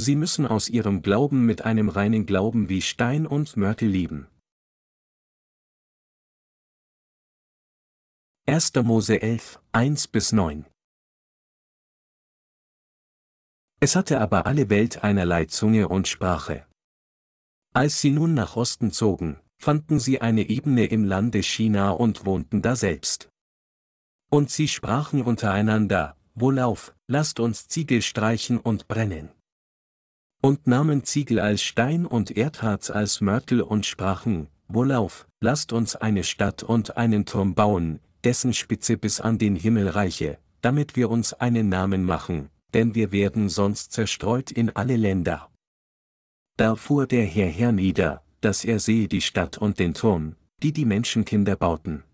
sie 0.00 0.16
müssen 0.16 0.46
aus 0.46 0.68
ihrem 0.68 1.02
Glauben 1.02 1.46
mit 1.46 1.62
einem 1.62 1.88
reinen 1.88 2.26
Glauben 2.26 2.68
wie 2.68 2.82
Stein 2.82 3.26
und 3.26 3.56
Mörtel 3.56 3.88
leben. 3.88 4.26
1. 8.46 8.74
Mose 8.82 9.20
11, 9.20 9.60
1 9.72 10.08
bis 10.08 10.32
9 10.32 10.64
Es 13.78 13.94
hatte 13.94 14.20
aber 14.20 14.46
alle 14.46 14.70
Welt 14.70 15.04
einerlei 15.04 15.44
Zunge 15.44 15.88
und 15.88 16.08
Sprache. 16.08 16.66
Als 17.72 18.00
sie 18.00 18.10
nun 18.10 18.34
nach 18.34 18.56
Osten 18.56 18.90
zogen, 18.90 19.38
fanden 19.56 20.00
sie 20.00 20.20
eine 20.20 20.48
Ebene 20.48 20.86
im 20.86 21.04
Lande 21.04 21.42
China 21.42 21.90
und 21.90 22.24
wohnten 22.24 22.62
daselbst. 22.62 23.28
Und 24.30 24.50
sie 24.50 24.66
sprachen 24.66 25.22
untereinander, 25.22 26.16
Wohlauf, 26.34 26.94
lasst 27.06 27.38
uns 27.38 27.68
Ziegel 27.68 28.02
streichen 28.02 28.58
und 28.58 28.88
brennen. 28.88 29.30
Und 30.42 30.66
nahmen 30.66 31.04
Ziegel 31.04 31.38
als 31.38 31.62
Stein 31.62 32.06
und 32.06 32.34
Erdharz 32.34 32.90
als 32.90 33.20
Mörtel 33.20 33.60
und 33.60 33.84
sprachen, 33.84 34.48
Wohlauf, 34.68 35.26
lasst 35.40 35.72
uns 35.72 35.96
eine 35.96 36.24
Stadt 36.24 36.62
und 36.62 36.96
einen 36.96 37.26
Turm 37.26 37.54
bauen, 37.54 38.00
dessen 38.24 38.54
Spitze 38.54 38.96
bis 38.96 39.20
an 39.20 39.36
den 39.36 39.54
Himmel 39.54 39.88
reiche, 39.88 40.38
damit 40.62 40.96
wir 40.96 41.10
uns 41.10 41.34
einen 41.34 41.68
Namen 41.68 42.04
machen, 42.04 42.48
denn 42.72 42.94
wir 42.94 43.12
werden 43.12 43.48
sonst 43.48 43.92
zerstreut 43.92 44.50
in 44.50 44.74
alle 44.74 44.96
Länder. 44.96 45.50
Da 46.56 46.74
fuhr 46.76 47.06
der 47.06 47.24
Herr 47.24 47.48
hernieder, 47.48 48.22
dass 48.40 48.64
er 48.64 48.78
sehe 48.78 49.08
die 49.08 49.20
Stadt 49.20 49.58
und 49.58 49.78
den 49.78 49.92
Turm, 49.92 50.36
die 50.62 50.72
die 50.72 50.84
Menschenkinder 50.84 51.56
bauten. 51.56 52.04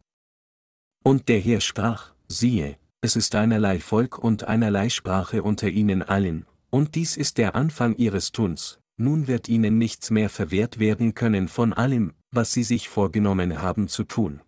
Und 1.05 1.29
der 1.29 1.39
Herr 1.39 1.61
sprach, 1.61 2.13
siehe, 2.27 2.77
es 3.01 3.15
ist 3.15 3.37
einerlei 3.37 3.79
Volk 3.79 4.19
und 4.19 4.45
einerlei 4.45 4.89
Sprache 4.89 5.43
unter 5.43 5.69
ihnen 5.69 6.03
allen, 6.03 6.47
und 6.71 6.95
dies 6.95 7.17
ist 7.17 7.39
der 7.39 7.55
Anfang 7.55 7.97
ihres 7.97 8.33
Tuns, 8.33 8.81
nun 8.97 9.27
wird 9.27 9.49
ihnen 9.49 9.79
nichts 9.79 10.11
mehr 10.11 10.31
verwehrt 10.31 10.79
werden 10.79 11.15
können 11.15 11.49
von 11.49 11.73
allem, 11.73 12.13
was 12.31 12.53
sie 12.53 12.63
sich 12.63 12.89
vorgenommen 12.89 13.63
haben 13.63 13.89
zu 13.89 14.05
tun. 14.05 14.41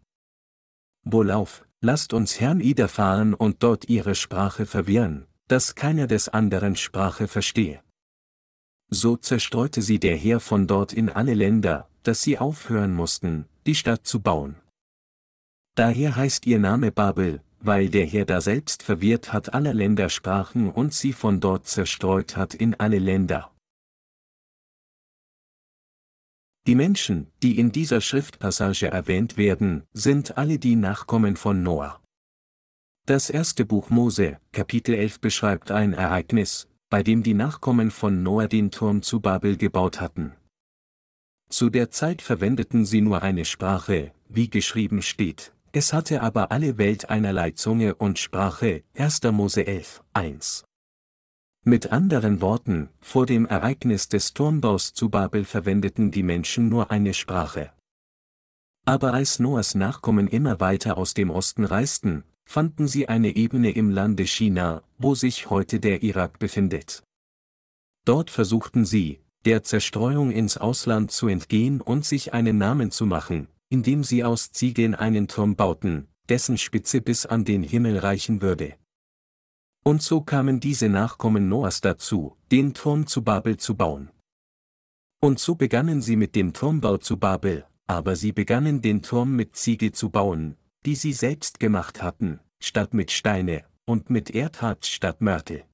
Wohlauf, 1.04 1.64
lasst 1.80 2.12
uns 2.12 2.40
Herrn 2.40 2.60
Ida 2.60 2.88
fahren 2.88 3.34
und 3.34 3.62
dort 3.62 3.88
ihre 3.88 4.14
Sprache 4.14 4.66
verwirren, 4.66 5.26
dass 5.48 5.74
keiner 5.74 6.06
des 6.06 6.28
anderen 6.28 6.76
Sprache 6.76 7.28
verstehe. 7.28 7.82
So 8.90 9.16
zerstreute 9.16 9.82
sie 9.82 9.98
der 9.98 10.16
Herr 10.16 10.40
von 10.40 10.66
dort 10.66 10.92
in 10.92 11.10
alle 11.10 11.34
Länder, 11.34 11.88
dass 12.02 12.22
sie 12.22 12.38
aufhören 12.38 12.94
mussten, 12.94 13.46
die 13.66 13.74
Stadt 13.74 14.06
zu 14.06 14.20
bauen. 14.20 14.56
Daher 15.74 16.16
heißt 16.16 16.46
ihr 16.46 16.58
Name 16.58 16.90
Babel, 16.90 17.42
weil 17.60 17.88
der 17.88 18.06
Herr 18.06 18.24
da 18.24 18.40
selbst 18.40 18.82
verwirrt 18.82 19.32
hat 19.32 19.54
aller 19.54 19.74
Länder 19.74 20.08
Sprachen 20.08 20.70
und 20.70 20.94
sie 20.94 21.12
von 21.12 21.40
dort 21.40 21.66
zerstreut 21.66 22.36
hat 22.36 22.54
in 22.54 22.74
alle 22.74 22.98
Länder. 22.98 23.50
Die 26.66 26.74
Menschen, 26.74 27.28
die 27.42 27.58
in 27.58 27.72
dieser 27.72 28.02
Schriftpassage 28.02 28.88
erwähnt 28.88 29.38
werden, 29.38 29.84
sind 29.94 30.36
alle 30.36 30.58
die 30.58 30.76
Nachkommen 30.76 31.36
von 31.36 31.62
Noah. 31.62 32.02
Das 33.06 33.30
erste 33.30 33.64
Buch 33.64 33.88
Mose, 33.88 34.38
Kapitel 34.52 34.94
11 34.94 35.20
beschreibt 35.20 35.70
ein 35.70 35.94
Ereignis, 35.94 36.68
bei 36.90 37.02
dem 37.02 37.22
die 37.22 37.32
Nachkommen 37.32 37.90
von 37.90 38.22
Noah 38.22 38.48
den 38.48 38.70
Turm 38.70 39.00
zu 39.00 39.20
Babel 39.20 39.56
gebaut 39.56 39.98
hatten. 39.98 40.34
Zu 41.48 41.70
der 41.70 41.90
Zeit 41.90 42.20
verwendeten 42.20 42.84
sie 42.84 43.00
nur 43.00 43.22
eine 43.22 43.46
Sprache, 43.46 44.12
wie 44.28 44.50
geschrieben 44.50 45.00
steht, 45.00 45.54
es 45.78 45.92
hatte 45.92 46.22
aber 46.22 46.50
alle 46.50 46.76
Welt 46.76 47.08
einerlei 47.08 47.52
Zunge 47.52 47.94
und 47.94 48.18
Sprache, 48.18 48.82
1. 48.96 49.22
Mose 49.30 49.64
11, 49.64 50.02
1. 50.12 50.64
Mit 51.64 51.92
anderen 51.92 52.40
Worten, 52.40 52.88
vor 53.00 53.26
dem 53.26 53.46
Ereignis 53.46 54.08
des 54.08 54.34
Turmbaus 54.34 54.92
zu 54.92 55.08
Babel 55.08 55.44
verwendeten 55.44 56.10
die 56.10 56.24
Menschen 56.24 56.68
nur 56.68 56.90
eine 56.90 57.14
Sprache. 57.14 57.70
Aber 58.86 59.14
als 59.14 59.38
Noahs 59.38 59.76
Nachkommen 59.76 60.26
immer 60.26 60.58
weiter 60.58 60.98
aus 60.98 61.14
dem 61.14 61.30
Osten 61.30 61.64
reisten, 61.64 62.24
fanden 62.44 62.88
sie 62.88 63.08
eine 63.08 63.36
Ebene 63.36 63.70
im 63.70 63.90
Lande 63.90 64.26
China, 64.26 64.82
wo 64.98 65.14
sich 65.14 65.48
heute 65.48 65.78
der 65.78 66.02
Irak 66.02 66.40
befindet. 66.40 67.04
Dort 68.04 68.30
versuchten 68.30 68.84
sie, 68.84 69.20
der 69.44 69.62
Zerstreuung 69.62 70.32
ins 70.32 70.56
Ausland 70.56 71.12
zu 71.12 71.28
entgehen 71.28 71.80
und 71.80 72.04
sich 72.04 72.34
einen 72.34 72.58
Namen 72.58 72.90
zu 72.90 73.06
machen, 73.06 73.46
indem 73.70 74.04
sie 74.04 74.24
aus 74.24 74.50
Ziegeln 74.50 74.94
einen 74.94 75.28
Turm 75.28 75.56
bauten, 75.56 76.08
dessen 76.28 76.58
Spitze 76.58 77.00
bis 77.00 77.26
an 77.26 77.44
den 77.44 77.62
Himmel 77.62 77.98
reichen 77.98 78.42
würde. 78.42 78.74
Und 79.84 80.02
so 80.02 80.20
kamen 80.20 80.60
diese 80.60 80.88
Nachkommen 80.88 81.48
Noahs 81.48 81.80
dazu, 81.80 82.36
den 82.50 82.74
Turm 82.74 83.06
zu 83.06 83.22
Babel 83.22 83.56
zu 83.56 83.74
bauen. 83.74 84.10
Und 85.20 85.38
so 85.38 85.54
begannen 85.54 86.02
sie 86.02 86.16
mit 86.16 86.34
dem 86.34 86.52
Turmbau 86.52 86.98
zu 86.98 87.16
Babel, 87.16 87.66
aber 87.86 88.14
sie 88.14 88.32
begannen 88.32 88.82
den 88.82 89.02
Turm 89.02 89.34
mit 89.34 89.56
Ziegel 89.56 89.92
zu 89.92 90.10
bauen, 90.10 90.56
die 90.84 90.94
sie 90.94 91.12
selbst 91.12 91.58
gemacht 91.58 92.02
hatten, 92.02 92.40
statt 92.60 92.94
mit 92.94 93.10
Steine, 93.10 93.64
und 93.86 94.10
mit 94.10 94.30
Erdharz 94.30 94.88
statt 94.88 95.20
Mörtel. 95.20 95.64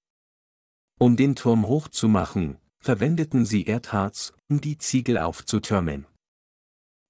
Um 0.99 1.17
den 1.17 1.35
Turm 1.35 1.67
hochzumachen, 1.67 2.59
verwendeten 2.79 3.45
sie 3.45 3.65
Erdharz, 3.65 4.33
um 4.49 4.61
die 4.61 4.79
Ziegel 4.79 5.19
aufzutürmen. 5.19 6.07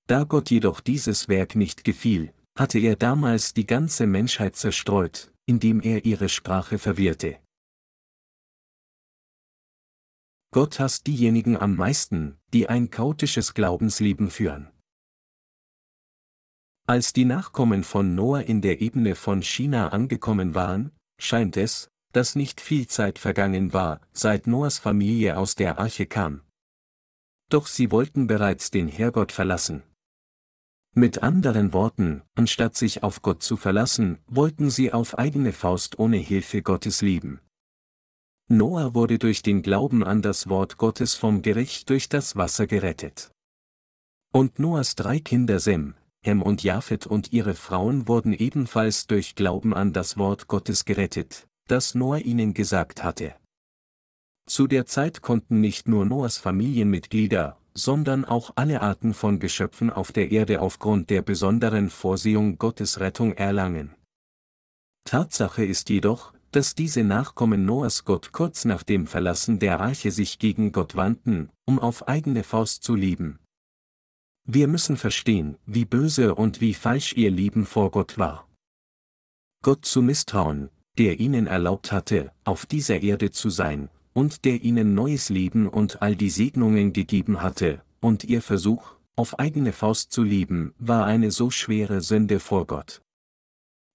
Da 0.06 0.24
Gott 0.24 0.50
jedoch 0.50 0.80
dieses 0.80 1.28
Werk 1.28 1.56
nicht 1.56 1.82
gefiel, 1.84 2.34
hatte 2.58 2.78
er 2.78 2.96
damals 2.96 3.54
die 3.54 3.66
ganze 3.66 4.06
Menschheit 4.06 4.54
zerstreut, 4.54 5.32
indem 5.46 5.80
er 5.80 6.04
ihre 6.04 6.28
Sprache 6.28 6.78
verwirrte. 6.78 7.38
Gott 10.52 10.78
hasst 10.78 11.06
diejenigen 11.06 11.56
am 11.56 11.74
meisten, 11.74 12.38
die 12.52 12.68
ein 12.68 12.90
chaotisches 12.90 13.54
Glaubensleben 13.54 14.30
führen. 14.30 14.70
Als 16.86 17.14
die 17.14 17.24
Nachkommen 17.24 17.82
von 17.82 18.14
Noah 18.14 18.42
in 18.42 18.60
der 18.60 18.82
Ebene 18.82 19.14
von 19.14 19.42
China 19.42 19.88
angekommen 19.88 20.54
waren, 20.54 20.92
scheint 21.18 21.56
es, 21.56 21.88
dass 22.12 22.36
nicht 22.36 22.60
viel 22.60 22.86
Zeit 22.86 23.18
vergangen 23.18 23.72
war, 23.72 24.00
seit 24.12 24.46
Noahs 24.46 24.78
Familie 24.78 25.38
aus 25.38 25.54
der 25.54 25.78
Arche 25.78 26.06
kam. 26.06 26.42
Doch 27.48 27.66
sie 27.66 27.90
wollten 27.90 28.26
bereits 28.26 28.70
den 28.70 28.86
Herrgott 28.86 29.32
verlassen. 29.32 29.82
Mit 30.96 31.24
anderen 31.24 31.72
Worten, 31.72 32.22
anstatt 32.36 32.76
sich 32.76 33.02
auf 33.02 33.20
Gott 33.20 33.42
zu 33.42 33.56
verlassen, 33.56 34.18
wollten 34.28 34.70
sie 34.70 34.92
auf 34.92 35.18
eigene 35.18 35.52
Faust 35.52 35.98
ohne 35.98 36.18
Hilfe 36.18 36.62
Gottes 36.62 37.02
leben. 37.02 37.40
Noah 38.46 38.94
wurde 38.94 39.18
durch 39.18 39.42
den 39.42 39.62
Glauben 39.62 40.04
an 40.04 40.22
das 40.22 40.48
Wort 40.48 40.76
Gottes 40.76 41.14
vom 41.14 41.42
Gericht 41.42 41.90
durch 41.90 42.08
das 42.08 42.36
Wasser 42.36 42.68
gerettet. 42.68 43.32
Und 44.32 44.60
Noahs 44.60 44.94
drei 44.94 45.18
Kinder 45.18 45.58
Sem, 45.58 45.94
Hem 46.22 46.42
und 46.42 46.62
Japhet 46.62 47.06
und 47.06 47.32
ihre 47.32 47.54
Frauen 47.54 48.06
wurden 48.06 48.32
ebenfalls 48.32 49.08
durch 49.08 49.34
Glauben 49.34 49.74
an 49.74 49.92
das 49.92 50.16
Wort 50.16 50.46
Gottes 50.46 50.84
gerettet, 50.84 51.48
das 51.66 51.96
Noah 51.96 52.18
ihnen 52.18 52.54
gesagt 52.54 53.02
hatte. 53.02 53.34
Zu 54.46 54.68
der 54.68 54.86
Zeit 54.86 55.22
konnten 55.22 55.60
nicht 55.60 55.88
nur 55.88 56.04
Noahs 56.04 56.38
Familienmitglieder, 56.38 57.58
sondern 57.76 58.24
auch 58.24 58.52
alle 58.54 58.80
Arten 58.80 59.14
von 59.14 59.40
Geschöpfen 59.40 59.90
auf 59.90 60.12
der 60.12 60.30
Erde 60.30 60.60
aufgrund 60.60 61.10
der 61.10 61.22
besonderen 61.22 61.90
Vorsehung 61.90 62.58
Gottes 62.58 63.00
Rettung 63.00 63.32
erlangen. 63.32 63.94
Tatsache 65.04 65.64
ist 65.64 65.90
jedoch, 65.90 66.32
dass 66.52 66.76
diese 66.76 67.02
Nachkommen 67.02 67.66
Noahs 67.66 68.04
Gott 68.04 68.30
kurz 68.30 68.64
nach 68.64 68.84
dem 68.84 69.08
Verlassen 69.08 69.58
der 69.58 69.80
Arche 69.80 70.12
sich 70.12 70.38
gegen 70.38 70.70
Gott 70.70 70.94
wandten, 70.94 71.50
um 71.64 71.80
auf 71.80 72.06
eigene 72.06 72.44
Faust 72.44 72.84
zu 72.84 72.94
leben. 72.94 73.40
Wir 74.46 74.68
müssen 74.68 74.96
verstehen, 74.96 75.56
wie 75.66 75.84
böse 75.84 76.34
und 76.34 76.60
wie 76.60 76.74
falsch 76.74 77.14
ihr 77.14 77.30
Leben 77.30 77.66
vor 77.66 77.90
Gott 77.90 78.18
war. 78.18 78.48
Gott 79.62 79.84
zu 79.84 80.00
misstrauen, 80.00 80.70
der 80.96 81.18
ihnen 81.18 81.46
erlaubt 81.46 81.90
hatte, 81.90 82.30
auf 82.44 82.66
dieser 82.66 83.02
Erde 83.02 83.30
zu 83.30 83.50
sein, 83.50 83.88
und 84.14 84.44
der 84.44 84.62
ihnen 84.62 84.94
neues 84.94 85.28
Leben 85.28 85.68
und 85.68 86.00
all 86.00 86.16
die 86.16 86.30
Segnungen 86.30 86.92
gegeben 86.92 87.42
hatte, 87.42 87.82
und 88.00 88.24
ihr 88.24 88.40
Versuch, 88.40 88.94
auf 89.16 89.38
eigene 89.38 89.72
Faust 89.72 90.12
zu 90.12 90.22
leben, 90.22 90.74
war 90.78 91.04
eine 91.04 91.30
so 91.30 91.50
schwere 91.50 92.00
Sünde 92.00 92.40
vor 92.40 92.66
Gott. 92.66 93.02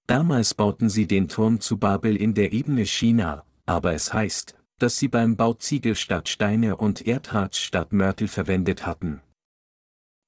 Damals 0.07 0.53
bauten 0.53 0.89
sie 0.89 1.07
den 1.07 1.27
Turm 1.27 1.59
zu 1.59 1.77
Babel 1.77 2.15
in 2.15 2.33
der 2.33 2.51
Ebene 2.53 2.85
China, 2.85 3.43
aber 3.65 3.93
es 3.93 4.13
heißt, 4.13 4.55
dass 4.77 4.97
sie 4.97 5.07
beim 5.07 5.35
Bau 5.35 5.53
Ziegel 5.53 5.95
statt 5.95 6.29
Steine 6.29 6.77
und 6.77 7.05
Erdharz 7.05 7.57
statt 7.57 7.93
Mörtel 7.93 8.27
verwendet 8.27 8.85
hatten. 8.85 9.21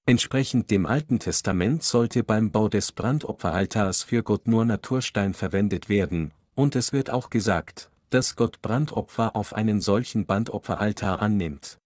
Entsprechend 0.05 0.71
dem 0.71 0.85
Alten 0.85 1.19
Testament 1.19 1.83
sollte 1.83 2.23
beim 2.23 2.51
Bau 2.51 2.67
des 2.67 2.91
Brandopferaltars 2.91 4.03
für 4.03 4.23
Gott 4.23 4.47
nur 4.47 4.65
Naturstein 4.65 5.33
verwendet 5.33 5.89
werden, 5.89 6.31
und 6.55 6.75
es 6.75 6.91
wird 6.91 7.09
auch 7.09 7.29
gesagt, 7.29 7.90
dass 8.11 8.35
Gott 8.35 8.61
Brandopfer 8.61 9.35
auf 9.35 9.53
einen 9.53 9.81
solchen 9.81 10.25
Bandopferaltar 10.25 11.21
annimmt. 11.21 11.79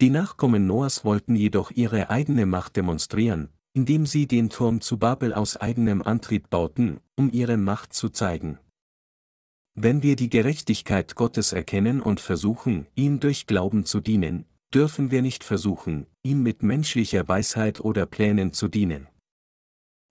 Die 0.00 0.10
Nachkommen 0.10 0.66
Noahs 0.66 1.04
wollten 1.04 1.36
jedoch 1.36 1.70
ihre 1.70 2.10
eigene 2.10 2.46
Macht 2.46 2.76
demonstrieren, 2.76 3.48
indem 3.72 4.06
sie 4.06 4.26
den 4.26 4.50
Turm 4.50 4.80
zu 4.80 4.98
Babel 4.98 5.32
aus 5.32 5.56
eigenem 5.56 6.02
Antrieb 6.02 6.50
bauten, 6.50 7.00
um 7.16 7.30
ihre 7.30 7.56
Macht 7.56 7.92
zu 7.92 8.08
zeigen. 8.08 8.58
Wenn 9.74 10.02
wir 10.02 10.16
die 10.16 10.30
Gerechtigkeit 10.30 11.14
Gottes 11.14 11.52
erkennen 11.52 12.00
und 12.00 12.20
versuchen, 12.20 12.86
ihm 12.96 13.20
durch 13.20 13.46
Glauben 13.46 13.84
zu 13.84 14.00
dienen, 14.00 14.46
dürfen 14.74 15.10
wir 15.10 15.22
nicht 15.22 15.44
versuchen, 15.44 16.06
ihm 16.22 16.42
mit 16.42 16.62
menschlicher 16.62 17.28
Weisheit 17.28 17.80
oder 17.80 18.06
Plänen 18.06 18.52
zu 18.52 18.68
dienen. 18.68 19.06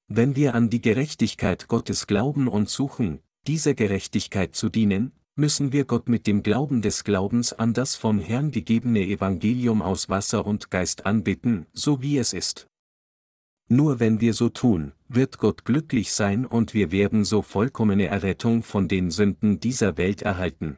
Wenn 0.07 0.36
wir 0.36 0.56
an 0.56 0.69
die 0.69 0.81
Gerechtigkeit 0.81 1.68
Gottes 1.68 2.07
glauben 2.07 2.48
und 2.48 2.69
suchen, 2.69 3.21
dieser 3.47 3.74
Gerechtigkeit 3.74 4.56
zu 4.56 4.69
dienen, 4.69 5.12
müssen 5.36 5.71
wir 5.71 5.86
Gott 5.86 6.09
mit 6.09 6.27
dem 6.27 6.44
Glauben 6.44 6.81
des 6.81 7.03
Glaubens 7.03 7.53
an 7.53 7.74
das 7.74 7.95
vom 7.95 8.19
Herrn 8.19 8.51
gegebene 8.51 9.01
Evangelium 9.01 9.81
aus 9.81 10.09
Wasser 10.09 10.45
und 10.45 10.69
Geist 10.69 11.06
anbitten, 11.06 11.65
so 11.74 12.01
wie 12.01 12.18
es 12.18 12.33
ist. 12.33 12.68
Nur 13.69 14.00
wenn 14.00 14.19
wir 14.19 14.33
so 14.33 14.50
tun, 14.50 14.94
wird 15.07 15.38
Gott 15.38 15.63
glücklich 15.63 16.12
sein 16.12 16.45
und 16.45 16.74
wir 16.74 16.91
werden 16.91 17.24
so 17.24 17.41
vollkommene 17.41 18.07
Errettung 18.07 18.63
von 18.63 18.88
den 18.88 19.12
Sünden 19.12 19.59
dieser 19.59 19.97
Welt 19.97 20.24
erhalten. 20.24 20.77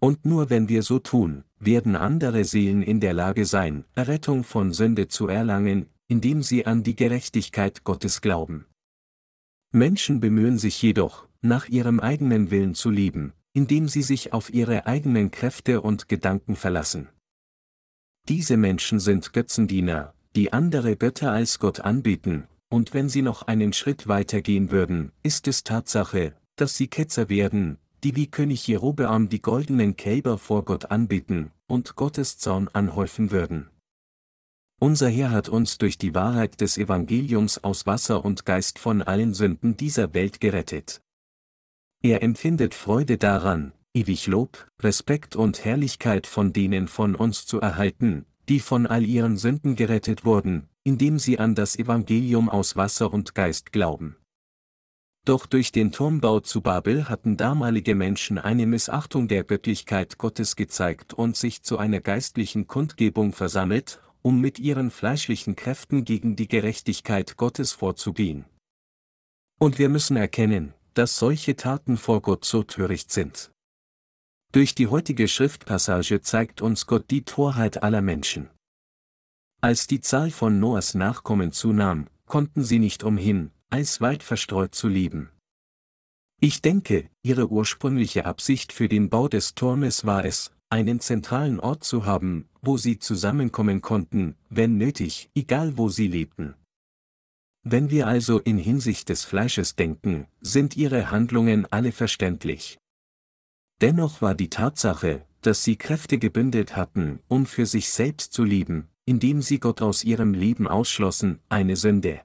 Und 0.00 0.24
nur 0.24 0.48
wenn 0.48 0.68
wir 0.68 0.82
so 0.82 0.98
tun, 0.98 1.44
werden 1.58 1.94
andere 1.94 2.44
Seelen 2.44 2.82
in 2.82 3.00
der 3.00 3.12
Lage 3.14 3.44
sein, 3.44 3.84
Errettung 3.94 4.44
von 4.44 4.72
Sünde 4.72 5.08
zu 5.08 5.28
erlangen, 5.28 5.86
indem 6.08 6.42
sie 6.42 6.66
an 6.66 6.82
die 6.82 6.96
Gerechtigkeit 6.96 7.84
Gottes 7.84 8.20
glauben. 8.20 8.66
Menschen 9.72 10.20
bemühen 10.20 10.58
sich 10.58 10.80
jedoch, 10.82 11.28
nach 11.42 11.68
ihrem 11.68 12.00
eigenen 12.00 12.50
Willen 12.50 12.74
zu 12.74 12.90
leben, 12.90 13.32
indem 13.52 13.88
sie 13.88 14.02
sich 14.02 14.32
auf 14.32 14.52
ihre 14.52 14.86
eigenen 14.86 15.30
Kräfte 15.30 15.80
und 15.80 16.08
Gedanken 16.08 16.56
verlassen. 16.56 17.08
Diese 18.28 18.56
Menschen 18.56 19.00
sind 19.00 19.32
Götzendiener, 19.32 20.14
die 20.36 20.52
andere 20.52 20.96
Götter 20.96 21.32
als 21.32 21.58
Gott 21.58 21.80
anbieten, 21.80 22.46
und 22.70 22.94
wenn 22.94 23.08
sie 23.08 23.22
noch 23.22 23.42
einen 23.42 23.72
Schritt 23.72 24.08
weiter 24.08 24.40
gehen 24.40 24.70
würden, 24.70 25.12
ist 25.22 25.46
es 25.48 25.64
Tatsache, 25.64 26.34
dass 26.56 26.76
sie 26.76 26.86
Ketzer 26.86 27.28
werden, 27.28 27.78
die 28.04 28.16
wie 28.16 28.28
König 28.28 28.66
Jerobeam 28.66 29.28
die 29.28 29.42
goldenen 29.42 29.96
Kälber 29.96 30.38
vor 30.38 30.64
Gott 30.64 30.90
anbeten, 30.90 31.50
und 31.66 31.96
Gottes 31.96 32.38
Zorn 32.38 32.68
anhäufen 32.68 33.30
würden. 33.30 33.68
Unser 34.80 35.08
Herr 35.08 35.30
hat 35.30 35.48
uns 35.48 35.78
durch 35.78 35.98
die 35.98 36.14
Wahrheit 36.14 36.60
des 36.60 36.76
Evangeliums 36.76 37.62
aus 37.62 37.86
Wasser 37.86 38.24
und 38.24 38.44
Geist 38.44 38.78
von 38.78 39.02
allen 39.02 39.32
Sünden 39.32 39.76
dieser 39.76 40.12
Welt 40.14 40.40
gerettet. 40.40 41.02
Er 42.04 42.20
empfindet 42.24 42.74
Freude 42.74 43.16
daran, 43.16 43.72
ewig 43.94 44.26
Lob, 44.26 44.66
Respekt 44.80 45.36
und 45.36 45.64
Herrlichkeit 45.64 46.26
von 46.26 46.52
denen 46.52 46.88
von 46.88 47.14
uns 47.14 47.46
zu 47.46 47.60
erhalten, 47.60 48.26
die 48.48 48.58
von 48.58 48.88
all 48.88 49.04
ihren 49.04 49.36
Sünden 49.36 49.76
gerettet 49.76 50.24
wurden, 50.24 50.68
indem 50.82 51.20
sie 51.20 51.38
an 51.38 51.54
das 51.54 51.76
Evangelium 51.76 52.48
aus 52.48 52.74
Wasser 52.74 53.12
und 53.12 53.36
Geist 53.36 53.70
glauben. 53.70 54.16
Doch 55.24 55.46
durch 55.46 55.70
den 55.70 55.92
Turmbau 55.92 56.40
zu 56.40 56.60
Babel 56.60 57.08
hatten 57.08 57.36
damalige 57.36 57.94
Menschen 57.94 58.38
eine 58.38 58.66
Missachtung 58.66 59.28
der 59.28 59.44
Göttlichkeit 59.44 60.18
Gottes 60.18 60.56
gezeigt 60.56 61.14
und 61.14 61.36
sich 61.36 61.62
zu 61.62 61.78
einer 61.78 62.00
geistlichen 62.00 62.66
Kundgebung 62.66 63.32
versammelt, 63.32 64.00
um 64.22 64.40
mit 64.40 64.58
ihren 64.58 64.90
fleischlichen 64.90 65.54
Kräften 65.54 66.04
gegen 66.04 66.34
die 66.34 66.48
Gerechtigkeit 66.48 67.36
Gottes 67.36 67.70
vorzugehen. 67.70 68.44
Und 69.60 69.78
wir 69.78 69.88
müssen 69.88 70.16
erkennen, 70.16 70.74
dass 70.94 71.18
solche 71.18 71.56
Taten 71.56 71.96
vor 71.96 72.22
Gott 72.22 72.44
so 72.44 72.62
töricht 72.62 73.10
sind. 73.10 73.50
Durch 74.52 74.74
die 74.74 74.88
heutige 74.88 75.28
Schriftpassage 75.28 76.20
zeigt 76.20 76.60
uns 76.60 76.86
Gott 76.86 77.10
die 77.10 77.24
Torheit 77.24 77.82
aller 77.82 78.02
Menschen. 78.02 78.50
Als 79.62 79.86
die 79.86 80.00
Zahl 80.00 80.30
von 80.30 80.60
Noahs 80.60 80.94
Nachkommen 80.94 81.52
zunahm, 81.52 82.08
konnten 82.26 82.64
sie 82.64 82.78
nicht 82.78 83.04
umhin, 83.04 83.50
eisweit 83.70 84.22
verstreut 84.22 84.74
zu 84.74 84.88
leben. 84.88 85.30
Ich 86.40 86.60
denke, 86.60 87.08
ihre 87.22 87.50
ursprüngliche 87.50 88.26
Absicht 88.26 88.72
für 88.72 88.88
den 88.88 89.08
Bau 89.08 89.28
des 89.28 89.54
Turmes 89.54 90.04
war 90.04 90.24
es, 90.24 90.50
einen 90.68 91.00
zentralen 91.00 91.60
Ort 91.60 91.84
zu 91.84 92.04
haben, 92.04 92.48
wo 92.60 92.76
sie 92.76 92.98
zusammenkommen 92.98 93.80
konnten, 93.80 94.36
wenn 94.50 94.76
nötig, 94.76 95.30
egal 95.34 95.78
wo 95.78 95.88
sie 95.88 96.08
lebten. 96.08 96.54
Wenn 97.64 97.90
wir 97.90 98.08
also 98.08 98.40
in 98.40 98.58
Hinsicht 98.58 99.08
des 99.08 99.24
Fleisches 99.24 99.76
denken, 99.76 100.26
sind 100.40 100.76
ihre 100.76 101.10
Handlungen 101.10 101.66
alle 101.70 101.92
verständlich. 101.92 102.78
Dennoch 103.80 104.20
war 104.20 104.34
die 104.34 104.50
Tatsache, 104.50 105.24
dass 105.42 105.62
sie 105.62 105.76
Kräfte 105.76 106.18
gebündelt 106.18 106.76
hatten, 106.76 107.20
um 107.28 107.46
für 107.46 107.66
sich 107.66 107.90
selbst 107.90 108.32
zu 108.32 108.42
lieben, 108.42 108.88
indem 109.04 109.42
sie 109.42 109.60
Gott 109.60 109.80
aus 109.80 110.02
ihrem 110.04 110.34
Leben 110.34 110.66
ausschlossen, 110.66 111.40
eine 111.48 111.76
Sünde. 111.76 112.22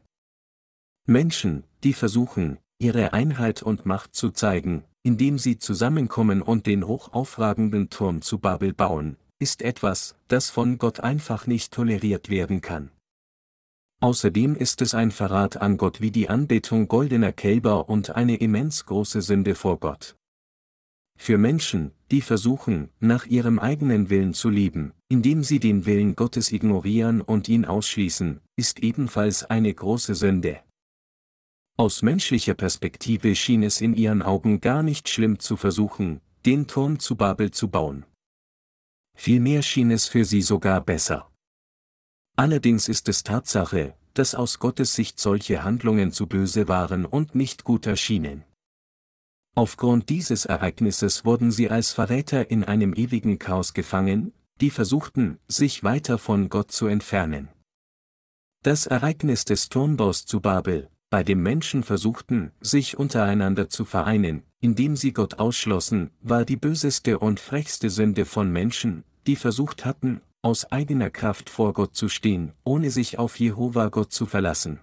Menschen, 1.05 1.63
die 1.83 1.93
versuchen, 1.93 2.57
ihre 2.79 3.13
Einheit 3.13 3.63
und 3.63 3.85
Macht 3.85 4.15
zu 4.15 4.31
zeigen, 4.31 4.83
indem 5.03 5.39
sie 5.39 5.57
zusammenkommen 5.57 6.41
und 6.41 6.65
den 6.65 6.85
hochaufragenden 6.85 7.89
Turm 7.89 8.21
zu 8.21 8.39
Babel 8.39 8.73
bauen, 8.73 9.17
ist 9.39 9.61
etwas, 9.61 10.15
das 10.27 10.49
von 10.49 10.79
Gott 10.79 10.99
einfach 10.99 11.47
nicht 11.47 11.73
toleriert 11.73 12.29
werden 12.29 12.61
kann. 12.61 12.91
Außerdem 13.99 14.55
ist 14.55 14.81
es 14.81 14.93
ein 14.93 15.09
Verrat 15.09 15.57
an 15.57 15.77
Gott 15.77 16.01
wie 16.01 16.11
die 16.11 16.29
Anbetung 16.29 16.87
goldener 16.87 17.31
Kälber 17.31 17.89
und 17.89 18.11
eine 18.11 18.35
immens 18.35 18.85
große 18.85 19.21
Sünde 19.21 19.55
vor 19.55 19.79
Gott. 19.79 20.15
Für 21.19 21.39
Menschen, 21.39 21.91
die 22.11 22.21
versuchen, 22.21 22.89
nach 22.99 23.25
ihrem 23.25 23.57
eigenen 23.57 24.11
Willen 24.11 24.35
zu 24.35 24.49
leben, 24.49 24.93
indem 25.09 25.43
sie 25.43 25.59
den 25.59 25.87
Willen 25.87 26.15
Gottes 26.15 26.51
ignorieren 26.51 27.21
und 27.21 27.49
ihn 27.49 27.65
ausschließen, 27.65 28.39
ist 28.55 28.79
ebenfalls 28.79 29.43
eine 29.43 29.73
große 29.73 30.13
Sünde. 30.13 30.59
Aus 31.75 32.03
menschlicher 32.03 32.53
Perspektive 32.53 33.35
schien 33.35 33.63
es 33.63 33.81
in 33.81 33.95
ihren 33.95 34.21
Augen 34.21 34.61
gar 34.61 34.83
nicht 34.83 35.09
schlimm 35.09 35.39
zu 35.39 35.57
versuchen, 35.57 36.21
den 36.45 36.67
Turm 36.67 36.99
zu 36.99 37.15
Babel 37.15 37.49
zu 37.49 37.67
bauen. 37.67 38.05
Vielmehr 39.15 39.63
schien 39.63 39.89
es 39.89 40.07
für 40.07 40.23
sie 40.23 40.43
sogar 40.43 40.81
besser. 40.81 41.31
Allerdings 42.39 42.87
ist 42.87 43.09
es 43.09 43.23
Tatsache, 43.23 43.95
dass 44.13 44.35
aus 44.35 44.59
Gottes 44.59 44.93
Sicht 44.93 45.19
solche 45.19 45.63
Handlungen 45.63 46.11
zu 46.11 46.27
böse 46.27 46.67
waren 46.67 47.05
und 47.05 47.33
nicht 47.33 47.63
gut 47.63 47.87
erschienen. 47.87 48.43
Aufgrund 49.55 50.09
dieses 50.09 50.45
Ereignisses 50.45 51.25
wurden 51.25 51.51
sie 51.51 51.71
als 51.71 51.91
Verräter 51.93 52.51
in 52.51 52.63
einem 52.63 52.93
ewigen 52.93 53.39
Chaos 53.39 53.73
gefangen, 53.73 54.33
die 54.61 54.69
versuchten, 54.69 55.39
sich 55.47 55.83
weiter 55.83 56.19
von 56.19 56.49
Gott 56.49 56.71
zu 56.71 56.85
entfernen. 56.85 57.49
Das 58.63 58.85
Ereignis 58.85 59.43
des 59.43 59.69
Turmbaus 59.69 60.27
zu 60.27 60.39
Babel, 60.39 60.91
bei 61.09 61.23
dem 61.23 61.41
Menschen 61.41 61.83
versuchten, 61.83 62.51
sich 62.61 62.99
untereinander 62.99 63.67
zu 63.67 63.83
vereinen, 63.83 64.43
indem 64.59 64.95
sie 64.95 65.11
Gott 65.11 65.39
ausschlossen, 65.39 66.11
war 66.21 66.45
die 66.45 66.57
böseste 66.57 67.17
und 67.17 67.39
frechste 67.39 67.89
Sünde 67.89 68.25
von 68.25 68.51
Menschen, 68.51 69.05
die 69.25 69.35
versucht 69.35 69.85
hatten, 69.85 70.21
aus 70.41 70.71
eigener 70.71 71.09
Kraft 71.09 71.49
vor 71.49 71.73
Gott 71.73 71.95
zu 71.95 72.09
stehen, 72.09 72.53
ohne 72.63 72.91
sich 72.91 73.19
auf 73.19 73.39
Jehova 73.39 73.89
Gott 73.89 74.11
zu 74.11 74.25
verlassen. 74.25 74.79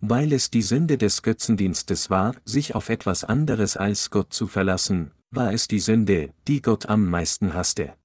Weil 0.00 0.32
es 0.32 0.50
die 0.50 0.62
Sünde 0.62 0.98
des 0.98 1.22
Götzendienstes 1.22 2.10
war, 2.10 2.34
sich 2.44 2.74
auf 2.74 2.88
etwas 2.88 3.24
anderes 3.24 3.76
als 3.76 4.10
Gott 4.10 4.32
zu 4.32 4.46
verlassen, 4.46 5.12
war 5.30 5.52
es 5.52 5.66
die 5.66 5.80
Sünde, 5.80 6.32
die 6.46 6.60
Gott 6.62 6.86
am 6.86 7.08
meisten 7.08 7.54
hasste. 7.54 7.96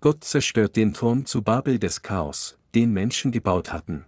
Gott 0.00 0.24
zerstört 0.24 0.76
den 0.76 0.94
Turm 0.94 1.26
zu 1.26 1.42
Babel 1.42 1.78
des 1.78 2.02
Chaos, 2.02 2.58
den 2.74 2.92
Menschen 2.92 3.32
gebaut 3.32 3.72
hatten. 3.72 4.04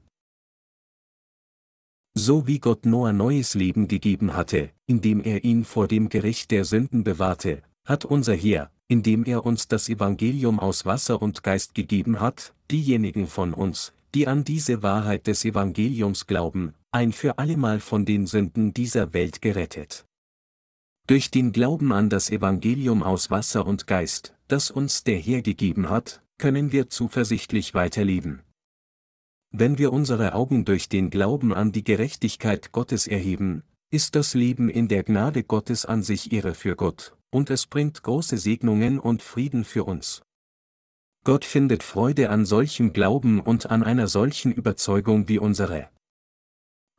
So 2.15 2.47
wie 2.47 2.59
Gott 2.59 2.85
Noah 2.85 3.13
neues 3.13 3.55
Leben 3.55 3.89
gegeben 3.89 4.35
hatte, 4.35 4.71
indem 4.87 5.21
er 5.23 5.45
ihn 5.45 5.65
vor 5.65 5.87
dem 5.87 6.09
Gericht 6.09 6.51
der 6.51 6.65
Sünden 6.65 7.05
bewahrte, 7.05 7.63
hat 7.85 8.05
unser 8.05 8.35
Herr, 8.35 8.71
indem 8.89 9.25
er 9.25 9.45
uns 9.45 9.69
das 9.69 9.89
Evangelium 9.89 10.59
aus 10.59 10.87
Wasser 10.87 11.21
und 11.23 11.43
Geist 11.43 11.75
gegeben 11.75 12.21
hat, 12.21 12.55
diejenigen 12.71 13.27
von 13.27 13.55
uns, 13.55 13.93
die 14.15 14.27
an 14.27 14.45
diese 14.45 14.83
Wahrheit 14.83 15.27
des 15.27 15.45
Evangeliums 15.45 16.27
glauben, 16.27 16.75
ein 16.91 17.13
für 17.13 17.39
allemal 17.39 17.81
von 17.81 18.07
den 18.07 18.27
Sünden 18.27 18.73
dieser 18.73 19.13
Welt 19.13 19.43
gerettet. 19.43 20.07
Durch 21.07 21.31
den 21.31 21.53
Glauben 21.53 21.93
an 21.93 22.11
das 22.11 22.31
Evangelium 22.31 23.03
aus 23.03 23.31
Wasser 23.31 23.67
und 23.67 23.87
Geist, 23.87 24.35
das 24.49 24.71
uns 24.71 25.05
der 25.05 25.19
Herr 25.19 25.43
gegeben 25.43 25.91
hat, 25.91 26.23
können 26.39 26.73
wir 26.73 26.89
zuversichtlich 26.89 27.75
weiterleben. 27.75 28.43
Wenn 29.51 29.79
wir 29.79 29.93
unsere 29.93 30.35
Augen 30.35 30.65
durch 30.65 30.89
den 30.89 31.11
Glauben 31.11 31.55
an 31.55 31.73
die 31.73 31.85
Gerechtigkeit 31.85 32.73
Gottes 32.73 33.07
erheben, 33.07 33.63
ist 33.91 34.15
das 34.15 34.35
Leben 34.35 34.69
in 34.69 34.89
der 34.89 35.03
Gnade 35.03 35.43
Gottes 35.43 35.87
an 35.87 36.03
sich 36.03 36.33
Ehre 36.33 36.55
für 36.55 36.77
Gott, 36.77 37.17
und 37.31 37.51
es 37.51 37.67
bringt 37.67 38.03
große 38.03 38.39
Segnungen 38.39 38.99
und 38.99 39.23
Frieden 39.23 39.65
für 39.65 39.85
uns. 39.85 40.23
Gott 41.25 41.45
findet 41.45 41.83
Freude 41.83 42.31
an 42.31 42.47
solchem 42.47 42.93
Glauben 42.93 43.41
und 43.41 43.71
an 43.71 43.83
einer 43.83 44.09
solchen 44.09 44.53
Überzeugung 44.53 45.29
wie 45.29 45.39
unsere. 45.39 45.89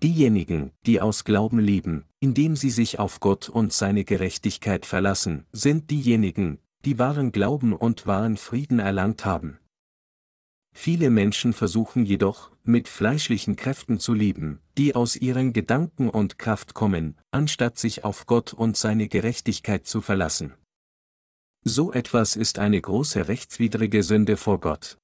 Diejenigen, 0.03 0.71
die 0.85 1.01
aus 1.01 1.23
Glauben 1.23 1.59
leben, 1.59 2.05
indem 2.19 2.55
sie 2.55 2.69
sich 2.69 2.99
auf 2.99 3.19
Gott 3.19 3.49
und 3.49 3.73
seine 3.73 4.05
Gerechtigkeit 4.05 4.85
verlassen, 4.85 5.45
sind 5.51 5.89
diejenigen, 5.89 6.59
die 6.85 6.99
wahren 6.99 7.31
Glauben 7.31 7.73
und 7.73 8.07
wahren 8.07 8.37
Frieden 8.37 8.79
erlangt 8.79 9.25
haben. 9.25 9.59
Viele 10.71 11.09
Menschen 11.09 11.53
versuchen 11.53 12.05
jedoch, 12.05 12.51
mit 12.63 12.87
fleischlichen 12.87 13.55
Kräften 13.55 13.99
zu 13.99 14.13
lieben, 14.13 14.59
die 14.77 14.95
aus 14.95 15.15
ihren 15.15 15.53
Gedanken 15.53 16.09
und 16.09 16.37
Kraft 16.39 16.73
kommen, 16.73 17.17
anstatt 17.31 17.77
sich 17.77 18.03
auf 18.03 18.25
Gott 18.25 18.53
und 18.53 18.77
seine 18.77 19.07
Gerechtigkeit 19.07 19.85
zu 19.85 20.01
verlassen. 20.01 20.53
So 21.63 21.91
etwas 21.91 22.35
ist 22.35 22.59
eine 22.59 22.79
große 22.79 23.27
rechtswidrige 23.27 24.03
Sünde 24.03 24.37
vor 24.37 24.59
Gott. 24.59 24.97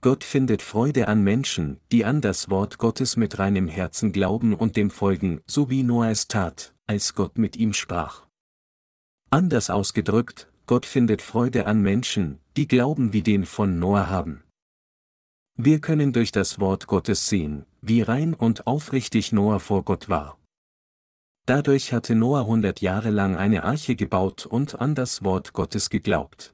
Gott 0.00 0.24
findet 0.24 0.62
Freude 0.62 1.06
an 1.06 1.22
Menschen, 1.22 1.78
die 1.92 2.04
an 2.04 2.20
das 2.20 2.50
Wort 2.50 2.78
Gottes 2.78 3.16
mit 3.16 3.38
reinem 3.38 3.68
Herzen 3.68 4.10
glauben 4.10 4.52
und 4.52 4.76
dem 4.76 4.90
folgen, 4.90 5.40
so 5.46 5.70
wie 5.70 5.84
Noah 5.84 6.08
es 6.08 6.26
tat, 6.26 6.74
als 6.88 7.14
Gott 7.14 7.38
mit 7.38 7.56
ihm 7.56 7.72
sprach. 7.72 8.26
Anders 9.30 9.70
ausgedrückt, 9.70 10.48
Gott 10.66 10.86
findet 10.86 11.22
Freude 11.22 11.66
an 11.66 11.82
Menschen, 11.82 12.40
die 12.56 12.66
Glauben 12.66 13.12
wie 13.12 13.22
den 13.22 13.46
von 13.46 13.78
Noah 13.78 14.10
haben. 14.10 14.42
Wir 15.64 15.80
können 15.80 16.12
durch 16.12 16.32
das 16.32 16.58
Wort 16.58 16.88
Gottes 16.88 17.28
sehen, 17.28 17.66
wie 17.80 18.02
rein 18.02 18.34
und 18.34 18.66
aufrichtig 18.66 19.30
Noah 19.30 19.60
vor 19.60 19.84
Gott 19.84 20.08
war. 20.08 20.36
Dadurch 21.46 21.92
hatte 21.92 22.16
Noah 22.16 22.46
hundert 22.46 22.80
Jahre 22.80 23.10
lang 23.10 23.36
eine 23.36 23.62
Arche 23.62 23.94
gebaut 23.94 24.44
und 24.44 24.80
an 24.80 24.96
das 24.96 25.22
Wort 25.22 25.52
Gottes 25.52 25.88
geglaubt. 25.88 26.52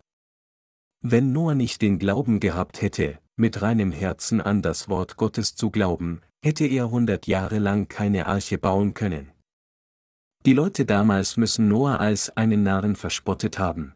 Wenn 1.01 1.33
Noah 1.33 1.55
nicht 1.55 1.81
den 1.81 1.99
Glauben 1.99 2.39
gehabt 2.39 2.83
hätte, 2.83 3.19
mit 3.35 3.63
reinem 3.63 3.93
Herzen 3.93 4.43
an 4.43 4.61
das 4.61 4.91
Wort 4.91 5.17
Gottes 5.17 5.55
zu 5.55 5.71
glauben, 5.71 6.21
hätte 6.43 6.67
er 6.67 6.91
hundert 6.91 7.27
Jahre 7.27 7.61
lang 7.61 7.89
keine 7.89 8.27
Arche 8.27 8.59
bauen 8.59 8.93
können. 8.93 9.33
Die 10.45 10.53
Leute 10.53 10.85
damals 10.85 11.39
müssen 11.39 11.67
Noah 11.67 11.99
als 11.99 12.37
einen 12.37 12.63
Narren 12.63 12.95
verspottet 12.95 13.59
haben. 13.59 13.95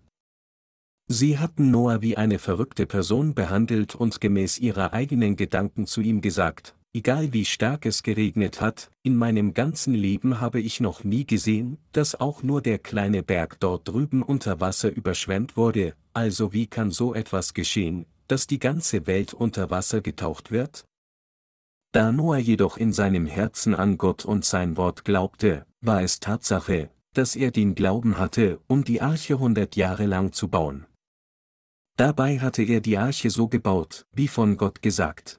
Sie 1.09 1.38
hatten 1.38 1.71
Noah 1.71 2.00
wie 2.00 2.16
eine 2.16 2.38
verrückte 2.38 2.87
Person 2.87 3.35
behandelt 3.35 3.94
und 3.94 4.21
gemäß 4.21 4.59
ihrer 4.59 4.92
eigenen 4.92 5.37
Gedanken 5.37 5.87
zu 5.87 6.00
ihm 6.00 6.21
gesagt, 6.21 6.75
egal 6.94 7.32
wie 7.32 7.44
stark 7.44 7.87
es 7.87 8.02
geregnet 8.02 8.61
hat, 8.61 8.90
in 9.02 9.16
meinem 9.16 9.52
ganzen 9.54 9.94
Leben 9.94 10.40
habe 10.40 10.61
ich 10.61 10.80
noch 10.80 11.04
nie 11.04 11.26
gesehen, 11.26 11.78
dass 11.92 12.18
auch 12.18 12.42
nur 12.42 12.62
der 12.62 12.78
kleine 12.78 13.23
Berg 13.23 13.61
dort 13.61 13.88
drüben 13.88 14.23
unter 14.23 14.61
Wasser 14.61 14.90
überschwemmt 14.90 15.56
wurde, 15.56 15.94
also 16.14 16.52
wie 16.52 16.66
kann 16.66 16.90
so 16.90 17.14
etwas 17.14 17.52
geschehen, 17.54 18.06
dass 18.28 18.47
die 18.47 18.59
ganze 18.59 19.06
Welt 19.06 19.35
unter 19.35 19.71
Wasser 19.71 20.00
getaucht 20.00 20.50
wird? 20.50 20.85
Da 21.92 22.11
Noah 22.11 22.38
jedoch 22.38 22.78
in 22.78 22.92
seinem 22.94 23.26
Herzen 23.26 23.75
an 23.75 23.99
Gott 23.99 24.25
und 24.25 24.47
sein 24.47 24.78
Wort 24.78 25.04
glaubte, 25.04 25.66
war 25.82 26.02
es 26.02 26.21
Tatsache, 26.21 26.88
dass 27.12 27.37
er 27.37 27.50
den 27.50 27.75
Glauben 27.75 28.16
hatte, 28.16 28.61
um 28.66 28.82
die 28.85 29.02
Arche 29.02 29.38
hundert 29.38 29.76
Jahre 29.76 30.06
lang 30.06 30.32
zu 30.32 30.49
bauen. 30.49 30.87
Dabei 32.02 32.40
hatte 32.40 32.64
er 32.64 32.80
die 32.80 32.99
Arche 32.99 33.30
so 33.30 33.47
gebaut, 33.47 34.06
wie 34.12 34.26
von 34.26 34.56
Gott 34.56 34.82
gesagt. 34.82 35.38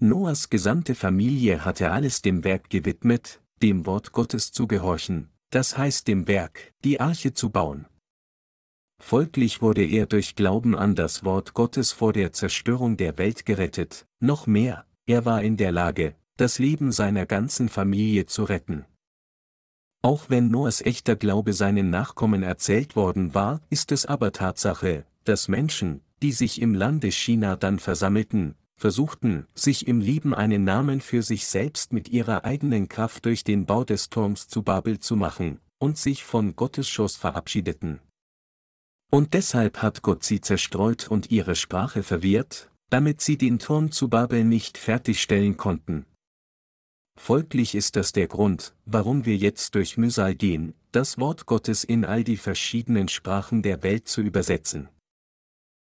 Noahs 0.00 0.48
gesamte 0.48 0.94
Familie 0.94 1.66
hatte 1.66 1.90
alles 1.90 2.22
dem 2.22 2.44
Werk 2.44 2.70
gewidmet, 2.70 3.42
dem 3.60 3.84
Wort 3.84 4.12
Gottes 4.12 4.52
zu 4.52 4.66
gehorchen, 4.66 5.28
das 5.50 5.76
heißt 5.76 6.08
dem 6.08 6.26
Werk, 6.26 6.72
die 6.82 6.98
Arche 6.98 7.34
zu 7.34 7.50
bauen. 7.50 7.84
Folglich 9.02 9.60
wurde 9.60 9.84
er 9.84 10.06
durch 10.06 10.34
Glauben 10.34 10.74
an 10.74 10.94
das 10.94 11.24
Wort 11.24 11.52
Gottes 11.52 11.92
vor 11.92 12.14
der 12.14 12.32
Zerstörung 12.32 12.96
der 12.96 13.18
Welt 13.18 13.44
gerettet, 13.44 14.06
noch 14.18 14.46
mehr, 14.46 14.86
er 15.04 15.26
war 15.26 15.42
in 15.42 15.58
der 15.58 15.72
Lage, 15.72 16.14
das 16.38 16.58
Leben 16.58 16.90
seiner 16.90 17.26
ganzen 17.26 17.68
Familie 17.68 18.24
zu 18.24 18.44
retten. 18.44 18.86
Auch 20.00 20.30
wenn 20.30 20.48
Noahs 20.50 20.80
echter 20.80 21.16
Glaube 21.16 21.52
seinen 21.52 21.90
Nachkommen 21.90 22.42
erzählt 22.42 22.96
worden 22.96 23.34
war, 23.34 23.60
ist 23.68 23.92
es 23.92 24.06
aber 24.06 24.32
Tatsache, 24.32 25.04
dass 25.24 25.48
Menschen, 25.48 26.02
die 26.22 26.32
sich 26.32 26.60
im 26.60 26.74
Lande 26.74 27.10
China 27.10 27.56
dann 27.56 27.78
versammelten, 27.78 28.54
versuchten, 28.76 29.46
sich 29.54 29.86
im 29.86 30.00
Lieben 30.00 30.34
einen 30.34 30.64
Namen 30.64 31.00
für 31.00 31.22
sich 31.22 31.46
selbst 31.46 31.92
mit 31.92 32.08
ihrer 32.08 32.44
eigenen 32.44 32.88
Kraft 32.88 33.26
durch 33.26 33.44
den 33.44 33.66
Bau 33.66 33.84
des 33.84 34.08
Turms 34.08 34.48
zu 34.48 34.62
Babel 34.62 34.98
zu 34.98 35.16
machen, 35.16 35.60
und 35.78 35.98
sich 35.98 36.24
von 36.24 36.56
Gottes 36.56 36.88
Schoß 36.88 37.16
verabschiedeten. 37.16 38.00
Und 39.10 39.34
deshalb 39.34 39.82
hat 39.82 40.02
Gott 40.02 40.24
sie 40.24 40.40
zerstreut 40.40 41.08
und 41.08 41.30
ihre 41.30 41.56
Sprache 41.56 42.02
verwirrt, 42.02 42.70
damit 42.90 43.20
sie 43.20 43.36
den 43.36 43.58
Turm 43.58 43.90
zu 43.90 44.08
Babel 44.08 44.44
nicht 44.44 44.78
fertigstellen 44.78 45.56
konnten. 45.56 46.06
Folglich 47.18 47.74
ist 47.74 47.96
das 47.96 48.12
der 48.12 48.28
Grund, 48.28 48.74
warum 48.86 49.26
wir 49.26 49.36
jetzt 49.36 49.74
durch 49.74 49.96
Mühsal 49.96 50.34
gehen, 50.34 50.74
das 50.92 51.18
Wort 51.18 51.46
Gottes 51.46 51.84
in 51.84 52.04
all 52.04 52.24
die 52.24 52.38
verschiedenen 52.38 53.08
Sprachen 53.08 53.62
der 53.62 53.82
Welt 53.82 54.08
zu 54.08 54.22
übersetzen. 54.22 54.88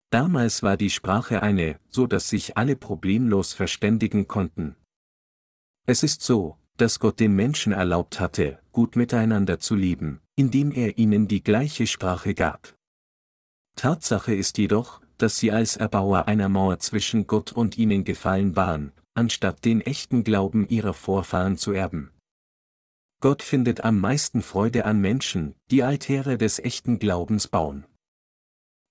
Damals 0.09 0.63
war 0.63 0.77
die 0.77 0.89
Sprache 0.89 1.43
eine, 1.43 1.79
so 1.89 2.07
dass 2.07 2.29
sich 2.29 2.55
alle 2.57 2.75
problemlos 2.75 3.53
verständigen 3.53 4.27
konnten. 4.27 4.75
Es 5.85 6.03
ist 6.03 6.21
so, 6.21 6.57
dass 6.77 6.99
Gott 6.99 7.19
den 7.19 7.35
Menschen 7.35 7.73
erlaubt 7.73 8.19
hatte, 8.19 8.59
gut 8.71 8.95
miteinander 8.95 9.59
zu 9.59 9.75
leben, 9.75 10.21
indem 10.35 10.71
er 10.71 10.97
ihnen 10.97 11.27
die 11.27 11.43
gleiche 11.43 11.87
Sprache 11.87 12.33
gab. 12.33 12.75
Tatsache 13.75 14.33
ist 14.33 14.57
jedoch, 14.57 15.01
dass 15.17 15.37
sie 15.37 15.51
als 15.51 15.75
Erbauer 15.75 16.27
einer 16.27 16.49
Mauer 16.49 16.79
zwischen 16.79 17.27
Gott 17.27 17.51
und 17.51 17.77
ihnen 17.77 18.03
gefallen 18.03 18.55
waren, 18.55 18.91
anstatt 19.13 19.65
den 19.65 19.81
echten 19.81 20.23
Glauben 20.23 20.67
ihrer 20.67 20.93
Vorfahren 20.93 21.57
zu 21.57 21.71
erben. 21.71 22.11
Gott 23.19 23.41
findet 23.41 23.83
am 23.83 23.99
meisten 23.99 24.43
Freude 24.43 24.85
an 24.85 25.01
Menschen, 25.01 25.55
die 25.71 25.83
Altäre 25.83 26.37
des 26.37 26.59
echten 26.59 26.99
Glaubens 26.99 27.47
bauen. 27.47 27.85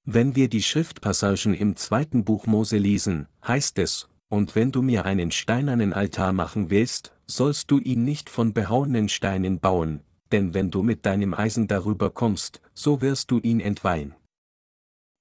Wenn 0.08 0.36
wir 0.36 0.48
die 0.48 0.62
Schriftpassagen 0.62 1.52
im 1.52 1.74
zweiten 1.74 2.24
Buch 2.24 2.46
Mose 2.46 2.78
lesen, 2.78 3.26
heißt 3.44 3.76
es, 3.80 4.08
und 4.28 4.54
wenn 4.54 4.70
du 4.70 4.80
mir 4.80 5.04
einen 5.04 5.32
steinernen 5.32 5.92
Altar 5.92 6.32
machen 6.32 6.70
willst, 6.70 7.12
sollst 7.26 7.72
du 7.72 7.80
ihn 7.80 8.04
nicht 8.04 8.30
von 8.30 8.52
behauenen 8.52 9.08
Steinen 9.08 9.58
bauen, 9.58 10.04
denn 10.30 10.54
wenn 10.54 10.70
du 10.70 10.84
mit 10.84 11.06
deinem 11.06 11.34
Eisen 11.34 11.66
darüber 11.66 12.10
kommst, 12.10 12.60
so 12.72 13.00
wirst 13.00 13.32
du 13.32 13.40
ihn 13.40 13.58
entweihen. 13.58 14.14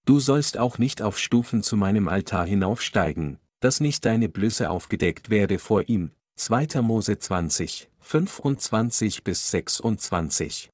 Du 0.05 0.19
sollst 0.19 0.59
auch 0.59 0.77
nicht 0.77 1.01
auf 1.01 1.17
Stufen 1.17 1.63
zu 1.63 1.77
meinem 1.77 2.07
Altar 2.07 2.45
hinaufsteigen, 2.45 3.39
dass 3.61 3.79
nicht 3.79 4.05
deine 4.05 4.29
Blöße 4.29 4.69
aufgedeckt 4.69 5.31
werde 5.31 5.57
vor 5.57 5.89
ihm. 5.89 6.11
2. 6.35 6.83
Mose 6.83 7.17
20, 7.17 7.89
25 8.01 9.23
bis 9.23 9.49
26. 9.49 10.69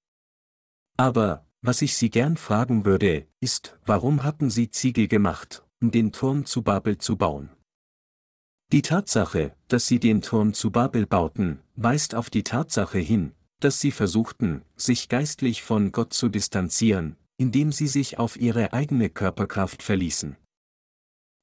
Aber, 0.97 1.45
was 1.61 1.81
ich 1.81 1.95
Sie 1.95 2.09
gern 2.09 2.37
fragen 2.37 2.85
würde, 2.85 3.27
ist, 3.39 3.77
warum 3.85 4.23
hatten 4.23 4.49
Sie 4.49 4.69
Ziegel 4.69 5.07
gemacht, 5.07 5.63
um 5.81 5.91
den 5.91 6.11
Turm 6.11 6.45
zu 6.45 6.61
Babel 6.63 6.97
zu 6.97 7.17
bauen? 7.17 7.49
Die 8.71 8.81
Tatsache, 8.81 9.53
dass 9.67 9.87
sie 9.87 9.99
den 9.99 10.21
Turm 10.21 10.53
zu 10.53 10.71
Babel 10.71 11.05
bauten, 11.05 11.59
weist 11.75 12.15
auf 12.15 12.29
die 12.29 12.43
Tatsache 12.43 12.99
hin, 12.99 13.33
dass 13.59 13.81
sie 13.81 13.91
versuchten, 13.91 14.61
sich 14.77 15.09
geistlich 15.09 15.61
von 15.61 15.91
Gott 15.91 16.13
zu 16.13 16.29
distanzieren, 16.29 17.17
indem 17.37 17.73
sie 17.73 17.87
sich 17.87 18.17
auf 18.17 18.39
ihre 18.39 18.71
eigene 18.71 19.09
Körperkraft 19.09 19.83
verließen. 19.83 20.37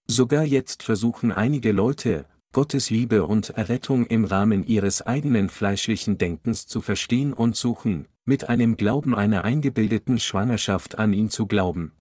Sogar 0.06 0.42
jetzt 0.42 0.82
versuchen 0.82 1.30
einige 1.30 1.72
Leute, 1.72 2.24
Gottes 2.52 2.88
Liebe 2.88 3.26
und 3.26 3.50
Errettung 3.50 4.06
im 4.06 4.24
Rahmen 4.24 4.66
ihres 4.66 5.02
eigenen 5.02 5.50
fleischlichen 5.50 6.16
Denkens 6.16 6.66
zu 6.66 6.80
verstehen 6.80 7.34
und 7.34 7.56
suchen, 7.56 8.08
mit 8.28 8.50
einem 8.50 8.76
Glauben 8.76 9.14
einer 9.14 9.44
eingebildeten 9.44 10.20
Schwangerschaft 10.20 10.98
an 10.98 11.14
ihn 11.14 11.30
zu 11.30 11.46
glauben. 11.46 11.92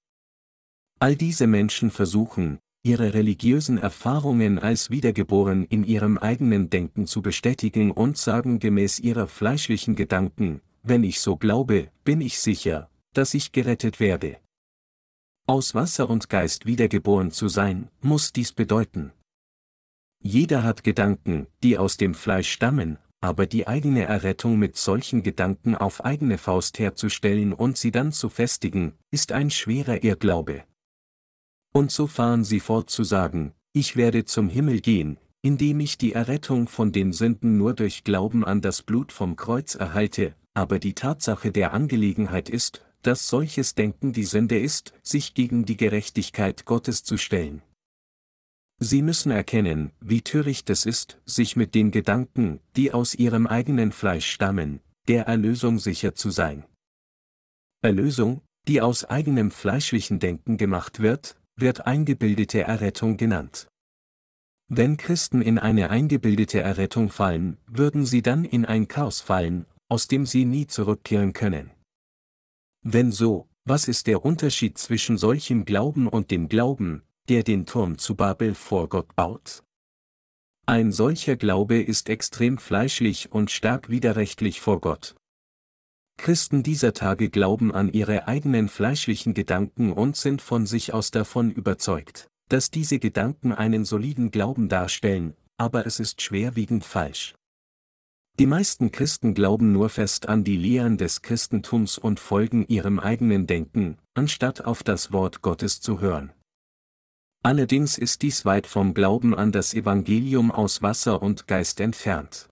All 1.00 1.16
diese 1.16 1.48
Menschen 1.48 1.90
versuchen, 1.90 2.60
ihre 2.84 3.14
religiösen 3.14 3.78
Erfahrungen 3.78 4.60
als 4.60 4.90
wiedergeboren 4.90 5.64
in 5.66 5.86
ihrem 5.86 6.18
eigenen 6.18 6.70
Denken 6.70 7.08
zu 7.08 7.22
bestätigen 7.22 7.92
und 7.92 8.18
sagen 8.18 8.60
gemäß 8.60 9.00
ihrer 9.00 9.28
fleischlichen 9.28 9.96
Gedanken, 9.96 10.60
wenn 10.84 11.06
ich 11.06 11.22
so 11.22 11.38
glaube, 11.38 11.92
bin 12.04 12.20
ich 12.20 12.40
sicher, 12.40 12.90
dass 13.14 13.34
ich 13.34 13.54
gerettet 13.54 14.02
werde. 14.02 14.38
Aus 15.48 15.76
Wasser 15.76 16.10
und 16.10 16.30
Geist 16.30 16.66
wiedergeboren 16.66 17.32
zu 17.32 17.48
sein, 17.48 17.90
muss 18.02 18.34
dies 18.34 18.52
bedeuten. 18.52 19.14
Jeder 20.22 20.64
hat 20.64 20.84
Gedanken, 20.84 21.48
die 21.64 21.78
aus 21.78 21.96
dem 21.96 22.14
Fleisch 22.14 22.52
stammen, 22.52 22.98
aber 23.22 23.46
die 23.46 23.68
eigene 23.68 24.04
Errettung 24.04 24.60
mit 24.60 24.78
solchen 24.78 25.24
Gedanken 25.24 25.76
auf 25.76 26.06
eigene 26.06 26.38
Faust 26.38 26.80
herzustellen 26.80 27.54
und 27.54 27.78
sie 27.78 27.92
dann 27.92 28.12
zu 28.12 28.30
festigen, 28.30 28.94
ist 29.12 29.32
ein 29.32 29.50
schwerer 29.50 30.04
Irrglaube. 30.04 30.64
Und 31.74 31.92
so 31.92 32.08
fahren 32.08 32.44
sie 32.44 32.60
fort 32.60 32.90
zu 32.90 33.04
sagen, 33.04 33.54
ich 33.74 33.96
werde 33.96 34.26
zum 34.26 34.50
Himmel 34.50 34.82
gehen, 34.82 35.18
indem 35.42 35.80
ich 35.80 35.98
die 35.98 36.14
Errettung 36.14 36.68
von 36.68 36.92
den 36.92 37.14
Sünden 37.14 37.58
nur 37.58 37.74
durch 37.74 38.04
Glauben 38.04 38.44
an 38.44 38.62
das 38.62 38.82
Blut 38.82 39.12
vom 39.12 39.36
Kreuz 39.36 39.76
erhalte, 39.76 40.36
aber 40.54 40.80
die 40.80 40.94
Tatsache 40.94 41.52
der 41.52 41.74
Angelegenheit 41.74 42.50
ist, 42.50 42.84
dass 43.04 43.28
solches 43.28 43.76
Denken 43.76 44.12
die 44.12 44.24
Sünde 44.24 44.60
ist, 44.60 44.94
sich 45.04 45.34
gegen 45.34 45.66
die 45.66 45.78
Gerechtigkeit 45.78 46.66
Gottes 46.66 47.04
zu 47.04 47.18
stellen. 47.18 47.62
Sie 48.80 49.02
müssen 49.02 49.32
erkennen, 49.32 49.92
wie 50.00 50.22
töricht 50.22 50.70
es 50.70 50.86
ist, 50.86 51.20
sich 51.26 51.56
mit 51.56 51.74
den 51.74 51.92
Gedanken, 51.92 52.60
die 52.76 52.94
aus 52.94 53.16
ihrem 53.16 53.48
eigenen 53.48 53.92
Fleisch 53.92 54.30
stammen, 54.30 54.82
der 55.08 55.26
Erlösung 55.26 55.80
sicher 55.80 56.14
zu 56.14 56.30
sein. 56.30 56.64
Erlösung, 57.82 58.42
die 58.68 58.82
aus 58.82 59.06
eigenem 59.06 59.50
fleischlichen 59.50 60.20
Denken 60.20 60.58
gemacht 60.58 61.00
wird, 61.00 61.40
wird 61.56 61.88
eingebildete 61.88 62.62
Errettung 62.62 63.18
genannt. 63.18 63.68
Wenn 64.70 64.98
Christen 64.98 65.42
in 65.42 65.58
eine 65.58 65.90
eingebildete 65.90 66.60
Errettung 66.60 67.10
fallen, 67.10 67.58
würden 67.66 68.06
sie 68.06 68.22
dann 68.22 68.46
in 68.46 68.66
ein 68.66 68.88
Chaos 68.88 69.22
fallen, 69.22 69.66
aus 69.90 70.08
dem 70.08 70.26
sie 70.26 70.46
nie 70.46 70.68
zurückkehren 70.68 71.34
können. 71.34 71.72
Wenn 72.84 73.12
so, 73.12 73.48
was 73.64 73.88
ist 73.88 74.08
der 74.08 74.24
Unterschied 74.24 74.78
zwischen 74.78 75.18
solchem 75.18 75.66
Glauben 75.66 76.08
und 76.08 76.32
dem 76.32 76.50
Glauben, 76.50 77.04
der 77.30 77.44
den 77.44 77.66
Turm 77.66 77.98
zu 77.98 78.16
Babel 78.16 78.56
vor 78.56 78.90
Gott 78.90 79.16
baut? 79.16 79.64
Ein 80.66 80.92
solcher 80.92 81.38
Glaube 81.38 81.82
ist 81.82 82.10
extrem 82.10 82.58
fleischlich 82.58 83.32
und 83.32 83.52
stark 83.52 83.90
widerrechtlich 83.90 84.60
vor 84.60 84.82
Gott. 84.82 85.16
Christen 86.18 86.64
dieser 86.64 86.94
Tage 86.94 87.30
glauben 87.30 87.72
an 87.74 87.92
ihre 87.94 88.28
eigenen 88.28 88.68
fleischlichen 88.68 89.34
Gedanken 89.34 89.94
und 89.94 90.18
sind 90.18 90.42
von 90.42 90.66
sich 90.66 90.94
aus 90.94 91.12
davon 91.12 91.52
überzeugt, 91.52 92.28
dass 92.50 92.72
diese 92.72 93.00
Gedanken 93.00 93.54
einen 93.54 93.86
soliden 93.86 94.32
Glauben 94.32 94.68
darstellen, 94.68 95.36
aber 95.58 95.86
es 95.86 96.00
ist 96.00 96.22
schwerwiegend 96.22 96.84
falsch. 96.84 97.36
Die 98.40 98.46
meisten 98.46 98.92
Christen 98.92 99.34
glauben 99.34 99.72
nur 99.72 99.90
fest 99.90 100.30
an 100.30 100.44
die 100.44 100.58
Lehren 100.58 100.98
des 100.98 101.22
Christentums 101.22 101.98
und 101.98 102.20
folgen 102.20 102.68
ihrem 102.68 103.00
eigenen 103.00 103.48
Denken, 103.48 103.98
anstatt 104.14 104.66
auf 104.66 104.84
das 104.84 105.12
Wort 105.12 105.42
Gottes 105.42 105.82
zu 105.82 106.02
hören. 106.02 106.34
Allerdings 107.44 107.98
ist 107.98 108.22
dies 108.22 108.46
weit 108.46 108.68
vom 108.68 108.94
Glauben 108.94 109.36
an 109.36 109.52
das 109.52 109.74
Evangelium 109.74 110.52
aus 110.52 110.82
Wasser 110.82 111.22
und 111.22 111.48
Geist 111.48 111.80
entfernt. 111.80 112.50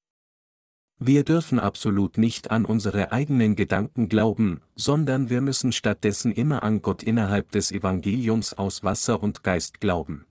Wir 0.98 1.26
dürfen 1.26 1.60
absolut 1.60 2.18
nicht 2.18 2.52
an 2.52 2.64
unsere 2.64 3.12
eigenen 3.12 3.58
Gedanken 3.58 4.08
glauben, 4.08 4.62
sondern 4.76 5.30
wir 5.30 5.42
müssen 5.42 5.74
stattdessen 5.74 6.32
immer 6.32 6.64
an 6.64 6.82
Gott 6.82 7.04
innerhalb 7.04 7.52
des 7.52 7.72
Evangeliums 7.72 8.54
aus 8.54 8.84
Wasser 8.84 9.22
und 9.22 9.44
Geist 9.44 9.82
glauben. 9.82 10.26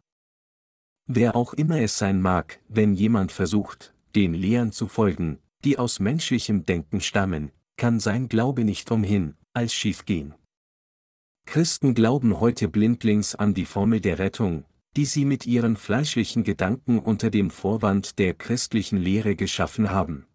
Wer 1.07 1.37
auch 1.37 1.53
immer 1.53 1.81
es 1.81 1.99
sein 1.99 2.23
mag, 2.23 2.61
wenn 2.69 2.95
jemand 2.95 3.31
versucht, 3.31 3.93
den 4.15 4.33
Lehren 4.33 4.73
zu 4.73 4.89
folgen, 4.89 5.39
die 5.65 5.79
aus 5.79 6.01
menschlichem 6.01 6.65
Denken 6.65 7.03
stammen, 7.03 7.51
kann 7.77 8.01
sein 8.01 8.29
Glaube 8.29 8.65
nicht 8.65 8.91
umhin, 8.91 9.35
als 9.53 9.75
schief 9.75 10.07
gehen. 10.07 10.35
Christen 11.47 11.95
glauben 11.95 12.41
heute 12.41 12.69
blindlings 12.69 13.35
an 13.35 13.55
die 13.55 13.65
Formel 13.65 14.01
der 14.01 14.19
Rettung, 14.19 14.65
die 14.97 15.05
sie 15.05 15.25
mit 15.25 15.47
ihren 15.47 15.77
fleischlichen 15.77 16.45
Gedanken 16.45 16.99
unter 16.99 17.31
dem 17.31 17.51
Vorwand 17.51 18.19
der 18.19 18.35
christlichen 18.35 18.99
Lehre 18.99 19.37
geschaffen 19.37 19.91
haben. 19.91 20.27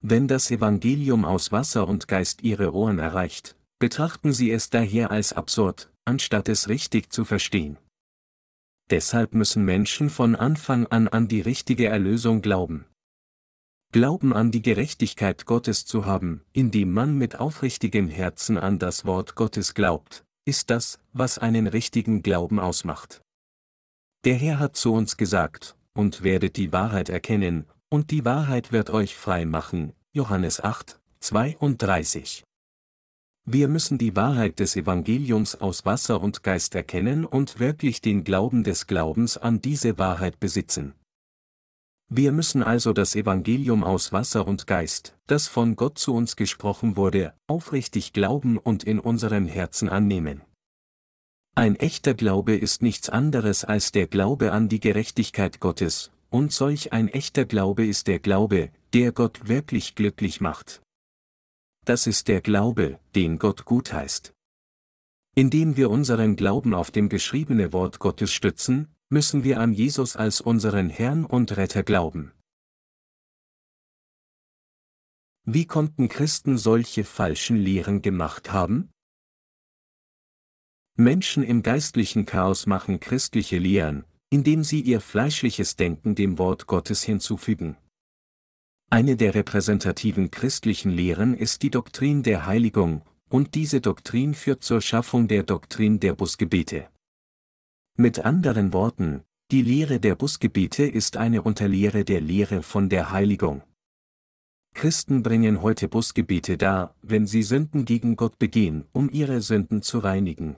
Wenn 0.00 0.26
das 0.28 0.50
Evangelium 0.50 1.24
aus 1.24 1.52
Wasser 1.52 1.86
und 1.86 2.08
Geist 2.08 2.42
ihre 2.42 2.74
Ohren 2.74 2.98
erreicht, 2.98 3.56
betrachten 3.78 4.32
sie 4.32 4.50
es 4.50 4.70
daher 4.70 5.10
als 5.10 5.32
absurd, 5.32 5.92
anstatt 6.04 6.48
es 6.48 6.68
richtig 6.68 7.12
zu 7.12 7.24
verstehen. 7.24 7.78
Deshalb 8.90 9.34
müssen 9.34 9.64
Menschen 9.64 10.10
von 10.10 10.34
Anfang 10.34 10.86
an 10.86 11.08
an 11.08 11.28
die 11.28 11.40
richtige 11.40 11.86
Erlösung 11.86 12.42
glauben. 12.42 12.84
Glauben 13.92 14.32
an 14.32 14.50
die 14.50 14.62
Gerechtigkeit 14.62 15.44
Gottes 15.44 15.84
zu 15.84 16.06
haben, 16.06 16.40
indem 16.54 16.92
man 16.92 17.18
mit 17.18 17.38
aufrichtigem 17.38 18.08
Herzen 18.08 18.56
an 18.56 18.78
das 18.78 19.04
Wort 19.04 19.34
Gottes 19.34 19.74
glaubt, 19.74 20.24
ist 20.46 20.70
das, 20.70 20.98
was 21.12 21.36
einen 21.36 21.66
richtigen 21.66 22.22
Glauben 22.22 22.58
ausmacht. 22.58 23.20
Der 24.24 24.36
Herr 24.36 24.58
hat 24.58 24.76
zu 24.76 24.94
uns 24.94 25.18
gesagt, 25.18 25.76
und 25.92 26.22
werdet 26.22 26.56
die 26.56 26.72
Wahrheit 26.72 27.10
erkennen, 27.10 27.66
und 27.90 28.10
die 28.10 28.24
Wahrheit 28.24 28.72
wird 28.72 28.88
euch 28.88 29.14
frei 29.14 29.44
machen. 29.44 29.92
Johannes 30.14 30.64
8, 30.64 30.98
32. 31.20 32.44
Wir 33.44 33.68
müssen 33.68 33.98
die 33.98 34.16
Wahrheit 34.16 34.58
des 34.58 34.74
Evangeliums 34.74 35.60
aus 35.60 35.84
Wasser 35.84 36.22
und 36.22 36.42
Geist 36.42 36.74
erkennen 36.74 37.26
und 37.26 37.58
wirklich 37.60 38.00
den 38.00 38.24
Glauben 38.24 38.64
des 38.64 38.86
Glaubens 38.86 39.36
an 39.36 39.60
diese 39.60 39.98
Wahrheit 39.98 40.40
besitzen. 40.40 40.94
Wir 42.14 42.30
müssen 42.30 42.62
also 42.62 42.92
das 42.92 43.16
Evangelium 43.16 43.82
aus 43.82 44.12
Wasser 44.12 44.46
und 44.46 44.66
Geist, 44.66 45.16
das 45.28 45.48
von 45.48 45.76
Gott 45.76 45.96
zu 45.96 46.12
uns 46.12 46.36
gesprochen 46.36 46.94
wurde, 46.94 47.32
aufrichtig 47.46 48.12
glauben 48.12 48.58
und 48.58 48.84
in 48.84 48.98
unseren 48.98 49.46
Herzen 49.46 49.88
annehmen. 49.88 50.42
Ein 51.54 51.74
echter 51.74 52.12
Glaube 52.12 52.54
ist 52.54 52.82
nichts 52.82 53.08
anderes 53.08 53.64
als 53.64 53.92
der 53.92 54.08
Glaube 54.08 54.52
an 54.52 54.68
die 54.68 54.78
Gerechtigkeit 54.78 55.58
Gottes, 55.58 56.10
und 56.28 56.52
solch 56.52 56.92
ein 56.92 57.08
echter 57.08 57.46
Glaube 57.46 57.86
ist 57.86 58.08
der 58.08 58.18
Glaube, 58.18 58.68
der 58.92 59.12
Gott 59.12 59.48
wirklich 59.48 59.94
glücklich 59.94 60.42
macht. 60.42 60.82
Das 61.86 62.06
ist 62.06 62.28
der 62.28 62.42
Glaube, 62.42 63.00
den 63.14 63.38
Gott 63.38 63.64
gut 63.64 63.90
heißt. 63.94 64.34
Indem 65.34 65.78
wir 65.78 65.88
unseren 65.88 66.36
Glauben 66.36 66.74
auf 66.74 66.90
dem 66.90 67.08
geschriebene 67.08 67.72
Wort 67.72 68.00
Gottes 68.00 68.34
stützen, 68.34 68.94
müssen 69.12 69.44
wir 69.44 69.60
an 69.60 69.74
Jesus 69.74 70.16
als 70.16 70.40
unseren 70.40 70.88
Herrn 70.88 71.26
und 71.26 71.58
Retter 71.58 71.82
glauben. 71.82 72.32
Wie 75.44 75.66
konnten 75.66 76.08
Christen 76.08 76.56
solche 76.56 77.04
falschen 77.04 77.56
Lehren 77.56 78.00
gemacht 78.00 78.52
haben? 78.52 78.90
Menschen 80.96 81.42
im 81.42 81.62
geistlichen 81.62 82.24
Chaos 82.24 82.66
machen 82.66 83.00
christliche 83.00 83.58
Lehren, 83.58 84.06
indem 84.30 84.64
sie 84.64 84.80
ihr 84.80 85.02
fleischliches 85.02 85.76
Denken 85.76 86.14
dem 86.14 86.38
Wort 86.38 86.66
Gottes 86.66 87.02
hinzufügen. 87.02 87.76
Eine 88.88 89.16
der 89.16 89.34
repräsentativen 89.34 90.30
christlichen 90.30 90.90
Lehren 90.90 91.34
ist 91.34 91.62
die 91.62 91.70
Doktrin 91.70 92.22
der 92.22 92.46
Heiligung, 92.46 93.02
und 93.28 93.54
diese 93.54 93.82
Doktrin 93.82 94.32
führt 94.32 94.62
zur 94.62 94.80
Schaffung 94.80 95.28
der 95.28 95.42
Doktrin 95.42 96.00
der 96.00 96.14
Busgebete. 96.14 96.91
Mit 97.98 98.20
anderen 98.20 98.72
Worten, 98.72 99.22
die 99.50 99.60
Lehre 99.60 100.00
der 100.00 100.14
Busgebete 100.14 100.84
ist 100.84 101.18
eine 101.18 101.42
Unterlehre 101.42 102.06
der 102.06 102.22
Lehre 102.22 102.62
von 102.62 102.88
der 102.88 103.10
Heiligung. 103.12 103.62
Christen 104.74 105.22
bringen 105.22 105.60
heute 105.60 105.88
Busgebete 105.88 106.56
dar, 106.56 106.94
wenn 107.02 107.26
sie 107.26 107.42
Sünden 107.42 107.84
gegen 107.84 108.16
Gott 108.16 108.38
begehen, 108.38 108.86
um 108.92 109.10
ihre 109.10 109.42
Sünden 109.42 109.82
zu 109.82 109.98
reinigen. 109.98 110.56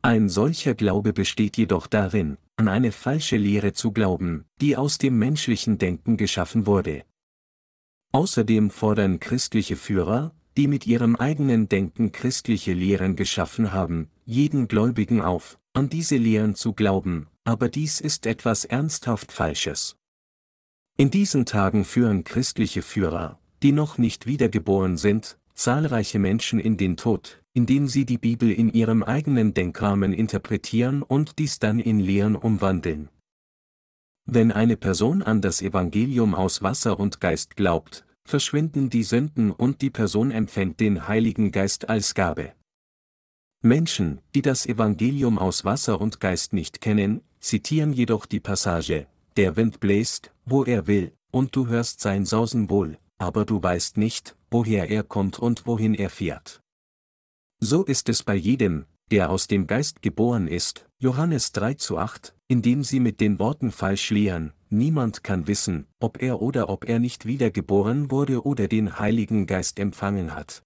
Ein 0.00 0.30
solcher 0.30 0.74
Glaube 0.74 1.12
besteht 1.12 1.58
jedoch 1.58 1.86
darin, 1.86 2.38
an 2.56 2.68
eine 2.68 2.92
falsche 2.92 3.36
Lehre 3.36 3.74
zu 3.74 3.92
glauben, 3.92 4.46
die 4.62 4.78
aus 4.78 4.96
dem 4.96 5.18
menschlichen 5.18 5.76
Denken 5.76 6.16
geschaffen 6.16 6.66
wurde. 6.66 7.04
Außerdem 8.12 8.70
fordern 8.70 9.20
christliche 9.20 9.76
Führer, 9.76 10.34
die 10.56 10.68
mit 10.68 10.86
ihrem 10.86 11.16
eigenen 11.16 11.68
Denken 11.68 12.12
christliche 12.12 12.72
Lehren 12.72 13.14
geschaffen 13.14 13.72
haben, 13.72 14.08
jeden 14.24 14.68
Gläubigen 14.68 15.20
auf, 15.20 15.58
an 15.74 15.88
diese 15.88 16.16
Lehren 16.16 16.54
zu 16.54 16.72
glauben, 16.72 17.26
aber 17.42 17.68
dies 17.68 18.00
ist 18.00 18.26
etwas 18.26 18.64
ernsthaft 18.64 19.32
Falsches. 19.32 19.96
In 20.96 21.10
diesen 21.10 21.46
Tagen 21.46 21.84
führen 21.84 22.22
christliche 22.22 22.82
Führer, 22.82 23.40
die 23.62 23.72
noch 23.72 23.98
nicht 23.98 24.26
wiedergeboren 24.26 24.96
sind, 24.96 25.36
zahlreiche 25.54 26.20
Menschen 26.20 26.60
in 26.60 26.76
den 26.76 26.96
Tod, 26.96 27.42
indem 27.52 27.88
sie 27.88 28.04
die 28.06 28.18
Bibel 28.18 28.50
in 28.50 28.72
ihrem 28.72 29.02
eigenen 29.02 29.52
Denkrahmen 29.52 30.12
interpretieren 30.12 31.02
und 31.02 31.38
dies 31.40 31.58
dann 31.58 31.80
in 31.80 31.98
Lehren 31.98 32.36
umwandeln. 32.36 33.08
Wenn 34.26 34.52
eine 34.52 34.76
Person 34.76 35.22
an 35.22 35.42
das 35.42 35.60
Evangelium 35.60 36.34
aus 36.36 36.62
Wasser 36.62 37.00
und 37.00 37.20
Geist 37.20 37.56
glaubt, 37.56 38.06
verschwinden 38.24 38.90
die 38.90 39.02
Sünden 39.02 39.50
und 39.50 39.82
die 39.82 39.90
Person 39.90 40.30
empfängt 40.30 40.78
den 40.78 41.08
Heiligen 41.08 41.50
Geist 41.50 41.88
als 41.88 42.14
Gabe. 42.14 42.52
Menschen, 43.64 44.20
die 44.34 44.42
das 44.42 44.66
Evangelium 44.66 45.38
aus 45.38 45.64
Wasser 45.64 45.98
und 45.98 46.20
Geist 46.20 46.52
nicht 46.52 46.82
kennen, 46.82 47.22
zitieren 47.40 47.94
jedoch 47.94 48.26
die 48.26 48.40
Passage, 48.40 49.06
der 49.38 49.56
Wind 49.56 49.80
bläst, 49.80 50.32
wo 50.44 50.64
er 50.64 50.86
will, 50.86 51.12
und 51.30 51.56
du 51.56 51.66
hörst 51.68 52.00
sein 52.00 52.26
Sausen 52.26 52.68
wohl, 52.68 52.98
aber 53.16 53.46
du 53.46 53.62
weißt 53.62 53.96
nicht, 53.96 54.36
woher 54.50 54.90
er 54.90 55.02
kommt 55.02 55.38
und 55.38 55.66
wohin 55.66 55.94
er 55.94 56.10
fährt. 56.10 56.60
So 57.58 57.84
ist 57.84 58.10
es 58.10 58.22
bei 58.22 58.34
jedem, 58.34 58.84
der 59.10 59.30
aus 59.30 59.46
dem 59.46 59.66
Geist 59.66 60.02
geboren 60.02 60.46
ist, 60.46 60.86
Johannes 60.98 61.52
3 61.52 61.72
zu 61.74 61.96
8, 61.96 62.34
indem 62.48 62.84
sie 62.84 63.00
mit 63.00 63.18
den 63.18 63.38
Worten 63.38 63.72
falsch 63.72 64.10
lehren, 64.10 64.52
niemand 64.68 65.24
kann 65.24 65.46
wissen, 65.46 65.86
ob 66.00 66.20
er 66.20 66.42
oder 66.42 66.68
ob 66.68 66.86
er 66.86 66.98
nicht 66.98 67.24
wiedergeboren 67.24 68.10
wurde 68.10 68.44
oder 68.44 68.68
den 68.68 68.98
Heiligen 68.98 69.46
Geist 69.46 69.78
empfangen 69.78 70.34
hat. 70.34 70.63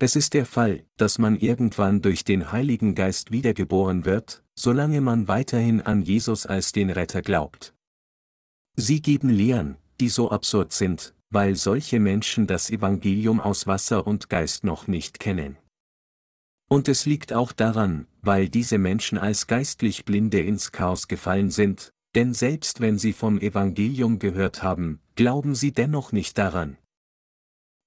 Es 0.00 0.14
ist 0.14 0.34
der 0.34 0.46
Fall, 0.46 0.84
dass 0.96 1.18
man 1.18 1.36
irgendwann 1.36 2.02
durch 2.02 2.24
den 2.24 2.52
Heiligen 2.52 2.94
Geist 2.94 3.32
wiedergeboren 3.32 4.04
wird, 4.04 4.44
solange 4.54 5.00
man 5.00 5.26
weiterhin 5.26 5.80
an 5.80 6.02
Jesus 6.02 6.46
als 6.46 6.70
den 6.70 6.90
Retter 6.90 7.20
glaubt. 7.20 7.74
Sie 8.76 9.02
geben 9.02 9.28
Lehren, 9.28 9.76
die 9.98 10.08
so 10.08 10.30
absurd 10.30 10.72
sind, 10.72 11.14
weil 11.30 11.56
solche 11.56 11.98
Menschen 11.98 12.46
das 12.46 12.70
Evangelium 12.70 13.40
aus 13.40 13.66
Wasser 13.66 14.06
und 14.06 14.28
Geist 14.28 14.62
noch 14.62 14.86
nicht 14.86 15.18
kennen. 15.18 15.56
Und 16.68 16.86
es 16.86 17.04
liegt 17.04 17.32
auch 17.32 17.50
daran, 17.50 18.06
weil 18.20 18.48
diese 18.48 18.78
Menschen 18.78 19.18
als 19.18 19.48
geistlich 19.48 20.04
Blinde 20.04 20.40
ins 20.40 20.70
Chaos 20.70 21.08
gefallen 21.08 21.50
sind, 21.50 21.92
denn 22.14 22.34
selbst 22.34 22.80
wenn 22.80 22.98
sie 22.98 23.12
vom 23.12 23.40
Evangelium 23.40 24.18
gehört 24.20 24.62
haben, 24.62 25.00
glauben 25.16 25.56
sie 25.56 25.72
dennoch 25.72 26.12
nicht 26.12 26.38
daran. 26.38 26.76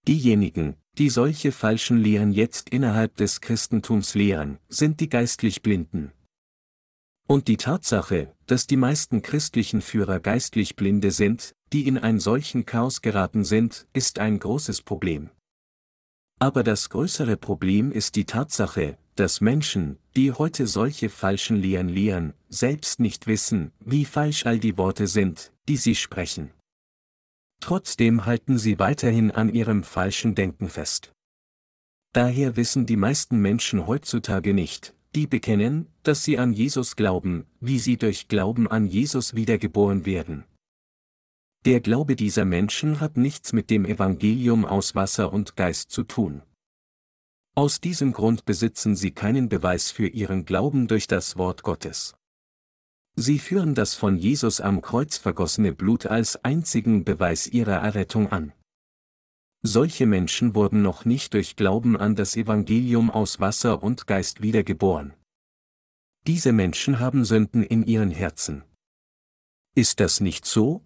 Diejenigen, 0.07 0.75
die 0.97 1.09
solche 1.09 1.51
falschen 1.51 1.97
Lehren 1.97 2.31
jetzt 2.31 2.69
innerhalb 2.69 3.15
des 3.15 3.41
Christentums 3.41 4.13
lehren, 4.15 4.57
sind 4.67 4.99
die 4.99 5.09
geistlich 5.09 5.61
Blinden. 5.61 6.11
Und 7.27 7.47
die 7.47 7.57
Tatsache, 7.57 8.35
dass 8.45 8.67
die 8.67 8.77
meisten 8.77 9.21
christlichen 9.21 9.81
Führer 9.81 10.19
geistlich 10.19 10.75
Blinde 10.75 11.11
sind, 11.11 11.55
die 11.71 11.87
in 11.87 11.97
ein 11.97 12.19
solchen 12.19 12.65
Chaos 12.65 13.01
geraten 13.01 13.45
sind, 13.45 13.87
ist 13.93 14.19
ein 14.19 14.37
großes 14.37 14.81
Problem. 14.81 15.29
Aber 16.39 16.63
das 16.63 16.89
größere 16.89 17.37
Problem 17.37 17.91
ist 17.91 18.15
die 18.15 18.25
Tatsache, 18.25 18.97
dass 19.15 19.41
Menschen, 19.41 19.97
die 20.15 20.31
heute 20.31 20.67
solche 20.67 21.09
falschen 21.09 21.55
Lehren 21.55 21.87
lehren, 21.87 22.33
selbst 22.49 22.99
nicht 22.99 23.27
wissen, 23.27 23.71
wie 23.79 24.05
falsch 24.05 24.45
all 24.45 24.59
die 24.59 24.77
Worte 24.77 25.07
sind, 25.07 25.53
die 25.69 25.77
sie 25.77 25.95
sprechen. 25.95 26.51
Trotzdem 27.61 28.25
halten 28.25 28.57
sie 28.57 28.79
weiterhin 28.79 29.31
an 29.31 29.47
ihrem 29.47 29.83
falschen 29.83 30.35
Denken 30.35 30.67
fest. 30.67 31.13
Daher 32.11 32.57
wissen 32.57 32.85
die 32.85 32.97
meisten 32.97 33.39
Menschen 33.39 33.87
heutzutage 33.87 34.53
nicht, 34.53 34.93
die 35.15 35.27
bekennen, 35.27 35.87
dass 36.03 36.23
sie 36.25 36.37
an 36.37 36.51
Jesus 36.51 36.97
glauben, 36.97 37.45
wie 37.61 37.79
sie 37.79 37.97
durch 37.97 38.27
Glauben 38.27 38.67
an 38.67 38.85
Jesus 38.85 39.35
wiedergeboren 39.35 40.05
werden. 40.05 40.43
Der 41.65 41.79
Glaube 41.79 42.15
dieser 42.15 42.43
Menschen 42.43 42.99
hat 42.99 43.15
nichts 43.15 43.53
mit 43.53 43.69
dem 43.69 43.85
Evangelium 43.85 44.65
aus 44.65 44.95
Wasser 44.95 45.31
und 45.31 45.55
Geist 45.55 45.91
zu 45.91 46.03
tun. 46.03 46.41
Aus 47.53 47.79
diesem 47.79 48.11
Grund 48.13 48.45
besitzen 48.45 48.95
sie 48.95 49.11
keinen 49.11 49.47
Beweis 49.47 49.91
für 49.91 50.07
ihren 50.07 50.45
Glauben 50.45 50.87
durch 50.87 51.05
das 51.05 51.37
Wort 51.37 51.63
Gottes. 51.63 52.15
Sie 53.15 53.39
führen 53.39 53.75
das 53.75 53.95
von 53.95 54.17
Jesus 54.17 54.61
am 54.61 54.81
Kreuz 54.81 55.17
vergossene 55.17 55.73
Blut 55.73 56.05
als 56.05 56.43
einzigen 56.43 57.03
Beweis 57.03 57.47
ihrer 57.47 57.77
Errettung 57.77 58.31
an. 58.31 58.53
Solche 59.63 60.05
Menschen 60.07 60.55
wurden 60.55 60.81
noch 60.81 61.05
nicht 61.05 61.33
durch 61.33 61.55
Glauben 61.55 61.95
an 61.97 62.15
das 62.15 62.35
Evangelium 62.35 63.11
aus 63.11 63.39
Wasser 63.39 63.83
und 63.83 64.07
Geist 64.07 64.41
wiedergeboren. 64.41 65.13
Diese 66.25 66.51
Menschen 66.51 66.99
haben 66.99 67.25
Sünden 67.25 67.63
in 67.63 67.83
ihren 67.83 68.11
Herzen. 68.11 68.63
Ist 69.75 69.99
das 69.99 70.19
nicht 70.19 70.45
so? 70.45 70.85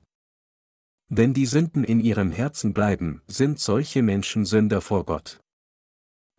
Wenn 1.07 1.33
die 1.33 1.45
Sünden 1.45 1.83
in 1.83 1.99
ihrem 1.99 2.31
Herzen 2.31 2.73
bleiben, 2.73 3.21
sind 3.27 3.59
solche 3.59 4.01
Menschen 4.01 4.45
Sünder 4.45 4.81
vor 4.81 5.05
Gott. 5.05 5.39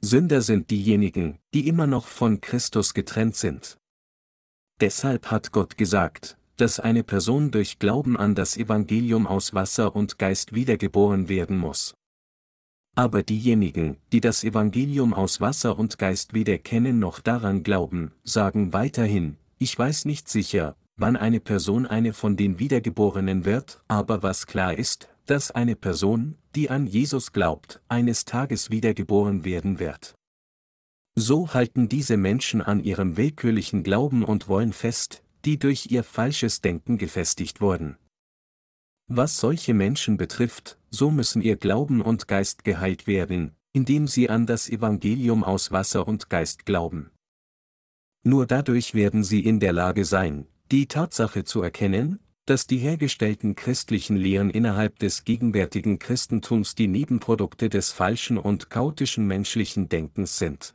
Sünder 0.01 0.43
sind 0.43 0.71
diejenigen, 0.71 1.39
die 1.55 1.69
immer 1.69 1.87
noch 1.87 2.07
von 2.07 2.41
Christus 2.41 2.93
getrennt 2.93 3.37
sind. 3.37 3.79
Deshalb 4.81 5.31
hat 5.31 5.53
Gott 5.53 5.79
gesagt, 5.79 6.37
dass 6.57 6.81
eine 6.81 7.03
Person 7.03 7.51
durch 7.51 7.79
Glauben 7.79 8.17
an 8.17 8.35
das 8.35 8.59
Evangelium 8.59 9.27
aus 9.27 9.55
Wasser 9.55 9.97
und 9.97 10.19
Geist 10.19 10.55
wiedergeboren 10.55 11.31
werden 11.31 11.57
muss. 11.57 11.95
Aber 12.95 13.23
diejenigen, 13.23 13.97
die 14.13 14.21
das 14.21 14.45
Evangelium 14.45 15.15
aus 15.15 15.41
Wasser 15.41 15.79
und 15.79 15.99
Geist 15.99 16.35
weder 16.35 16.59
kennen 16.59 16.99
noch 16.99 17.21
daran 17.21 17.63
glauben, 17.63 18.13
sagen 18.23 18.73
weiterhin, 18.75 19.37
ich 19.59 19.79
weiß 19.79 20.05
nicht 20.05 20.29
sicher, 20.29 20.77
wann 20.97 21.17
eine 21.17 21.41
Person 21.41 21.87
eine 21.87 22.13
von 22.13 22.37
den 22.37 22.59
Wiedergeborenen 22.59 23.45
wird, 23.47 23.83
aber 23.89 24.23
was 24.23 24.47
klar 24.47 24.77
ist, 24.77 25.09
dass 25.25 25.51
eine 25.51 25.77
Person, 25.77 26.37
die 26.55 26.69
an 26.71 26.87
Jesus 26.87 27.33
glaubt, 27.33 27.81
eines 27.89 28.27
Tages 28.27 28.71
wiedergeboren 28.71 29.45
werden 29.45 29.79
wird. 29.79 30.15
So 31.19 31.55
halten 31.55 31.89
diese 31.89 32.19
Menschen 32.19 32.61
an 32.61 32.85
ihrem 32.85 33.17
willkürlichen 33.17 33.83
Glauben 33.83 34.23
und 34.23 34.49
wollen 34.49 34.75
fest, 34.75 35.23
die 35.47 35.59
durch 35.59 35.91
ihr 35.91 36.05
falsches 36.05 36.61
Denken 36.61 36.99
gefestigt 36.99 37.63
wurden. 37.63 37.97
Was 39.09 39.39
solche 39.39 39.73
Menschen 39.73 40.19
betrifft, 40.19 40.79
so 40.91 41.11
müssen 41.11 41.41
ihr 41.41 41.57
Glauben 41.57 42.03
und 42.03 42.29
Geist 42.29 42.65
geheilt 42.65 43.07
werden, 43.07 43.57
indem 43.73 44.07
sie 44.07 44.29
an 44.29 44.45
das 44.45 44.69
Evangelium 44.69 45.43
aus 45.43 45.73
Wasser 45.73 46.07
und 46.07 46.29
Geist 46.29 46.67
glauben. 46.67 47.11
Nur 48.23 48.47
dadurch 48.47 48.93
werden 48.93 49.25
sie 49.25 49.41
in 49.41 49.59
der 49.59 49.73
Lage 49.73 50.05
sein, 50.05 50.47
die 50.71 50.87
Tatsache 50.87 51.45
zu 51.45 51.63
erkennen, 51.63 52.19
dass 52.45 52.67
die 52.67 52.79
hergestellten 52.79 53.55
christlichen 53.55 54.17
Lehren 54.17 54.51
innerhalb 54.51 54.99
des 54.99 55.25
gegenwärtigen 55.25 55.99
Christentums 55.99 56.75
die 56.75 56.89
Nebenprodukte 56.89 57.71
des 57.71 57.93
falschen 57.93 58.37
und 58.37 58.69
chaotischen 58.69 59.27
menschlichen 59.27 59.89
Denkens 59.89 60.39
sind. 60.39 60.75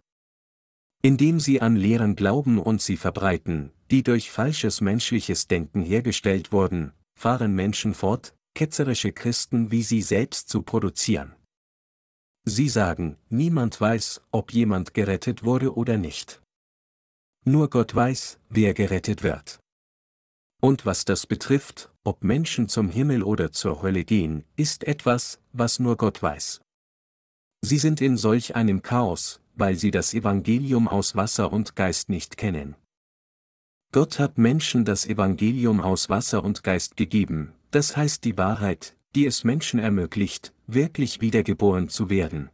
Indem 1.02 1.40
sie 1.40 1.62
an 1.62 1.76
Lehren 1.76 2.16
glauben 2.16 2.60
und 2.60 2.82
sie 2.82 2.98
verbreiten, 2.98 3.72
die 3.90 4.04
durch 4.04 4.30
falsches 4.30 4.82
menschliches 4.82 5.48
Denken 5.48 5.82
hergestellt 5.82 6.52
wurden, 6.52 6.94
fahren 7.16 7.56
Menschen 7.56 7.94
fort, 7.94 8.36
ketzerische 8.54 9.12
Christen 9.12 9.72
wie 9.72 9.84
sie 9.84 10.02
selbst 10.02 10.50
zu 10.50 10.62
produzieren. 10.62 11.36
Sie 12.44 12.70
sagen, 12.70 13.18
niemand 13.30 13.80
weiß, 13.80 14.22
ob 14.32 14.54
jemand 14.54 14.94
gerettet 14.94 15.44
wurde 15.44 15.76
oder 15.76 15.98
nicht. 15.98 16.42
Nur 17.46 17.70
Gott 17.70 17.96
weiß, 17.96 18.40
wer 18.50 18.74
gerettet 18.74 19.24
wird. 19.24 19.60
Und 20.62 20.86
was 20.86 21.06
das 21.06 21.26
betrifft, 21.26 21.92
ob 22.04 22.24
Menschen 22.24 22.68
zum 22.70 22.90
Himmel 22.90 23.24
oder 23.24 23.52
zur 23.52 23.82
Hölle 23.82 24.06
gehen, 24.06 24.44
ist 24.56 24.84
etwas, 24.84 25.40
was 25.52 25.80
nur 25.80 25.98
Gott 25.98 26.22
weiß. 26.22 26.62
Sie 27.62 27.78
sind 27.78 28.02
in 28.02 28.18
solch 28.18 28.56
einem 28.56 28.82
Chaos, 28.82 29.41
weil 29.56 29.76
sie 29.76 29.92
das 29.92 30.14
Evangelium 30.14 30.88
aus 30.88 31.16
Wasser 31.16 31.52
und 31.52 31.76
Geist 31.76 32.10
nicht 32.10 32.38
kennen. 32.38 32.76
Gott 33.92 34.20
hat 34.20 34.38
Menschen 34.38 34.86
das 34.86 35.06
Evangelium 35.06 35.82
aus 35.82 36.10
Wasser 36.10 36.44
und 36.44 36.64
Geist 36.64 36.96
gegeben, 36.96 37.54
das 37.72 37.98
heißt 37.98 38.24
die 38.24 38.38
Wahrheit, 38.38 38.96
die 39.16 39.26
es 39.26 39.44
Menschen 39.44 39.80
ermöglicht, 39.80 40.54
wirklich 40.68 41.20
wiedergeboren 41.20 41.90
zu 41.90 42.10
werden. 42.10 42.50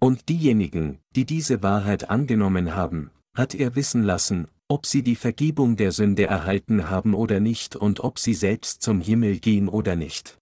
Und 0.00 0.28
diejenigen, 0.28 0.98
die 1.14 1.24
diese 1.24 1.62
Wahrheit 1.62 2.10
angenommen 2.10 2.74
haben, 2.74 3.10
hat 3.34 3.54
er 3.54 3.76
wissen 3.76 4.02
lassen, 4.02 4.48
ob 4.68 4.86
sie 4.86 5.02
die 5.02 5.14
Vergebung 5.14 5.76
der 5.76 5.92
Sünde 5.92 6.26
erhalten 6.26 6.90
haben 6.90 7.14
oder 7.14 7.38
nicht 7.38 7.76
und 7.76 8.00
ob 8.00 8.18
sie 8.18 8.34
selbst 8.34 8.82
zum 8.82 9.00
Himmel 9.00 9.38
gehen 9.38 9.68
oder 9.68 9.94
nicht. 9.94 10.38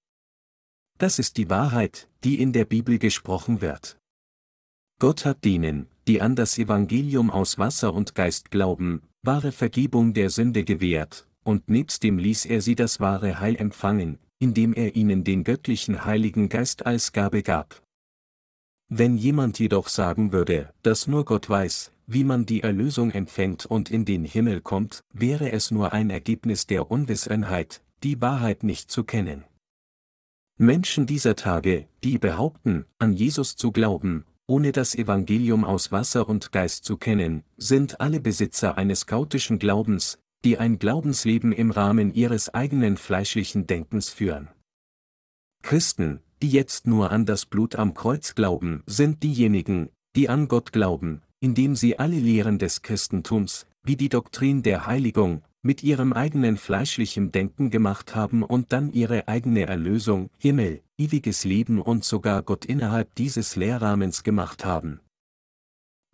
Das 0.98 1.18
ist 1.18 1.36
die 1.36 1.50
Wahrheit, 1.50 2.08
die 2.22 2.40
in 2.40 2.52
der 2.52 2.64
Bibel 2.64 2.98
gesprochen 2.98 3.60
wird. 3.60 3.98
Gott 4.98 5.24
hat 5.24 5.44
denen, 5.44 5.86
die 6.06 6.20
an 6.20 6.36
das 6.36 6.58
Evangelium 6.58 7.30
aus 7.30 7.58
Wasser 7.58 7.92
und 7.92 8.14
Geist 8.14 8.50
glauben, 8.50 9.02
wahre 9.22 9.52
Vergebung 9.52 10.14
der 10.14 10.30
Sünde 10.30 10.64
gewährt, 10.64 11.26
und 11.42 11.68
nebst 11.68 12.02
dem 12.02 12.18
ließ 12.18 12.46
er 12.46 12.60
sie 12.60 12.74
das 12.74 13.00
wahre 13.00 13.40
Heil 13.40 13.56
empfangen, 13.56 14.18
indem 14.38 14.72
er 14.72 14.96
ihnen 14.96 15.24
den 15.24 15.44
göttlichen 15.44 16.04
Heiligen 16.04 16.48
Geist 16.48 16.86
als 16.86 17.12
Gabe 17.12 17.42
gab. 17.42 17.82
Wenn 18.88 19.16
jemand 19.16 19.58
jedoch 19.58 19.88
sagen 19.88 20.32
würde, 20.32 20.72
dass 20.82 21.06
nur 21.06 21.24
Gott 21.24 21.48
weiß, 21.48 21.92
wie 22.06 22.24
man 22.24 22.44
die 22.44 22.62
Erlösung 22.62 23.10
empfängt 23.10 23.64
und 23.66 23.90
in 23.90 24.04
den 24.04 24.24
Himmel 24.24 24.60
kommt, 24.60 25.02
wäre 25.12 25.50
es 25.52 25.70
nur 25.70 25.92
ein 25.92 26.10
Ergebnis 26.10 26.66
der 26.66 26.90
Unwissenheit, 26.90 27.82
die 28.02 28.20
Wahrheit 28.20 28.62
nicht 28.62 28.90
zu 28.90 29.04
kennen. 29.04 29.44
Menschen 30.56 31.06
dieser 31.06 31.34
Tage, 31.34 31.88
die 32.04 32.18
behaupten, 32.18 32.84
an 32.98 33.14
Jesus 33.14 33.56
zu 33.56 33.72
glauben, 33.72 34.24
ohne 34.46 34.72
das 34.72 34.94
Evangelium 34.94 35.64
aus 35.64 35.92
Wasser 35.92 36.28
und 36.28 36.52
Geist 36.52 36.84
zu 36.84 36.96
kennen, 36.96 37.44
sind 37.56 38.00
alle 38.00 38.20
Besitzer 38.20 38.76
eines 38.76 39.06
chaotischen 39.06 39.58
Glaubens, 39.58 40.18
die 40.44 40.58
ein 40.58 40.78
Glaubensleben 40.78 41.52
im 41.52 41.70
Rahmen 41.70 42.12
ihres 42.12 42.52
eigenen 42.52 42.96
fleischlichen 42.96 43.66
Denkens 43.66 44.10
führen. 44.10 44.48
Christen, 45.62 46.20
die 46.42 46.50
jetzt 46.50 46.86
nur 46.86 47.10
an 47.10 47.24
das 47.24 47.46
Blut 47.46 47.76
am 47.76 47.94
Kreuz 47.94 48.34
glauben, 48.34 48.82
sind 48.86 49.22
diejenigen, 49.22 49.88
die 50.14 50.28
an 50.28 50.46
Gott 50.48 50.72
glauben, 50.72 51.22
indem 51.40 51.74
sie 51.74 51.98
alle 51.98 52.18
Lehren 52.18 52.58
des 52.58 52.82
Christentums, 52.82 53.66
wie 53.82 53.96
die 53.96 54.10
Doktrin 54.10 54.62
der 54.62 54.86
Heiligung, 54.86 55.42
mit 55.62 55.82
ihrem 55.82 56.12
eigenen 56.12 56.58
fleischlichen 56.58 57.32
Denken 57.32 57.70
gemacht 57.70 58.14
haben 58.14 58.42
und 58.42 58.72
dann 58.72 58.92
ihre 58.92 59.26
eigene 59.28 59.66
Erlösung, 59.66 60.28
Himmel, 60.36 60.82
ewiges 60.98 61.44
Leben 61.44 61.80
und 61.80 62.04
sogar 62.04 62.42
Gott 62.42 62.64
innerhalb 62.64 63.14
dieses 63.14 63.56
Lehrrahmens 63.56 64.22
gemacht 64.22 64.64
haben. 64.64 65.00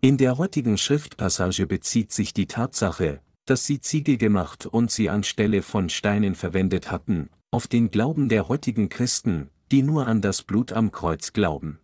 In 0.01 0.17
der 0.17 0.37
heutigen 0.37 0.77
Schriftpassage 0.77 1.67
bezieht 1.67 2.11
sich 2.11 2.33
die 2.33 2.47
Tatsache, 2.47 3.21
dass 3.45 3.65
sie 3.65 3.79
Ziegel 3.79 4.17
gemacht 4.17 4.65
und 4.65 4.91
sie 4.91 5.09
anstelle 5.09 5.61
von 5.61 5.89
Steinen 5.89 6.35
verwendet 6.35 6.89
hatten, 6.89 7.29
auf 7.51 7.67
den 7.67 7.91
Glauben 7.91 8.29
der 8.29 8.47
heutigen 8.47 8.89
Christen, 8.89 9.49
die 9.71 9.83
nur 9.83 10.07
an 10.07 10.21
das 10.21 10.41
Blut 10.41 10.71
am 10.71 10.91
Kreuz 10.91 11.33
glauben. 11.33 11.79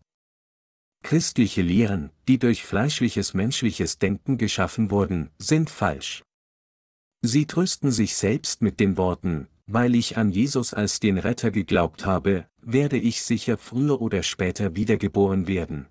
Christliche 1.04 1.62
Lehren, 1.62 2.10
die 2.28 2.40
durch 2.40 2.64
fleischliches 2.64 3.34
menschliches 3.34 4.00
Denken 4.00 4.38
geschaffen 4.38 4.92
wurden, 4.92 5.30
sind 5.38 5.70
falsch. 5.70 6.24
Sie 7.22 7.46
trösten 7.46 7.92
sich 7.92 8.16
selbst 8.16 8.62
mit 8.62 8.80
den 8.80 8.98
Worten, 8.98 9.48
weil 9.68 9.96
ich 9.96 10.18
an 10.18 10.32
Jesus 10.32 10.74
als 10.74 11.00
den 11.00 11.18
Retter 11.18 11.52
geglaubt 11.52 12.06
habe, 12.06 12.48
werde 12.70 12.98
ich 12.98 13.22
sicher 13.22 13.58
früher 13.58 14.02
oder 14.02 14.24
später 14.24 14.76
wiedergeboren 14.76 15.48
werden. 15.48 15.88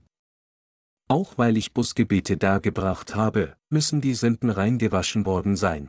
Auch 1.08 1.38
weil 1.38 1.56
ich 1.56 1.72
Busgebete 1.72 2.36
dargebracht 2.36 3.14
habe, 3.14 3.56
müssen 3.70 4.02
die 4.02 4.12
Sünden 4.12 4.50
reingewaschen 4.50 5.24
worden 5.24 5.56
sein. 5.56 5.88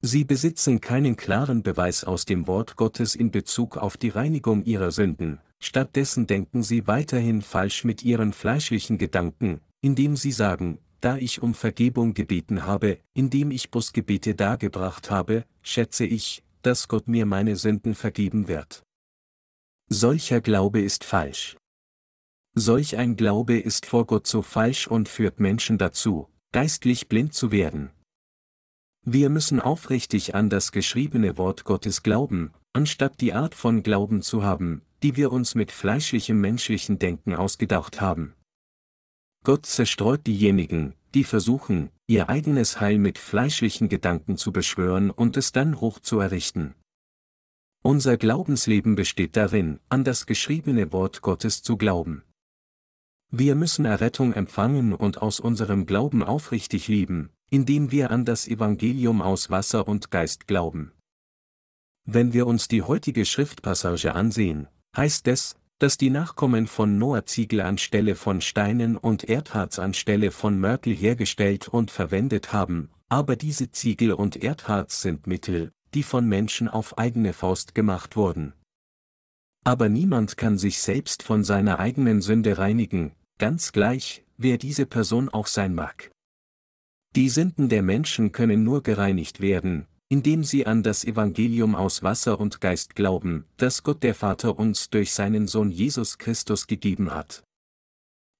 Sie 0.00 0.24
besitzen 0.24 0.80
keinen 0.80 1.16
klaren 1.16 1.62
Beweis 1.62 2.04
aus 2.04 2.24
dem 2.24 2.46
Wort 2.46 2.76
Gottes 2.76 3.14
in 3.14 3.30
Bezug 3.30 3.76
auf 3.76 3.98
die 3.98 4.08
Reinigung 4.08 4.64
ihrer 4.64 4.92
Sünden, 4.92 5.40
stattdessen 5.58 6.26
denken 6.26 6.62
sie 6.62 6.86
weiterhin 6.86 7.42
falsch 7.42 7.84
mit 7.84 8.02
ihren 8.02 8.32
fleischlichen 8.32 8.96
Gedanken, 8.96 9.60
indem 9.82 10.16
sie 10.16 10.32
sagen, 10.32 10.78
da 11.00 11.18
ich 11.18 11.42
um 11.42 11.52
Vergebung 11.52 12.14
gebeten 12.14 12.64
habe, 12.64 12.98
indem 13.12 13.50
ich 13.50 13.70
Busgebete 13.70 14.34
dargebracht 14.34 15.10
habe, 15.10 15.44
schätze 15.60 16.06
ich, 16.06 16.42
dass 16.62 16.88
Gott 16.88 17.08
mir 17.08 17.26
meine 17.26 17.56
Sünden 17.56 17.94
vergeben 17.94 18.48
wird. 18.48 18.85
Solcher 19.88 20.40
Glaube 20.40 20.80
ist 20.80 21.04
falsch. 21.04 21.56
Solch 22.56 22.96
ein 22.96 23.14
Glaube 23.16 23.56
ist 23.56 23.86
vor 23.86 24.04
Gott 24.04 24.26
so 24.26 24.42
falsch 24.42 24.88
und 24.88 25.08
führt 25.08 25.38
Menschen 25.38 25.78
dazu, 25.78 26.28
geistlich 26.52 27.08
blind 27.08 27.34
zu 27.34 27.52
werden. 27.52 27.90
Wir 29.04 29.30
müssen 29.30 29.60
aufrichtig 29.60 30.34
an 30.34 30.50
das 30.50 30.72
geschriebene 30.72 31.38
Wort 31.38 31.62
Gottes 31.62 32.02
glauben, 32.02 32.52
anstatt 32.72 33.20
die 33.20 33.32
Art 33.32 33.54
von 33.54 33.84
Glauben 33.84 34.22
zu 34.22 34.42
haben, 34.42 34.82
die 35.04 35.14
wir 35.14 35.30
uns 35.30 35.54
mit 35.54 35.70
fleischlichem 35.70 36.40
menschlichen 36.40 36.98
Denken 36.98 37.36
ausgedacht 37.36 38.00
haben. 38.00 38.34
Gott 39.44 39.66
zerstreut 39.66 40.26
diejenigen, 40.26 40.96
die 41.14 41.22
versuchen, 41.22 41.90
ihr 42.08 42.28
eigenes 42.28 42.80
Heil 42.80 42.98
mit 42.98 43.18
fleischlichen 43.18 43.88
Gedanken 43.88 44.36
zu 44.36 44.50
beschwören 44.50 45.12
und 45.12 45.36
es 45.36 45.52
dann 45.52 45.80
hoch 45.80 46.00
zu 46.00 46.18
errichten. 46.18 46.74
Unser 47.82 48.16
Glaubensleben 48.16 48.94
besteht 48.94 49.36
darin, 49.36 49.80
an 49.88 50.04
das 50.04 50.26
geschriebene 50.26 50.92
Wort 50.92 51.22
Gottes 51.22 51.62
zu 51.62 51.76
glauben. 51.76 52.22
Wir 53.30 53.54
müssen 53.54 53.84
Errettung 53.84 54.32
empfangen 54.32 54.92
und 54.92 55.20
aus 55.20 55.40
unserem 55.40 55.86
Glauben 55.86 56.22
aufrichtig 56.22 56.88
lieben, 56.88 57.30
indem 57.50 57.90
wir 57.90 58.10
an 58.10 58.24
das 58.24 58.48
Evangelium 58.48 59.20
aus 59.20 59.50
Wasser 59.50 59.86
und 59.88 60.10
Geist 60.10 60.46
glauben. 60.46 60.92
Wenn 62.04 62.32
wir 62.32 62.46
uns 62.46 62.68
die 62.68 62.82
heutige 62.82 63.24
Schriftpassage 63.24 64.14
ansehen, 64.14 64.68
heißt 64.96 65.26
es, 65.28 65.56
dass 65.78 65.98
die 65.98 66.10
Nachkommen 66.10 66.66
von 66.66 66.98
Noah 66.98 67.26
Ziegel 67.26 67.60
anstelle 67.60 68.14
von 68.14 68.40
Steinen 68.40 68.96
und 68.96 69.24
Erdharz 69.24 69.78
anstelle 69.78 70.30
von 70.30 70.58
Mörtel 70.58 70.94
hergestellt 70.94 71.68
und 71.68 71.90
verwendet 71.90 72.52
haben, 72.52 72.90
aber 73.08 73.36
diese 73.36 73.70
Ziegel 73.70 74.12
und 74.12 74.36
Erdharz 74.36 75.02
sind 75.02 75.26
Mittel, 75.26 75.72
die 75.94 76.02
von 76.02 76.28
Menschen 76.28 76.68
auf 76.68 76.98
eigene 76.98 77.32
Faust 77.32 77.74
gemacht 77.74 78.16
wurden. 78.16 78.52
Aber 79.64 79.88
niemand 79.88 80.36
kann 80.36 80.58
sich 80.58 80.80
selbst 80.80 81.22
von 81.22 81.42
seiner 81.42 81.78
eigenen 81.78 82.22
Sünde 82.22 82.58
reinigen, 82.58 83.12
ganz 83.38 83.72
gleich, 83.72 84.24
wer 84.36 84.58
diese 84.58 84.86
Person 84.86 85.28
auch 85.28 85.46
sein 85.46 85.74
mag. 85.74 86.10
Die 87.16 87.28
Sünden 87.28 87.68
der 87.68 87.82
Menschen 87.82 88.32
können 88.32 88.62
nur 88.62 88.82
gereinigt 88.82 89.40
werden, 89.40 89.86
indem 90.08 90.44
sie 90.44 90.66
an 90.66 90.82
das 90.82 91.04
Evangelium 91.04 91.74
aus 91.74 92.02
Wasser 92.02 92.38
und 92.38 92.60
Geist 92.60 92.94
glauben, 92.94 93.46
das 93.56 93.82
Gott 93.82 94.02
der 94.02 94.14
Vater 94.14 94.58
uns 94.58 94.90
durch 94.90 95.12
seinen 95.12 95.46
Sohn 95.48 95.70
Jesus 95.70 96.18
Christus 96.18 96.66
gegeben 96.66 97.12
hat. 97.12 97.42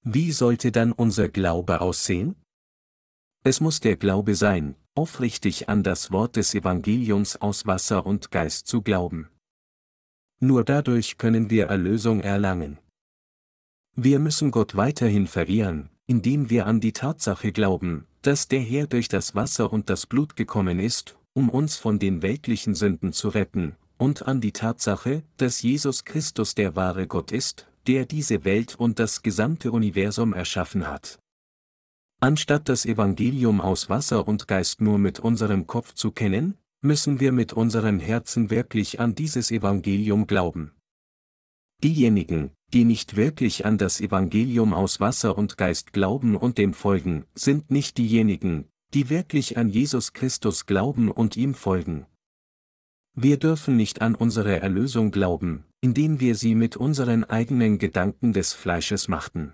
Wie 0.04 0.30
sollte 0.30 0.70
dann 0.70 0.92
unser 0.92 1.28
Glaube 1.28 1.80
aussehen? 1.80 2.36
Es 3.46 3.60
muss 3.60 3.78
der 3.78 3.94
Glaube 3.94 4.34
sein, 4.34 4.74
aufrichtig 4.96 5.68
an 5.68 5.84
das 5.84 6.10
Wort 6.10 6.34
des 6.34 6.52
Evangeliums 6.52 7.36
aus 7.36 7.64
Wasser 7.64 8.04
und 8.04 8.32
Geist 8.32 8.66
zu 8.66 8.82
glauben. 8.82 9.28
Nur 10.40 10.64
dadurch 10.64 11.16
können 11.16 11.48
wir 11.48 11.66
Erlösung 11.66 12.22
erlangen. 12.22 12.78
Wir 13.94 14.18
müssen 14.18 14.50
Gott 14.50 14.74
weiterhin 14.74 15.28
verehren, 15.28 15.90
indem 16.08 16.50
wir 16.50 16.66
an 16.66 16.80
die 16.80 16.92
Tatsache 16.92 17.52
glauben, 17.52 18.08
dass 18.22 18.48
der 18.48 18.58
Herr 18.58 18.88
durch 18.88 19.06
das 19.06 19.36
Wasser 19.36 19.72
und 19.72 19.90
das 19.90 20.06
Blut 20.06 20.34
gekommen 20.34 20.80
ist, 20.80 21.16
um 21.32 21.48
uns 21.48 21.76
von 21.76 22.00
den 22.00 22.22
weltlichen 22.22 22.74
Sünden 22.74 23.12
zu 23.12 23.28
retten, 23.28 23.76
und 23.96 24.26
an 24.26 24.40
die 24.40 24.50
Tatsache, 24.50 25.22
dass 25.36 25.62
Jesus 25.62 26.04
Christus 26.04 26.56
der 26.56 26.74
wahre 26.74 27.06
Gott 27.06 27.30
ist, 27.30 27.68
der 27.86 28.06
diese 28.06 28.44
Welt 28.44 28.74
und 28.74 28.98
das 28.98 29.22
gesamte 29.22 29.70
Universum 29.70 30.32
erschaffen 30.32 30.88
hat. 30.88 31.20
Anstatt 32.20 32.68
das 32.68 32.86
Evangelium 32.86 33.60
aus 33.60 33.90
Wasser 33.90 34.26
und 34.26 34.48
Geist 34.48 34.80
nur 34.80 34.98
mit 34.98 35.20
unserem 35.20 35.66
Kopf 35.66 35.92
zu 35.92 36.12
kennen, 36.12 36.56
müssen 36.80 37.20
wir 37.20 37.30
mit 37.32 37.52
unserem 37.52 38.00
Herzen 38.00 38.50
wirklich 38.50 39.00
an 39.00 39.14
dieses 39.14 39.50
Evangelium 39.50 40.26
glauben. 40.26 40.72
Diejenigen, 41.82 42.52
die 42.72 42.84
nicht 42.84 43.16
wirklich 43.16 43.66
an 43.66 43.76
das 43.76 44.00
Evangelium 44.00 44.72
aus 44.72 44.98
Wasser 44.98 45.36
und 45.36 45.58
Geist 45.58 45.92
glauben 45.92 46.36
und 46.36 46.56
dem 46.56 46.72
folgen, 46.72 47.26
sind 47.34 47.70
nicht 47.70 47.98
diejenigen, 47.98 48.66
die 48.94 49.10
wirklich 49.10 49.58
an 49.58 49.68
Jesus 49.68 50.14
Christus 50.14 50.64
glauben 50.64 51.10
und 51.10 51.36
ihm 51.36 51.54
folgen. 51.54 52.06
Wir 53.14 53.38
dürfen 53.38 53.76
nicht 53.76 54.00
an 54.00 54.14
unsere 54.14 54.60
Erlösung 54.60 55.10
glauben, 55.10 55.64
indem 55.82 56.20
wir 56.20 56.34
sie 56.34 56.54
mit 56.54 56.76
unseren 56.76 57.24
eigenen 57.24 57.78
Gedanken 57.78 58.32
des 58.32 58.52
Fleisches 58.52 59.08
machten. 59.08 59.52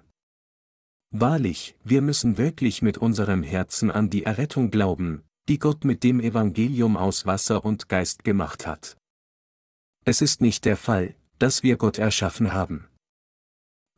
Wahrlich, 1.14 1.76
wir 1.84 2.00
müssen 2.00 2.38
wirklich 2.38 2.80
mit 2.80 2.96
unserem 2.96 3.42
Herzen 3.42 3.90
an 3.90 4.08
die 4.08 4.24
Errettung 4.24 4.70
glauben, 4.70 5.22
die 5.46 5.58
Gott 5.58 5.84
mit 5.84 6.04
dem 6.04 6.20
Evangelium 6.20 6.96
aus 6.96 7.26
Wasser 7.26 7.66
und 7.66 7.90
Geist 7.90 8.24
gemacht 8.24 8.66
hat. 8.66 8.96
Es 10.06 10.22
ist 10.22 10.40
nicht 10.40 10.64
der 10.64 10.78
Fall, 10.78 11.14
dass 11.38 11.62
wir 11.62 11.76
Gott 11.76 11.98
erschaffen 11.98 12.54
haben. 12.54 12.88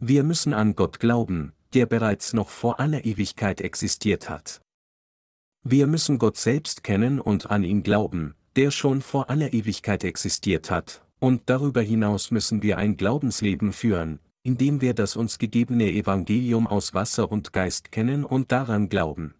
Wir 0.01 0.25
müssen 0.25 0.53
an 0.53 0.75
Gott 0.75 0.99
glauben, 0.99 1.53
der 1.73 1.87
bereits 1.87 2.33
noch 2.33 2.49
vor 2.49 2.81
aller 2.81 3.05
Ewigkeit 3.05 3.61
existiert 3.61 4.29
hat. 4.29 4.61
Wir 5.63 5.87
müssen 5.87 6.19
Gott 6.19 6.37
selbst 6.37 6.83
kennen 6.83 7.21
und 7.21 7.49
an 7.49 7.63
ihn 7.63 7.85
glauben, 7.85 8.35
der 8.57 8.73
schon 8.73 9.03
vor 9.03 9.31
aller 9.31 9.53
Ewigkeit 9.53 10.03
existiert 10.03 10.69
hat, 10.69 11.07
und 11.21 11.43
darüber 11.47 11.81
hinaus 11.81 12.33
müssen 12.33 12.61
wir 12.61 12.77
ein 12.77 12.97
Glaubensleben 12.97 13.73
führen, 13.73 14.19
indem 14.45 14.81
wir 14.81 14.95
das 14.95 15.17
uns 15.17 15.39
gegebene 15.39 15.91
Evangelium 15.91 16.67
aus 16.67 16.95
Wasser 16.95 17.33
und 17.33 17.53
Geist 17.53 17.91
kennen 17.91 18.25
und 18.25 18.53
daran 18.53 18.89
glauben. 18.89 19.35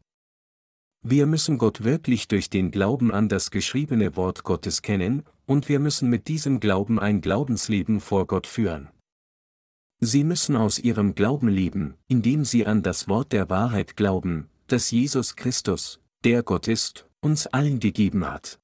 Wir 1.03 1.27
müssen 1.27 1.59
Gott 1.59 1.85
wirklich 1.85 2.29
durch 2.29 2.49
den 2.49 2.71
Glauben 2.71 3.13
an 3.13 3.29
das 3.29 3.51
geschriebene 3.51 4.17
Wort 4.17 4.43
Gottes 4.43 4.81
kennen, 4.81 5.23
und 5.47 5.69
wir 5.69 5.79
müssen 5.79 6.09
mit 6.09 6.29
diesem 6.29 6.59
Glauben 6.59 6.99
ein 6.99 7.21
Glaubensleben 7.21 8.01
vor 8.01 8.27
Gott 8.27 8.47
führen. 8.47 8.89
Sie 10.01 10.25
müssen 10.25 10.57
aus 10.57 10.79
ihrem 10.79 11.15
Glauben 11.15 11.49
leben, 11.49 11.95
indem 12.09 12.47
sie 12.47 12.67
an 12.67 12.83
das 12.83 13.07
Wort 13.07 13.33
der 13.33 13.51
Wahrheit 13.51 13.97
glauben, 13.97 14.49
dass 14.67 14.91
Jesus 14.91 15.37
Christus, 15.37 16.01
der 16.25 16.43
Gott 16.43 16.69
ist, 16.69 17.07
uns 17.21 17.47
allen 17.47 17.81
gegeben 17.81 18.27
hat. 18.27 18.59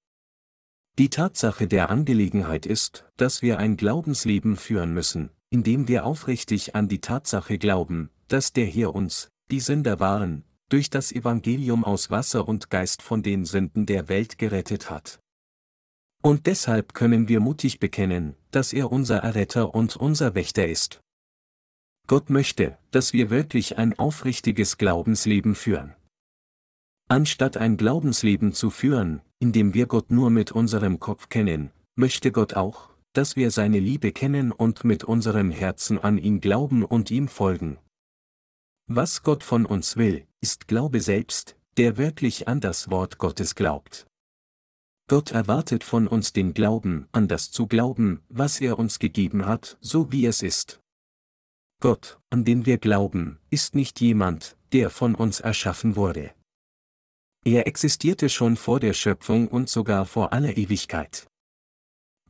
Die 0.98 1.10
Tatsache 1.10 1.66
der 1.66 1.90
Angelegenheit 1.90 2.64
ist, 2.64 3.04
dass 3.16 3.42
wir 3.42 3.58
ein 3.58 3.76
Glaubensleben 3.76 4.56
führen 4.56 4.92
müssen, 4.94 5.30
indem 5.50 5.88
wir 5.88 6.06
aufrichtig 6.06 6.74
an 6.74 6.88
die 6.88 7.00
Tatsache 7.00 7.58
glauben, 7.58 8.10
dass 8.28 8.52
der 8.52 8.66
Herr 8.66 8.94
uns, 8.94 9.28
die 9.50 9.60
Sünder 9.60 10.00
waren, 10.00 10.44
durch 10.68 10.88
das 10.88 11.12
Evangelium 11.12 11.84
aus 11.84 12.10
Wasser 12.10 12.48
und 12.48 12.70
Geist 12.70 13.02
von 13.02 13.22
den 13.22 13.44
Sünden 13.44 13.86
der 13.86 14.08
Welt 14.08 14.38
gerettet 14.38 14.88
hat. 14.88 15.20
Und 16.22 16.46
deshalb 16.46 16.94
können 16.94 17.28
wir 17.28 17.40
mutig 17.40 17.80
bekennen, 17.80 18.36
dass 18.50 18.72
er 18.72 18.92
unser 18.92 19.18
Erretter 19.18 19.74
und 19.74 19.96
unser 19.96 20.34
Wächter 20.34 20.68
ist. 20.68 21.00
Gott 22.06 22.30
möchte, 22.30 22.78
dass 22.90 23.12
wir 23.12 23.30
wirklich 23.30 23.78
ein 23.78 23.98
aufrichtiges 23.98 24.78
Glaubensleben 24.78 25.54
führen. 25.54 25.94
Anstatt 27.08 27.56
ein 27.56 27.76
Glaubensleben 27.76 28.52
zu 28.52 28.70
führen, 28.70 29.22
in 29.40 29.52
dem 29.52 29.74
wir 29.74 29.86
Gott 29.86 30.10
nur 30.10 30.30
mit 30.30 30.52
unserem 30.52 31.00
Kopf 31.00 31.28
kennen, 31.28 31.70
möchte 31.96 32.30
Gott 32.30 32.54
auch, 32.54 32.89
dass 33.12 33.36
wir 33.36 33.50
seine 33.50 33.80
Liebe 33.80 34.12
kennen 34.12 34.52
und 34.52 34.84
mit 34.84 35.04
unserem 35.04 35.50
Herzen 35.50 35.98
an 35.98 36.18
ihn 36.18 36.40
glauben 36.40 36.84
und 36.84 37.10
ihm 37.10 37.28
folgen. 37.28 37.78
Was 38.86 39.22
Gott 39.22 39.44
von 39.44 39.66
uns 39.66 39.96
will, 39.96 40.26
ist 40.40 40.68
Glaube 40.68 41.00
selbst, 41.00 41.56
der 41.76 41.96
wirklich 41.96 42.48
an 42.48 42.60
das 42.60 42.90
Wort 42.90 43.18
Gottes 43.18 43.54
glaubt. 43.54 44.06
Gott 45.08 45.32
erwartet 45.32 45.82
von 45.82 46.06
uns 46.06 46.32
den 46.32 46.54
Glauben, 46.54 47.08
an 47.10 47.26
das 47.26 47.50
zu 47.50 47.66
glauben, 47.66 48.22
was 48.28 48.60
er 48.60 48.78
uns 48.78 48.98
gegeben 48.98 49.46
hat, 49.46 49.76
so 49.80 50.12
wie 50.12 50.26
es 50.26 50.42
ist. 50.42 50.80
Gott, 51.80 52.20
an 52.30 52.44
den 52.44 52.66
wir 52.66 52.78
glauben, 52.78 53.38
ist 53.48 53.74
nicht 53.74 54.00
jemand, 54.00 54.56
der 54.72 54.90
von 54.90 55.14
uns 55.14 55.40
erschaffen 55.40 55.96
wurde. 55.96 56.32
Er 57.44 57.66
existierte 57.66 58.28
schon 58.28 58.56
vor 58.56 58.80
der 58.80 58.92
Schöpfung 58.92 59.48
und 59.48 59.68
sogar 59.70 60.04
vor 60.04 60.32
aller 60.32 60.56
Ewigkeit. 60.56 61.29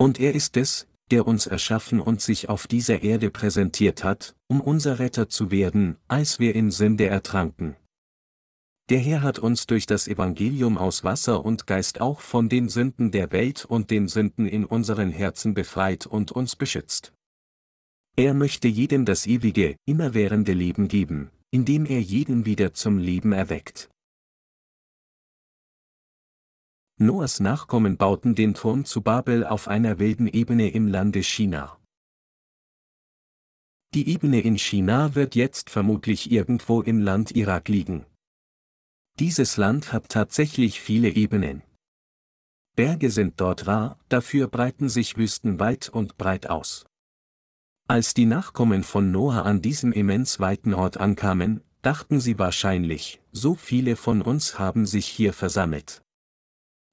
Und 0.00 0.18
er 0.18 0.34
ist 0.34 0.56
es, 0.56 0.86
der 1.10 1.26
uns 1.26 1.46
erschaffen 1.46 2.00
und 2.00 2.22
sich 2.22 2.48
auf 2.48 2.66
dieser 2.66 3.02
Erde 3.02 3.30
präsentiert 3.30 4.02
hat, 4.02 4.34
um 4.48 4.62
unser 4.62 4.98
Retter 4.98 5.28
zu 5.28 5.50
werden, 5.50 5.98
als 6.08 6.38
wir 6.38 6.54
in 6.54 6.70
Sünde 6.70 7.06
ertranken. 7.06 7.76
Der 8.88 8.98
Herr 8.98 9.20
hat 9.20 9.38
uns 9.38 9.66
durch 9.66 9.84
das 9.84 10.08
Evangelium 10.08 10.78
aus 10.78 11.04
Wasser 11.04 11.44
und 11.44 11.66
Geist 11.66 12.00
auch 12.00 12.22
von 12.22 12.48
den 12.48 12.70
Sünden 12.70 13.10
der 13.10 13.30
Welt 13.30 13.66
und 13.66 13.90
den 13.90 14.08
Sünden 14.08 14.46
in 14.46 14.64
unseren 14.64 15.10
Herzen 15.10 15.52
befreit 15.52 16.06
und 16.06 16.32
uns 16.32 16.56
beschützt. 16.56 17.12
Er 18.16 18.32
möchte 18.32 18.68
jedem 18.68 19.04
das 19.04 19.26
ewige, 19.26 19.76
immerwährende 19.84 20.54
Leben 20.54 20.88
geben, 20.88 21.30
indem 21.50 21.84
er 21.84 22.00
jeden 22.00 22.46
wieder 22.46 22.72
zum 22.72 22.96
Leben 22.96 23.32
erweckt. 23.32 23.90
Noahs 27.02 27.40
Nachkommen 27.40 27.96
bauten 27.96 28.34
den 28.34 28.52
Turm 28.52 28.84
zu 28.84 29.00
Babel 29.00 29.46
auf 29.46 29.68
einer 29.68 29.98
wilden 29.98 30.26
Ebene 30.26 30.68
im 30.68 30.86
Lande 30.86 31.22
China. 31.22 31.78
Die 33.94 34.10
Ebene 34.10 34.42
in 34.42 34.58
China 34.58 35.14
wird 35.14 35.34
jetzt 35.34 35.70
vermutlich 35.70 36.30
irgendwo 36.30 36.82
im 36.82 37.00
Land 37.00 37.30
Irak 37.30 37.68
liegen. 37.68 38.04
Dieses 39.18 39.56
Land 39.56 39.94
hat 39.94 40.10
tatsächlich 40.10 40.82
viele 40.82 41.08
Ebenen. 41.08 41.62
Berge 42.76 43.10
sind 43.10 43.40
dort 43.40 43.66
rar, 43.66 43.98
dafür 44.10 44.46
breiten 44.48 44.90
sich 44.90 45.16
Wüsten 45.16 45.58
weit 45.58 45.88
und 45.88 46.18
breit 46.18 46.50
aus. 46.50 46.84
Als 47.88 48.12
die 48.12 48.26
Nachkommen 48.26 48.84
von 48.84 49.10
Noah 49.10 49.46
an 49.46 49.62
diesem 49.62 49.92
immens 49.92 50.38
weiten 50.38 50.74
Ort 50.74 50.98
ankamen, 50.98 51.62
dachten 51.80 52.20
sie 52.20 52.38
wahrscheinlich, 52.38 53.22
so 53.32 53.54
viele 53.54 53.96
von 53.96 54.20
uns 54.20 54.58
haben 54.58 54.84
sich 54.84 55.06
hier 55.06 55.32
versammelt. 55.32 56.02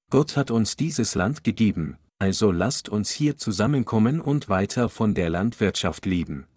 Gott 0.10 0.38
hat 0.38 0.52
uns 0.52 0.78
dieses 0.78 1.16
Land 1.16 1.44
gegeben, 1.44 1.98
also 2.18 2.52
lasst 2.52 2.88
uns 2.88 3.12
hier 3.12 3.38
zusammenkommen 3.38 4.22
und 4.22 4.48
weiter 4.48 4.88
von 4.88 5.14
der 5.14 5.30
Landwirtschaft 5.30 6.06
leben. 6.06 6.48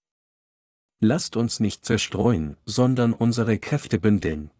Lasst 1.00 1.36
uns 1.36 1.58
nicht 1.58 1.84
zerstreuen, 1.84 2.56
sondern 2.64 3.12
unsere 3.12 3.58
Kräfte 3.58 3.98
bündeln. 3.98 4.50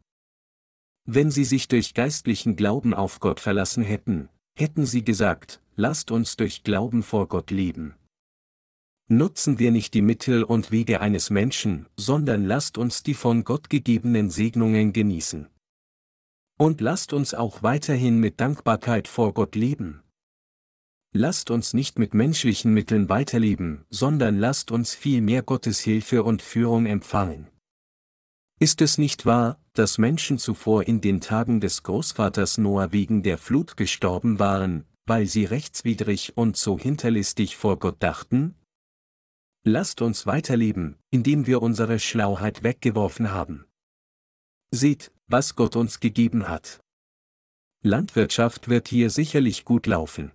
Wenn 1.04 1.30
sie 1.30 1.44
sich 1.44 1.68
durch 1.68 1.94
geistlichen 1.94 2.56
Glauben 2.56 2.92
auf 2.92 3.20
Gott 3.20 3.38
verlassen 3.38 3.84
hätten, 3.84 4.28
hätten 4.58 4.86
sie 4.86 5.04
gesagt, 5.04 5.60
lasst 5.76 6.10
uns 6.10 6.36
durch 6.36 6.64
Glauben 6.64 7.02
vor 7.02 7.28
Gott 7.28 7.50
leben. 7.50 7.94
Nutzen 9.08 9.58
wir 9.58 9.70
nicht 9.70 9.94
die 9.94 10.02
Mittel 10.02 10.42
und 10.42 10.70
Wege 10.70 11.00
eines 11.00 11.30
Menschen, 11.30 11.86
sondern 11.96 12.44
lasst 12.44 12.78
uns 12.78 13.02
die 13.02 13.14
von 13.14 13.44
Gott 13.44 13.70
gegebenen 13.70 14.30
Segnungen 14.30 14.92
genießen. 14.92 15.48
Und 16.60 16.82
lasst 16.82 17.14
uns 17.14 17.32
auch 17.32 17.62
weiterhin 17.62 18.18
mit 18.18 18.38
Dankbarkeit 18.38 19.08
vor 19.08 19.32
Gott 19.32 19.54
leben. 19.54 20.02
Lasst 21.14 21.50
uns 21.50 21.72
nicht 21.72 21.98
mit 21.98 22.12
menschlichen 22.12 22.74
Mitteln 22.74 23.08
weiterleben, 23.08 23.86
sondern 23.88 24.38
lasst 24.38 24.70
uns 24.70 24.94
vielmehr 24.94 25.42
Gottes 25.42 25.80
Hilfe 25.80 26.22
und 26.22 26.42
Führung 26.42 26.84
empfangen. 26.84 27.48
Ist 28.58 28.82
es 28.82 28.98
nicht 28.98 29.24
wahr, 29.24 29.58
dass 29.72 29.96
Menschen 29.96 30.36
zuvor 30.36 30.82
in 30.82 31.00
den 31.00 31.22
Tagen 31.22 31.62
des 31.62 31.82
Großvaters 31.82 32.58
Noah 32.58 32.92
wegen 32.92 33.22
der 33.22 33.38
Flut 33.38 33.78
gestorben 33.78 34.38
waren, 34.38 34.84
weil 35.06 35.26
sie 35.26 35.46
rechtswidrig 35.46 36.36
und 36.36 36.58
so 36.58 36.78
hinterlistig 36.78 37.56
vor 37.56 37.78
Gott 37.78 38.02
dachten? 38.02 38.54
Lasst 39.64 40.02
uns 40.02 40.26
weiterleben, 40.26 40.98
indem 41.10 41.46
wir 41.46 41.62
unsere 41.62 41.98
Schlauheit 41.98 42.62
weggeworfen 42.62 43.30
haben. 43.30 43.64
Seht, 44.72 45.10
was 45.30 45.54
Gott 45.54 45.76
uns 45.76 46.00
gegeben 46.00 46.48
hat. 46.48 46.80
Landwirtschaft 47.82 48.68
wird 48.68 48.88
hier 48.88 49.10
sicherlich 49.10 49.64
gut 49.64 49.86
laufen. 49.86 50.32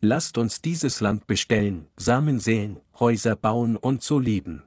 Lasst 0.00 0.38
uns 0.38 0.62
dieses 0.62 1.00
Land 1.00 1.26
bestellen, 1.26 1.86
Samen 1.96 2.40
säen, 2.40 2.80
Häuser 2.98 3.36
bauen 3.36 3.76
und 3.76 4.02
so 4.02 4.18
leben. 4.18 4.62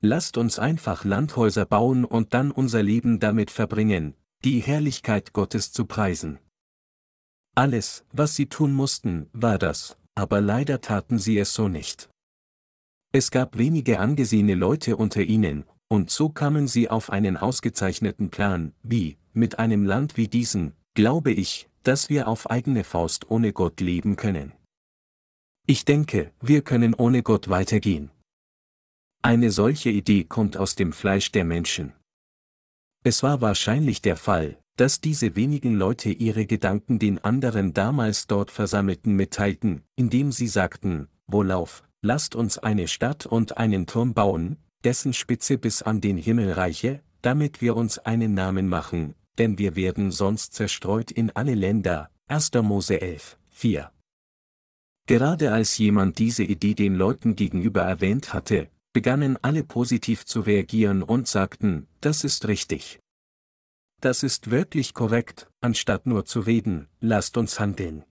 Lasst 0.00 0.38
uns 0.38 0.58
einfach 0.58 1.04
Landhäuser 1.04 1.66
bauen 1.66 2.04
und 2.04 2.32
dann 2.34 2.50
unser 2.50 2.82
Leben 2.82 3.20
damit 3.20 3.50
verbringen, 3.50 4.14
die 4.44 4.60
Herrlichkeit 4.60 5.32
Gottes 5.32 5.72
zu 5.72 5.84
preisen. 5.84 6.38
Alles, 7.54 8.04
was 8.12 8.34
sie 8.34 8.46
tun 8.46 8.72
mussten, 8.72 9.28
war 9.32 9.58
das, 9.58 9.96
aber 10.14 10.40
leider 10.40 10.80
taten 10.80 11.18
sie 11.18 11.38
es 11.38 11.52
so 11.52 11.68
nicht. 11.68 12.08
Es 13.12 13.30
gab 13.30 13.58
wenige 13.58 14.00
angesehene 14.00 14.54
Leute 14.54 14.96
unter 14.96 15.22
ihnen, 15.22 15.64
und 15.88 16.10
so 16.10 16.28
kamen 16.28 16.68
sie 16.68 16.88
auf 16.88 17.10
einen 17.10 17.36
ausgezeichneten 17.36 18.30
Plan, 18.30 18.72
wie, 18.82 19.18
mit 19.32 19.58
einem 19.58 19.84
Land 19.84 20.16
wie 20.16 20.28
diesen, 20.28 20.74
glaube 20.94 21.32
ich, 21.32 21.68
dass 21.82 22.08
wir 22.08 22.28
auf 22.28 22.50
eigene 22.50 22.84
Faust 22.84 23.30
ohne 23.30 23.52
Gott 23.52 23.80
leben 23.80 24.16
können. 24.16 24.52
Ich 25.66 25.84
denke, 25.84 26.32
wir 26.40 26.62
können 26.62 26.94
ohne 26.94 27.22
Gott 27.22 27.48
weitergehen. 27.48 28.10
Eine 29.22 29.50
solche 29.50 29.90
Idee 29.90 30.24
kommt 30.24 30.56
aus 30.56 30.74
dem 30.74 30.92
Fleisch 30.92 31.32
der 31.32 31.44
Menschen. 31.44 31.94
Es 33.02 33.22
war 33.22 33.40
wahrscheinlich 33.40 34.02
der 34.02 34.16
Fall, 34.16 34.58
dass 34.76 35.00
diese 35.00 35.36
wenigen 35.36 35.74
Leute 35.76 36.10
ihre 36.10 36.46
Gedanken 36.46 36.98
den 36.98 37.18
anderen 37.22 37.72
damals 37.72 38.26
dort 38.26 38.50
Versammelten 38.50 39.14
mitteilten, 39.14 39.82
indem 39.96 40.32
sie 40.32 40.48
sagten, 40.48 41.08
Wohlauf, 41.26 41.84
lasst 42.02 42.34
uns 42.34 42.58
eine 42.58 42.88
Stadt 42.88 43.24
und 43.24 43.56
einen 43.56 43.86
Turm 43.86 44.12
bauen, 44.14 44.58
dessen 44.84 45.12
Spitze 45.12 45.58
bis 45.58 45.82
an 45.82 46.00
den 46.00 46.16
Himmel 46.16 46.52
reiche, 46.52 47.02
damit 47.22 47.60
wir 47.60 47.76
uns 47.76 47.98
einen 47.98 48.34
Namen 48.34 48.68
machen, 48.68 49.14
denn 49.38 49.58
wir 49.58 49.76
werden 49.76 50.12
sonst 50.12 50.54
zerstreut 50.54 51.10
in 51.10 51.30
alle 51.30 51.54
Länder. 51.54 52.10
1. 52.28 52.52
Mose 52.62 53.00
11, 53.00 53.38
4. 53.50 53.90
Gerade 55.06 55.52
als 55.52 55.76
jemand 55.78 56.18
diese 56.18 56.44
Idee 56.44 56.74
den 56.74 56.94
Leuten 56.94 57.36
gegenüber 57.36 57.82
erwähnt 57.82 58.32
hatte, 58.32 58.70
begannen 58.92 59.38
alle 59.42 59.64
positiv 59.64 60.24
zu 60.24 60.40
reagieren 60.40 61.02
und 61.02 61.28
sagten, 61.28 61.86
das 62.00 62.24
ist 62.24 62.46
richtig. 62.48 63.00
Das 64.00 64.22
ist 64.22 64.50
wirklich 64.50 64.94
korrekt, 64.94 65.48
anstatt 65.60 66.06
nur 66.06 66.24
zu 66.24 66.40
reden, 66.40 66.88
lasst 67.00 67.36
uns 67.36 67.58
handeln. 67.58 68.04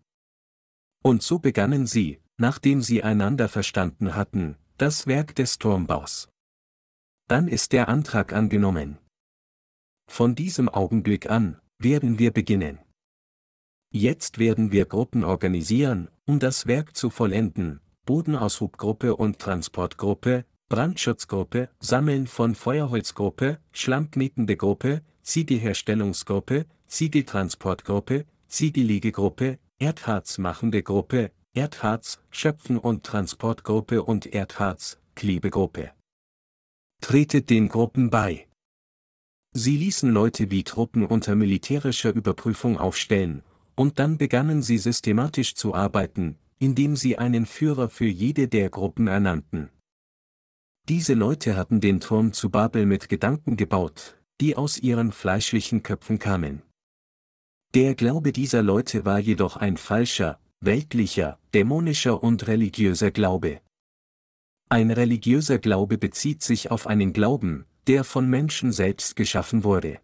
Und 1.03 1.21
so 1.23 1.39
begannen 1.39 1.85
sie, 1.87 2.19
nachdem 2.37 2.81
sie 2.81 3.03
einander 3.03 3.47
verstanden 3.47 4.15
hatten, 4.15 4.57
das 4.77 5.05
Werk 5.07 5.35
des 5.35 5.59
Turmbaus. 5.59 6.32
Dann 7.27 7.47
ist 7.47 7.71
der 7.71 7.87
Antrag 7.87 8.33
angenommen. 8.33 8.97
Von 10.07 10.35
diesem 10.35 10.69
Augenblick 10.69 11.29
an, 11.29 11.59
werden 11.79 12.19
wir 12.19 12.31
beginnen. 12.31 12.79
Jetzt 13.91 14.39
werden 14.39 14.71
wir 14.71 14.85
Gruppen 14.85 15.23
organisieren, 15.23 16.09
um 16.25 16.39
das 16.39 16.65
Werk 16.67 16.95
zu 16.95 17.09
vollenden, 17.09 17.79
Bodenaushubgruppe 18.05 19.15
und 19.15 19.39
Transportgruppe, 19.39 20.45
Brandschutzgruppe, 20.69 21.69
Sammeln 21.79 22.27
von 22.27 22.55
Feuerholzgruppe, 22.55 23.59
Schlammknickende 23.71 24.57
Gruppe, 24.57 25.01
Ziegelherstellungsgruppe, 25.21 26.65
Ziegeltransportgruppe, 26.87 28.25
Ziegellegegruppe, 28.47 29.59
Erdharzmachende 29.79 30.83
Gruppe, 30.83 31.31
Erdharz, 31.53 32.19
Schöpfen 32.31 32.77
und 32.77 33.03
Transportgruppe 33.03 34.03
und 34.03 34.25
Erdharz, 34.25 34.97
Klebegruppe. 35.15 35.91
Tretet 37.03 37.49
den 37.49 37.67
Gruppen 37.67 38.09
bei. 38.09 38.47
Sie 39.53 39.75
ließen 39.75 40.09
Leute 40.09 40.49
wie 40.51 40.63
Truppen 40.63 41.05
unter 41.05 41.35
militärischer 41.35 42.15
Überprüfung 42.15 42.77
aufstellen, 42.77 43.43
und 43.75 43.99
dann 43.99 44.17
begannen 44.17 44.63
sie 44.63 44.77
systematisch 44.77 45.53
zu 45.53 45.75
arbeiten, 45.75 46.37
indem 46.59 46.95
sie 46.95 47.17
einen 47.17 47.45
Führer 47.45 47.89
für 47.89 48.05
jede 48.05 48.47
der 48.47 48.69
Gruppen 48.69 49.07
ernannten. 49.07 49.69
Diese 50.87 51.13
Leute 51.13 51.57
hatten 51.57 51.81
den 51.81 51.99
Turm 51.99 52.31
zu 52.31 52.49
Babel 52.49 52.85
mit 52.85 53.09
Gedanken 53.09 53.57
gebaut, 53.57 54.17
die 54.39 54.55
aus 54.55 54.77
ihren 54.77 55.11
fleischlichen 55.11 55.83
Köpfen 55.83 56.19
kamen. 56.19 56.61
Der 57.73 57.95
Glaube 57.95 58.31
dieser 58.31 58.63
Leute 58.63 59.03
war 59.03 59.19
jedoch 59.19 59.57
ein 59.57 59.75
falscher, 59.75 60.39
weltlicher, 60.61 61.37
dämonischer 61.53 62.23
und 62.23 62.47
religiöser 62.47 63.11
Glaube. 63.11 63.59
Ein 64.69 64.91
religiöser 64.91 65.59
Glaube 65.59 65.97
bezieht 65.97 66.41
sich 66.41 66.71
auf 66.71 66.87
einen 66.87 67.13
Glauben, 67.13 67.65
der 67.87 68.03
von 68.03 68.29
Menschen 68.29 68.71
selbst 68.71 69.15
geschaffen 69.15 69.63
wurde. 69.63 69.99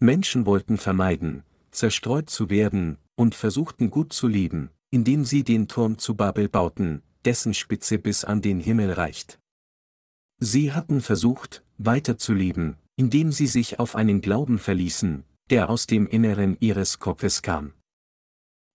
Menschen 0.00 0.46
wollten 0.46 0.78
vermeiden, 0.78 1.44
zerstreut 1.70 2.28
zu 2.28 2.50
werden, 2.50 2.98
und 3.14 3.34
versuchten 3.34 3.90
gut 3.90 4.12
zu 4.12 4.26
leben, 4.26 4.70
indem 4.90 5.24
sie 5.24 5.44
den 5.44 5.68
Turm 5.68 5.98
zu 5.98 6.14
Babel 6.14 6.48
bauten, 6.48 7.02
dessen 7.24 7.54
Spitze 7.54 7.98
bis 7.98 8.24
an 8.24 8.42
den 8.42 8.58
Himmel 8.58 8.92
reicht. 8.92 9.38
Sie 10.38 10.72
hatten 10.72 11.00
versucht, 11.00 11.62
weiterzuleben, 11.78 12.76
indem 12.96 13.32
sie 13.32 13.46
sich 13.46 13.78
auf 13.78 13.94
einen 13.94 14.20
Glauben 14.20 14.58
verließen, 14.58 15.24
der 15.50 15.70
aus 15.70 15.86
dem 15.86 16.06
Inneren 16.06 16.56
ihres 16.60 16.98
Kopfes 16.98 17.42
kam. 17.42 17.74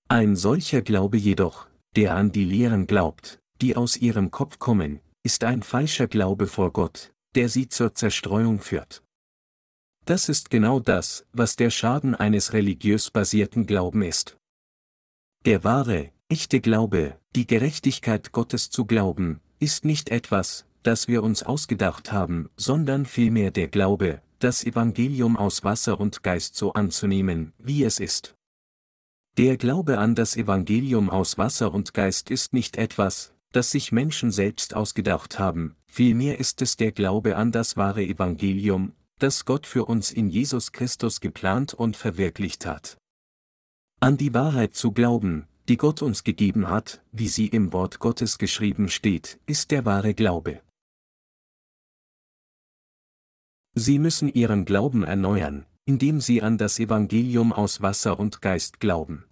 Ein 0.08 0.36
solcher 0.36 0.82
Glaube 0.82 1.18
jedoch, 1.18 1.68
der 1.96 2.16
an 2.16 2.32
die 2.32 2.46
Lehren 2.46 2.88
glaubt, 2.88 3.40
die 3.62 3.76
aus 3.76 3.98
ihrem 3.98 4.32
Kopf 4.32 4.60
kommen, 4.60 5.00
ist 5.24 5.43
ein 5.43 5.63
falscher 5.63 6.08
Glaube 6.08 6.48
vor 6.48 6.72
Gott, 6.72 7.13
der 7.36 7.50
sie 7.50 7.67
zur 7.70 7.93
Zerstreuung 7.93 8.60
führt. 8.60 9.04
Das 10.06 10.30
ist 10.30 10.50
genau 10.50 10.80
das, 10.80 11.26
was 11.34 11.58
der 11.58 11.70
Schaden 11.70 12.15
eines 12.15 12.54
religiös 12.54 13.12
basierten 13.12 13.65
Glauben 13.65 14.02
ist. 14.02 14.38
Der 15.45 15.64
wahre, 15.64 16.12
echte 16.30 16.62
Glaube, 16.62 17.20
die 17.36 17.45
Gerechtigkeit 17.45 18.32
Gottes 18.32 18.70
zu 18.70 18.86
glauben, 18.86 19.41
ist 19.60 19.84
nicht 19.84 20.10
etwas, 20.10 20.66
das 20.84 21.08
wir 21.10 21.24
uns 21.24 21.43
ausgedacht 21.43 22.12
haben, 22.12 22.49
sondern 22.55 23.05
vielmehr 23.05 23.51
der 23.51 23.68
Glaube, 23.68 24.22
das 24.39 24.64
Evangelium 24.64 25.36
aus 25.36 25.64
Wasser 25.64 25.99
und 25.99 26.24
Geist 26.24 26.55
so 26.55 26.74
anzunehmen, 26.74 27.53
wie 27.58 27.84
es 27.84 27.99
ist. 27.99 28.36
Der 29.38 29.58
Glaube 29.58 29.97
an 29.99 30.16
das 30.16 30.36
Evangelium 30.36 31.10
aus 31.10 31.38
Wasser 31.38 31.74
und 31.74 31.93
Geist 31.93 32.32
ist 32.32 32.53
nicht 32.53 32.78
etwas, 32.78 33.34
das 33.52 33.72
sich 33.72 33.91
Menschen 33.91 34.32
selbst 34.32 34.76
ausgedacht 34.76 35.39
haben, 35.39 35.76
vielmehr 35.86 36.39
ist 36.39 36.62
es 36.62 36.78
der 36.78 36.91
Glaube 36.91 37.36
an 37.36 37.52
das 37.52 37.78
wahre 37.78 38.04
Evangelium, 38.04 38.93
das 39.20 39.45
Gott 39.45 39.66
für 39.66 39.86
uns 39.86 40.12
in 40.12 40.30
Jesus 40.30 40.72
Christus 40.72 41.22
geplant 41.22 41.74
und 41.74 41.98
verwirklicht 41.98 42.66
hat. 42.66 42.98
An 44.00 44.18
die 44.18 44.34
Wahrheit 44.34 44.76
zu 44.76 44.91
glauben, 44.91 45.48
die 45.68 45.78
Gott 45.78 46.02
uns 46.02 46.24
gegeben 46.24 46.70
hat, 46.70 47.04
wie 47.12 47.28
sie 47.28 47.48
im 47.48 47.74
Wort 47.74 48.00
Gottes 48.00 48.38
geschrieben 48.38 48.89
steht, 48.89 49.39
ist 49.48 49.72
der 49.72 49.86
wahre 49.86 50.14
Glaube. 50.14 50.62
Sie 53.74 54.00
müssen 54.00 54.32
ihren 54.34 54.66
Glauben 54.66 55.04
erneuern, 55.04 55.66
indem 55.86 56.20
sie 56.22 56.41
an 56.41 56.58
das 56.58 56.80
Evangelium 56.80 57.54
aus 57.54 57.82
Wasser 57.82 58.20
und 58.20 58.41
Geist 58.41 58.80
glauben. 58.80 59.26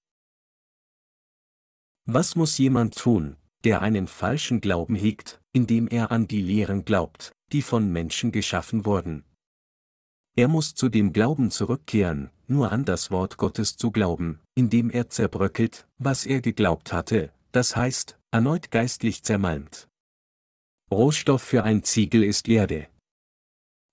Was 2.06 2.36
muss 2.36 2.58
jemand 2.58 2.96
tun, 2.96 3.38
der 3.66 3.82
einen 3.82 4.08
falschen 4.08 4.62
Glauben 4.62 4.96
hegt, 4.96 5.42
indem 5.52 5.88
er 5.88 6.12
an 6.12 6.28
die 6.28 6.42
Lehren 6.42 6.86
glaubt, 6.86 7.34
die 7.52 7.62
von 7.62 7.92
Menschen 7.92 8.32
geschaffen 8.32 8.86
wurden? 8.86 9.26
Er 10.38 10.48
muss 10.48 10.76
zu 10.76 10.90
dem 10.90 11.14
Glauben 11.14 11.50
zurückkehren, 11.50 12.30
nur 12.48 12.72
an 12.72 12.86
das 12.86 13.10
Wort 13.10 13.38
Gottes 13.38 13.76
zu 13.78 13.92
glauben, 13.92 14.40
indem 14.54 14.90
er 14.90 15.10
zerbröckelt, 15.10 15.88
was 15.98 16.26
er 16.26 16.42
geglaubt 16.42 16.94
hatte, 16.94 17.32
das 17.52 17.76
heißt, 17.76 18.20
erneut 18.32 18.70
geistlich 18.70 19.24
zermalmt. 19.24 19.88
Rohstoff 20.92 21.42
für 21.42 21.64
ein 21.64 21.84
Ziegel 21.84 22.24
ist 22.24 22.48
Erde. 22.48 22.88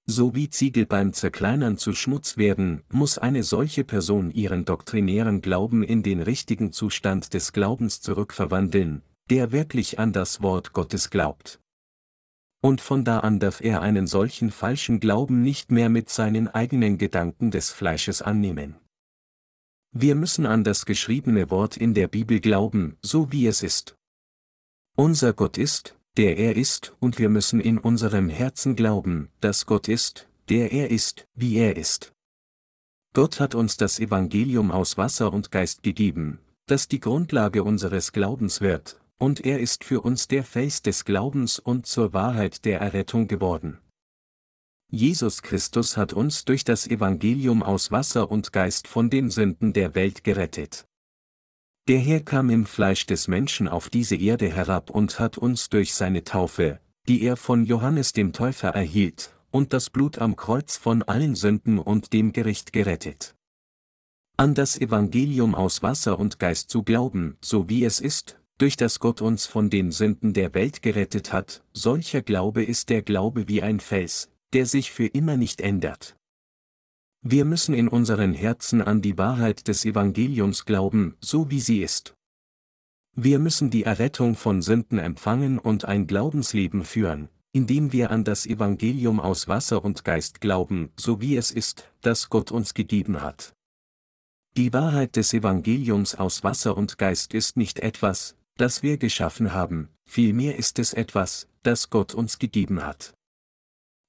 So 0.05 0.35
wie 0.35 0.51
Ziegel 0.51 0.85
beim 0.85 1.13
Zerkleinern 1.13 1.79
zu 1.79 1.95
Schmutz 1.95 2.37
werden, 2.37 2.83
muss 2.91 3.19
eine 3.19 3.45
solche 3.45 3.85
Person 3.85 4.33
ihren 4.33 4.65
doktrinären 4.65 5.41
Glauben 5.41 5.85
in 5.85 6.03
den 6.03 6.21
richtigen 6.21 6.73
Zustand 6.73 7.35
des 7.35 7.53
Glaubens 7.53 8.01
zurückverwandeln, 8.01 9.03
der 9.31 9.53
wirklich 9.53 9.99
an 9.99 10.13
das 10.13 10.43
Wort 10.43 10.73
Gottes 10.73 11.11
glaubt. 11.11 11.61
Und 12.61 12.81
von 12.81 13.05
da 13.05 13.21
an 13.21 13.41
darf 13.41 13.61
er 13.61 13.83
einen 13.83 14.07
solchen 14.07 14.51
falschen 14.51 15.01
Glauben 15.01 15.43
nicht 15.43 15.73
mehr 15.73 15.89
mit 15.89 16.11
seinen 16.11 16.49
eigenen 16.49 16.97
Gedanken 16.97 17.51
des 17.51 17.71
Fleisches 17.71 18.23
annehmen. 18.23 18.77
Wir 19.91 20.15
müssen 20.15 20.47
an 20.47 20.65
das 20.65 20.87
geschriebene 20.87 21.51
Wort 21.51 21.77
in 21.77 21.93
der 21.93 22.09
Bibel 22.09 22.41
glauben, 22.41 22.97
so 23.03 23.31
wie 23.33 23.47
es 23.47 23.63
ist. 23.63 23.97
Unser 24.97 25.33
Gott 25.33 25.59
ist, 25.59 25.99
der 26.17 26.39
er 26.39 26.57
ist, 26.57 26.95
und 27.01 27.19
wir 27.19 27.29
müssen 27.29 27.61
in 27.61 27.79
unserem 27.79 28.29
Herzen 28.29 28.77
glauben, 28.77 29.31
dass 29.41 29.67
Gott 29.67 29.89
ist, 29.89 30.29
der 30.49 30.73
er 30.73 30.91
ist, 30.91 31.27
wie 31.35 31.57
er 31.57 31.77
ist. 31.77 32.13
Gott 33.13 33.41
hat 33.41 33.55
uns 33.55 33.77
das 33.77 33.99
Evangelium 33.99 34.71
aus 34.71 34.97
Wasser 34.97 35.33
und 35.33 35.51
Geist 35.51 35.83
gegeben, 35.83 36.39
das 36.67 36.89
die 36.89 37.01
Grundlage 37.01 37.65
unseres 37.65 38.13
Glaubens 38.13 38.63
wird, 38.63 39.02
und 39.23 39.47
er 39.47 39.61
ist 39.61 39.85
für 39.85 40.01
uns 40.01 40.27
der 40.27 40.43
Fels 40.43 40.83
des 40.83 41.05
Glaubens 41.05 41.61
und 41.61 41.87
zur 41.87 42.13
Wahrheit 42.13 42.65
der 42.65 42.81
Errettung 42.81 43.29
geworden. 43.29 43.79
Jesus 44.91 45.43
Christus 45.43 45.97
hat 45.97 46.13
uns 46.13 46.45
durch 46.45 46.65
das 46.65 46.89
Evangelium 46.89 47.63
aus 47.63 47.93
Wasser 47.93 48.33
und 48.33 48.53
Geist 48.53 48.89
von 48.89 49.11
den 49.11 49.31
Sünden 49.31 49.73
der 49.75 49.95
Welt 49.95 50.25
gerettet. 50.25 50.89
Der 51.87 52.01
Herr 52.01 52.19
kam 52.19 52.51
im 52.51 52.67
Fleisch 52.67 53.07
des 53.07 53.29
Menschen 53.29 53.69
auf 53.69 53.91
diese 53.91 54.17
Erde 54.17 54.51
herab 54.51 54.91
und 54.91 55.21
hat 55.21 55.39
uns 55.39 55.69
durch 55.69 55.95
seine 55.95 56.25
Taufe, 56.25 56.81
die 57.07 57.23
er 57.23 57.37
von 57.37 57.65
Johannes 57.65 58.13
dem 58.13 58.33
Täufer 58.33 58.71
erhielt, 58.71 59.37
und 59.53 59.73
das 59.73 59.89
Blut 59.89 60.19
am 60.19 60.35
Kreuz 60.35 60.77
von 60.77 61.05
allen 61.05 61.37
Sünden 61.37 61.79
und 61.79 62.13
dem 62.13 62.33
Gericht 62.33 62.73
gerettet. 62.73 63.37
An 64.37 64.57
das 64.57 64.77
Evangelium 64.77 65.55
aus 65.55 65.81
Wasser 65.81 66.19
und 66.19 66.41
Geist 66.41 66.71
zu 66.71 66.83
glauben, 66.83 67.37
so 67.41 67.69
wie 67.69 67.85
es 67.85 68.01
ist, 68.01 68.42
durch 68.59 68.77
das 68.77 69.01
Gott 69.01 69.21
uns 69.21 69.47
von 69.47 69.71
den 69.71 69.91
Sünden 69.91 70.33
der 70.33 70.55
Welt 70.55 70.83
gerettet 70.83 71.33
hat, 71.33 71.65
solcher 71.73 72.23
Glaube 72.23 72.65
ist 72.65 72.91
der 72.91 73.03
Glaube 73.03 73.49
wie 73.49 73.63
ein 73.63 73.81
Fels, 73.81 74.31
der 74.53 74.67
sich 74.67 74.93
für 74.93 75.07
immer 75.07 75.37
nicht 75.37 75.61
ändert. 75.61 76.17
Wir 77.25 77.45
müssen 77.45 77.75
in 77.75 77.89
unseren 77.89 78.33
Herzen 78.33 78.83
an 78.83 79.01
die 79.01 79.17
Wahrheit 79.17 79.69
des 79.69 79.85
Evangeliums 79.85 80.65
glauben, 80.65 81.17
so 81.21 81.51
wie 81.51 81.61
sie 81.61 81.83
ist. 81.83 82.15
Wir 83.15 83.39
müssen 83.39 83.71
die 83.71 83.85
Errettung 83.85 84.35
von 84.35 84.63
Sünden 84.63 84.99
empfangen 84.99 85.59
und 85.59 85.85
ein 85.85 86.07
Glaubensleben 86.07 86.85
führen, 86.85 87.29
indem 87.53 87.93
wir 87.93 88.11
an 88.11 88.25
das 88.25 88.47
Evangelium 88.47 89.21
aus 89.21 89.47
Wasser 89.47 89.85
und 89.85 90.05
Geist 90.05 90.41
glauben, 90.41 90.91
so 90.99 91.21
wie 91.21 91.37
es 91.37 91.51
ist, 91.51 91.93
das 92.01 92.31
Gott 92.31 92.51
uns 92.51 92.75
gegeben 92.75 93.21
hat. 93.21 93.55
Die 94.57 94.73
Wahrheit 94.73 95.17
des 95.17 95.33
Evangeliums 95.33 96.15
aus 96.15 96.43
Wasser 96.43 96.77
und 96.77 96.99
Geist 96.99 97.35
ist 97.35 97.57
nicht 97.57 97.79
etwas, 97.81 98.35
das 98.63 98.85
wir 98.85 98.97
geschaffen 98.97 99.53
haben, 99.53 99.89
vielmehr 100.05 100.57
ist 100.57 100.79
es 100.79 100.95
etwas, 100.95 101.49
das 101.65 101.91
Gott 101.91 102.15
uns 102.15 102.39
gegeben 102.39 102.87
hat. 102.87 103.13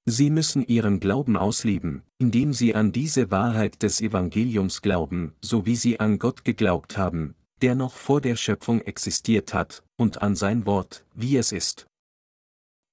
Sie 0.06 0.30
müssen 0.30 0.64
ihren 0.68 1.00
Glauben 1.00 1.38
ausleben, 1.38 2.04
indem 2.20 2.54
sie 2.54 2.76
an 2.76 2.92
diese 2.92 3.32
Wahrheit 3.32 3.82
des 3.82 4.00
Evangeliums 4.00 4.84
glauben, 4.84 5.34
so 5.42 5.66
wie 5.66 5.76
sie 5.76 6.00
an 6.00 6.20
Gott 6.20 6.46
geglaubt 6.46 7.00
haben, 7.00 7.34
der 7.64 7.74
noch 7.74 7.96
vor 7.96 8.22
der 8.22 8.36
Schöpfung 8.36 8.82
existiert 8.82 9.56
hat, 9.56 9.84
und 9.98 10.22
an 10.22 10.36
sein 10.36 10.68
Wort, 10.68 11.04
wie 11.16 11.36
es 11.38 11.52
ist. 11.52 11.88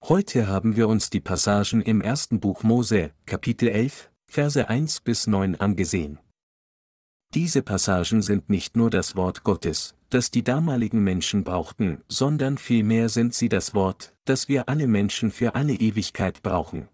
Heute 0.02 0.46
haben 0.46 0.76
wir 0.76 0.88
uns 0.88 1.10
die 1.10 1.20
Passagen 1.20 1.82
im 1.82 2.00
ersten 2.00 2.40
Buch 2.40 2.62
Mose, 2.62 3.10
Kapitel 3.26 3.68
11, 3.68 4.10
Verse 4.30 4.66
1 4.66 5.02
bis 5.02 5.26
9 5.26 5.56
angesehen. 5.56 6.20
Diese 7.34 7.60
Passagen 7.62 8.22
sind 8.22 8.48
nicht 8.48 8.78
nur 8.78 8.88
das 8.88 9.14
Wort 9.14 9.44
Gottes, 9.44 9.94
das 10.10 10.30
die 10.30 10.42
damaligen 10.42 11.02
Menschen 11.02 11.44
brauchten, 11.44 12.02
sondern 12.08 12.58
vielmehr 12.58 13.08
sind 13.08 13.34
sie 13.34 13.48
das 13.48 13.74
Wort, 13.74 14.14
das 14.24 14.48
wir 14.48 14.68
alle 14.68 14.86
Menschen 14.86 15.30
für 15.30 15.54
alle 15.54 15.72
Ewigkeit 15.74 16.42
brauchen. 16.42 16.88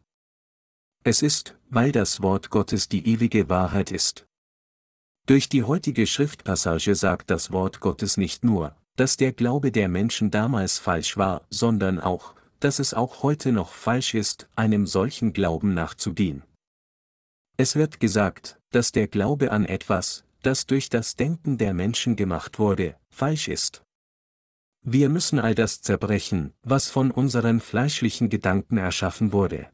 Es 1.02 1.22
ist, 1.22 1.56
weil 1.68 1.92
das 1.92 2.22
Wort 2.22 2.50
Gottes 2.50 2.88
die 2.88 3.06
ewige 3.08 3.48
Wahrheit 3.48 3.90
ist. 3.90 4.26
Durch 5.26 5.48
die 5.48 5.64
heutige 5.64 6.06
Schriftpassage 6.06 6.94
sagt 6.94 7.30
das 7.30 7.50
Wort 7.50 7.80
Gottes 7.80 8.16
nicht 8.16 8.44
nur, 8.44 8.76
dass 8.96 9.16
der 9.16 9.32
Glaube 9.32 9.72
der 9.72 9.88
Menschen 9.88 10.30
damals 10.30 10.78
falsch 10.78 11.16
war, 11.16 11.46
sondern 11.50 12.00
auch, 12.00 12.34
dass 12.60 12.78
es 12.78 12.94
auch 12.94 13.22
heute 13.22 13.52
noch 13.52 13.72
falsch 13.72 14.14
ist, 14.14 14.48
einem 14.56 14.86
solchen 14.86 15.32
Glauben 15.32 15.74
nachzugehen. 15.74 16.42
Es 17.56 17.76
wird 17.76 18.00
gesagt, 18.00 18.58
dass 18.70 18.92
der 18.92 19.08
Glaube 19.08 19.50
an 19.50 19.64
etwas, 19.64 20.24
das 20.42 20.66
durch 20.66 20.90
das 20.90 21.16
Denken 21.16 21.58
der 21.58 21.74
Menschen 21.74 22.16
gemacht 22.16 22.58
wurde, 22.58 22.96
falsch 23.16 23.48
ist. 23.48 23.82
Wir 24.82 25.08
müssen 25.08 25.38
all 25.38 25.54
das 25.54 25.80
zerbrechen, 25.80 26.52
was 26.62 26.90
von 26.90 27.10
unseren 27.10 27.60
fleischlichen 27.60 28.28
Gedanken 28.28 28.76
erschaffen 28.76 29.32
wurde. 29.32 29.70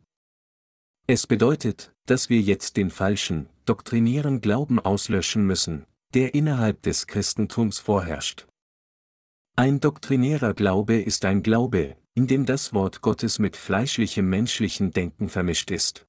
Es 1.09 1.27
bedeutet, 1.27 1.93
dass 2.07 2.31
wir 2.31 2.41
jetzt 2.41 2.77
den 2.77 2.91
falschen, 2.91 3.49
doktrinären 3.65 4.41
Glauben 4.41 4.79
auslöschen 4.79 5.45
müssen, 5.45 5.87
der 6.15 6.35
innerhalb 6.35 6.83
des 6.83 7.09
Christentums 7.09 7.81
vorherrscht. 7.81 8.47
Ein 9.57 9.81
doktrinärer 9.81 10.55
Glaube 10.55 11.03
ist 11.03 11.25
ein 11.25 11.43
Glaube, 11.43 11.97
in 12.15 12.29
dem 12.29 12.47
das 12.47 12.73
Wort 12.73 13.01
Gottes 13.01 13.41
mit 13.41 13.57
fleischlichem 13.57 14.29
menschlichen 14.29 14.93
Denken 14.93 15.29
vermischt 15.29 15.73
ist. 15.73 16.07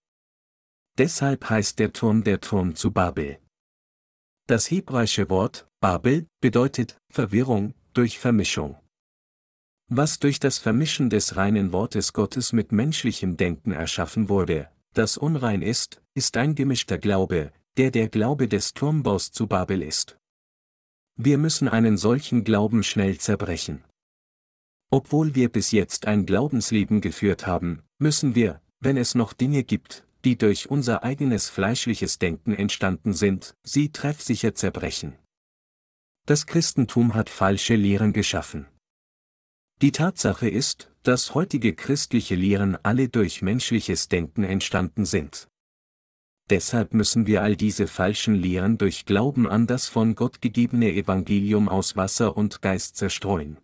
Deshalb 1.00 1.50
heißt 1.50 1.80
der 1.80 1.94
Turm 1.94 2.24
der 2.24 2.42
Turm 2.42 2.76
zu 2.76 2.92
Babel. 2.92 3.40
Das 4.46 4.70
hebräische 4.70 5.30
Wort 5.30 5.70
Babel 5.80 6.28
bedeutet 6.41 6.98
Verwirrung 7.10 7.74
durch 7.94 8.20
Vermischung. 8.20 8.78
Was 9.88 10.20
durch 10.20 10.38
das 10.38 10.58
Vermischen 10.58 11.10
des 11.10 11.38
reinen 11.38 11.72
Wortes 11.72 12.12
Gottes 12.12 12.52
mit 12.52 12.74
menschlichem 12.74 13.38
Denken 13.38 13.72
erschaffen 13.72 14.28
wurde, 14.28 14.70
das 14.94 15.16
unrein 15.16 15.62
ist, 15.62 16.02
ist 16.14 16.36
ein 16.36 16.56
gemischter 16.56 16.98
Glaube, 16.98 17.54
der 17.78 17.89
der 17.89 18.10
Glaube 18.10 18.50
des 18.50 18.74
Turmbaus 18.74 19.32
zu 19.32 19.48
Babel 19.48 19.82
ist. 19.82 20.18
Wir 21.16 21.38
müssen 21.38 21.70
einen 21.70 21.96
solchen 21.96 22.44
Glauben 22.44 22.84
schnell 22.84 23.20
zerbrechen. 23.20 23.86
Obwohl 24.89 25.36
wir 25.36 25.50
bis 25.50 25.72
jetzt 25.72 26.06
ein 26.06 26.26
Glaubensleben 26.26 27.00
geführt 27.00 27.48
haben, 27.48 27.82
müssen 27.98 28.36
wir, 28.36 28.62
wenn 28.82 28.98
es 28.98 29.16
noch 29.16 29.32
Dinge 29.32 29.64
gibt, 29.64 30.06
die 30.24 30.38
durch 30.38 30.69
unser 30.69 31.03
eigenes 31.03 31.49
fleischliches 31.49 32.19
Denken 32.19 32.53
entstanden 32.53 33.13
sind, 33.13 33.55
sie 33.63 33.91
treffsicher 33.91 34.55
zerbrechen. 34.55 35.15
Das 36.26 36.45
Christentum 36.45 37.13
hat 37.13 37.30
falsche 37.30 37.76
Lehren 37.76 38.13
geschaffen. 38.13 38.67
Die 39.82 39.91
Tatsache 39.91 40.47
ist, 40.47 40.89
dass 41.03 41.36
heutige 41.36 41.76
christliche 41.76 42.36
Lehren 42.36 42.78
alle 42.84 43.09
durch 43.09 43.41
menschliches 43.41 44.07
Denken 44.07 44.43
entstanden 44.43 45.05
sind. 45.05 45.49
Deshalb 46.49 46.93
müssen 46.93 47.26
wir 47.26 47.41
all 47.41 47.55
diese 47.55 47.88
falschen 47.88 48.36
Lehren 48.36 48.78
durch 48.78 49.05
Glauben 49.05 49.47
an 49.47 49.67
das 49.67 49.88
von 49.88 50.15
Gott 50.15 50.41
gegebene 50.41 50.93
Evangelium 50.93 51.67
aus 51.67 51.95
Wasser 51.95 52.38
und 52.38 52.61
Geist 52.61 52.95
zerstreuen. 52.95 53.57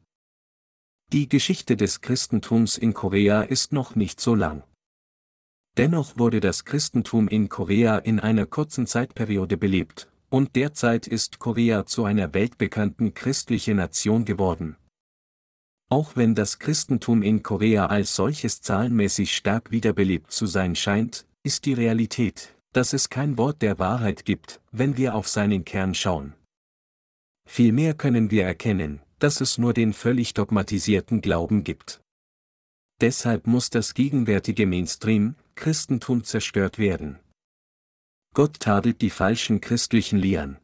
Die 1.11 1.27
Geschichte 1.27 1.75
des 1.75 2.01
Christentums 2.01 2.77
in 2.77 2.93
Korea 2.93 3.41
ist 3.41 3.71
noch 3.73 3.95
nicht 3.95 4.19
so 4.19 4.35
lang. 4.35 4.63
Dennoch 5.79 6.17
wurde 6.17 6.41
das 6.41 6.65
Christentum 6.65 7.29
in 7.29 7.47
Korea 7.47 7.97
in 7.97 8.19
einer 8.19 8.45
kurzen 8.45 8.85
Zeitperiode 8.85 9.55
belebt, 9.55 10.09
und 10.29 10.57
derzeit 10.57 11.07
ist 11.07 11.39
Korea 11.39 11.85
zu 11.85 12.03
einer 12.03 12.33
weltbekannten 12.33 13.13
christlichen 13.13 13.77
Nation 13.77 14.25
geworden, 14.25 14.75
auch 15.91 16.15
wenn 16.15 16.35
das 16.35 16.59
Christentum 16.59 17.23
in 17.23 17.41
Korea 17.41 17.87
als 17.87 18.15
solches 18.15 18.61
zahlenmäßig 18.61 19.35
stark 19.35 19.71
wiederbelebt 19.71 20.31
zu 20.31 20.45
sein 20.45 20.75
scheint, 20.75 21.25
ist 21.43 21.65
die 21.65 21.73
Realität, 21.73 22.55
dass 22.73 22.93
es 22.93 23.09
kein 23.09 23.39
Wort 23.39 23.63
der 23.63 23.79
Wahrheit 23.79 24.23
gibt, 24.23 24.61
wenn 24.71 24.97
wir 24.97 25.15
auf 25.15 25.27
seinen 25.27 25.65
Kern 25.65 25.95
schauen. 25.95 26.33
vielmehr 27.47 27.95
können 27.95 28.29
wir 28.29 28.43
erkennen, 28.43 28.99
dass 29.17 29.41
es 29.41 29.57
nur 29.57 29.73
den 29.73 29.93
völlig 29.93 30.35
dogmatisierten 30.35 31.21
Glauben 31.21 31.63
gibt. 31.63 32.01
Deshalb 33.01 33.47
muss 33.47 33.71
das 33.71 33.95
gegenwärtige 33.95 34.67
Mainstream, 34.67 35.35
Christentum 35.59 36.23
zerstört 36.23 36.79
werden. 36.79 37.19
Gott 38.33 38.61
tadelt 38.61 39.01
die 39.01 39.09
falschen 39.09 39.59
christlichen 39.59 40.17
Lehren. 40.17 40.57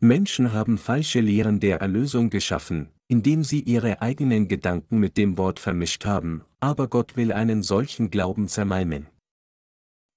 Menschen 0.00 0.52
haben 0.52 0.78
falsche 0.78 1.20
Lehren 1.20 1.58
der 1.58 1.80
Erlösung 1.80 2.30
geschaffen, 2.30 2.90
indem 3.08 3.42
sie 3.42 3.60
ihre 3.60 4.00
eigenen 4.00 4.46
Gedanken 4.46 4.98
mit 4.98 5.16
dem 5.16 5.36
Wort 5.36 5.58
vermischt 5.58 6.04
haben, 6.06 6.44
aber 6.60 6.86
Gott 6.86 7.16
will 7.16 7.32
einen 7.32 7.64
solchen 7.64 8.10
Glauben 8.10 8.46
zermalmen. 8.46 9.08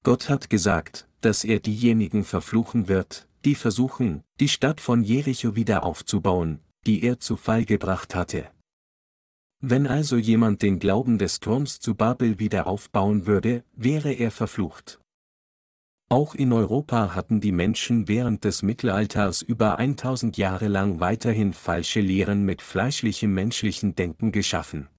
Gott 0.04 0.30
hat 0.30 0.52
gesagt, 0.52 1.08
dass 1.22 1.44
er 1.44 1.60
diejenigen 1.60 2.26
verfluchen 2.26 2.88
wird, 2.88 3.28
die 3.44 3.56
versuchen, 3.56 4.22
die 4.40 4.50
Stadt 4.50 4.82
von 4.82 5.02
Jericho 5.02 5.56
wieder 5.56 5.84
aufzubauen, 5.84 6.60
die 6.86 7.04
er 7.04 7.20
zu 7.20 7.38
Fall 7.38 7.66
gebracht 7.66 8.14
hatte. 8.14 8.52
Wenn 9.66 9.88
also 9.88 10.18
jemand 10.18 10.62
den 10.62 10.78
Glauben 10.78 11.18
des 11.18 11.40
Turms 11.40 11.80
zu 11.80 11.96
Babel 11.96 12.38
wieder 12.38 12.68
aufbauen 12.68 13.28
würde, 13.28 13.64
wäre 13.72 14.12
er 14.12 14.30
verflucht. 14.30 15.00
Auch 16.10 16.36
in 16.36 16.52
Europa 16.52 17.16
hatten 17.16 17.40
die 17.40 17.54
Menschen 17.54 18.10
während 18.10 18.44
des 18.44 18.62
Mittelalters 18.62 19.42
über 19.42 19.80
1000 19.80 20.36
Jahre 20.36 20.68
lang 20.68 21.00
weiterhin 21.00 21.54
falsche 21.54 22.02
Lehren 22.02 22.44
mit 22.44 22.62
fleischlichem 22.62 23.34
menschlichen 23.34 23.96
Denken 23.96 24.34
geschaffen. 24.34 24.90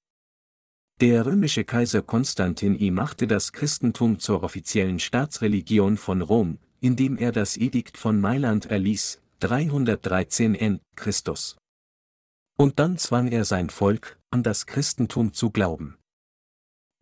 Der 0.99 1.27
römische 1.27 1.65
Kaiser 1.65 2.01
Konstantin 2.01 2.81
I 2.81 2.91
machte 2.91 3.27
das 3.27 3.53
Christentum 3.53 4.19
zur 4.19 4.43
offiziellen 4.43 4.99
Staatsreligion 4.99 5.99
von 5.99 6.23
Rom, 6.23 6.59
indem 6.81 7.19
er 7.19 7.33
das 7.33 7.59
Edikt 7.59 7.99
von 7.99 8.19
Mailand 8.19 8.65
erließ, 8.65 9.21
313 9.41 10.55
n. 10.55 10.81
Christus. 10.97 11.59
Und 12.57 12.79
dann 12.79 12.97
zwang 12.99 13.29
er 13.29 13.45
sein 13.45 13.69
Volk, 13.69 14.19
an 14.35 14.43
das 14.43 14.67
Christentum 14.67 15.33
zu 15.33 15.51
glauben. 15.51 15.97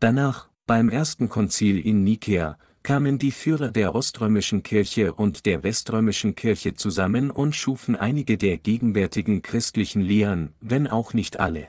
Danach, 0.01 0.51
beim 0.67 0.91
ersten 0.91 1.31
Konzil 1.31 1.79
in 1.79 2.05
Nikäa, 2.05 2.59
kamen 2.83 3.19
die 3.19 3.31
Führer 3.31 3.71
der 3.71 3.95
oströmischen 3.95 4.63
Kirche 4.63 5.15
und 5.15 5.47
der 5.47 5.63
weströmischen 5.63 6.35
Kirche 6.35 6.75
zusammen 6.75 7.31
und 7.31 7.57
schufen 7.57 7.97
einige 7.97 8.37
der 8.37 8.59
gegenwärtigen 8.59 9.41
christlichen 9.41 10.03
Lehren, 10.03 10.53
wenn 10.61 10.87
auch 10.87 11.15
nicht 11.15 11.41
alle. 11.41 11.69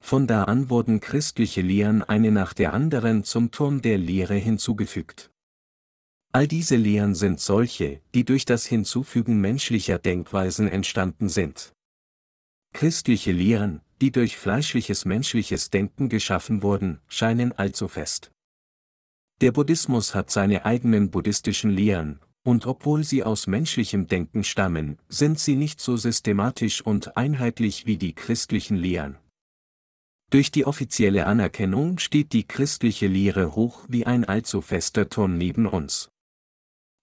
Von 0.00 0.28
da 0.28 0.44
an 0.44 0.70
wurden 0.70 1.00
christliche 1.00 1.60
Lehren 1.60 2.04
eine 2.04 2.30
nach 2.30 2.54
der 2.54 2.74
anderen 2.74 3.24
zum 3.24 3.50
Turm 3.50 3.82
der 3.82 3.98
Lehre 3.98 4.36
hinzugefügt. 4.36 5.32
All 6.30 6.46
diese 6.46 6.76
Lehren 6.76 7.16
sind 7.16 7.40
solche, 7.40 8.02
die 8.14 8.24
durch 8.24 8.44
das 8.44 8.66
Hinzufügen 8.66 9.40
menschlicher 9.40 9.98
Denkweisen 9.98 10.68
entstanden 10.68 11.28
sind. 11.28 11.72
Christliche 12.72 13.32
Lehren, 13.32 13.80
die 14.00 14.12
durch 14.12 14.36
fleischliches 14.36 15.04
menschliches 15.04 15.70
Denken 15.70 16.08
geschaffen 16.08 16.62
wurden, 16.62 17.00
scheinen 17.08 17.52
allzu 17.52 17.88
fest. 17.88 18.30
Der 19.40 19.52
Buddhismus 19.52 20.14
hat 20.14 20.30
seine 20.30 20.64
eigenen 20.64 21.10
buddhistischen 21.10 21.70
Lehren, 21.70 22.20
und 22.44 22.66
obwohl 22.66 23.04
sie 23.04 23.24
aus 23.24 23.46
menschlichem 23.46 24.06
Denken 24.06 24.44
stammen, 24.44 24.98
sind 25.08 25.38
sie 25.38 25.56
nicht 25.56 25.80
so 25.80 25.96
systematisch 25.96 26.82
und 26.82 27.16
einheitlich 27.16 27.86
wie 27.86 27.96
die 27.96 28.14
christlichen 28.14 28.76
Lehren. 28.76 29.18
Durch 30.30 30.50
die 30.50 30.66
offizielle 30.66 31.26
Anerkennung 31.26 31.98
steht 31.98 32.32
die 32.32 32.46
christliche 32.46 33.06
Lehre 33.06 33.54
hoch 33.54 33.84
wie 33.88 34.06
ein 34.06 34.24
allzu 34.24 34.60
fester 34.60 35.08
Turm 35.08 35.38
neben 35.38 35.66
uns. 35.66 36.08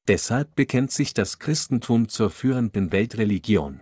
Deshalb 0.07 0.55
bekennt 0.55 0.91
sich 0.91 1.13
das 1.13 1.39
Christentum 1.39 2.09
zur 2.09 2.29
führenden 2.29 2.91
Weltreligion. 2.91 3.81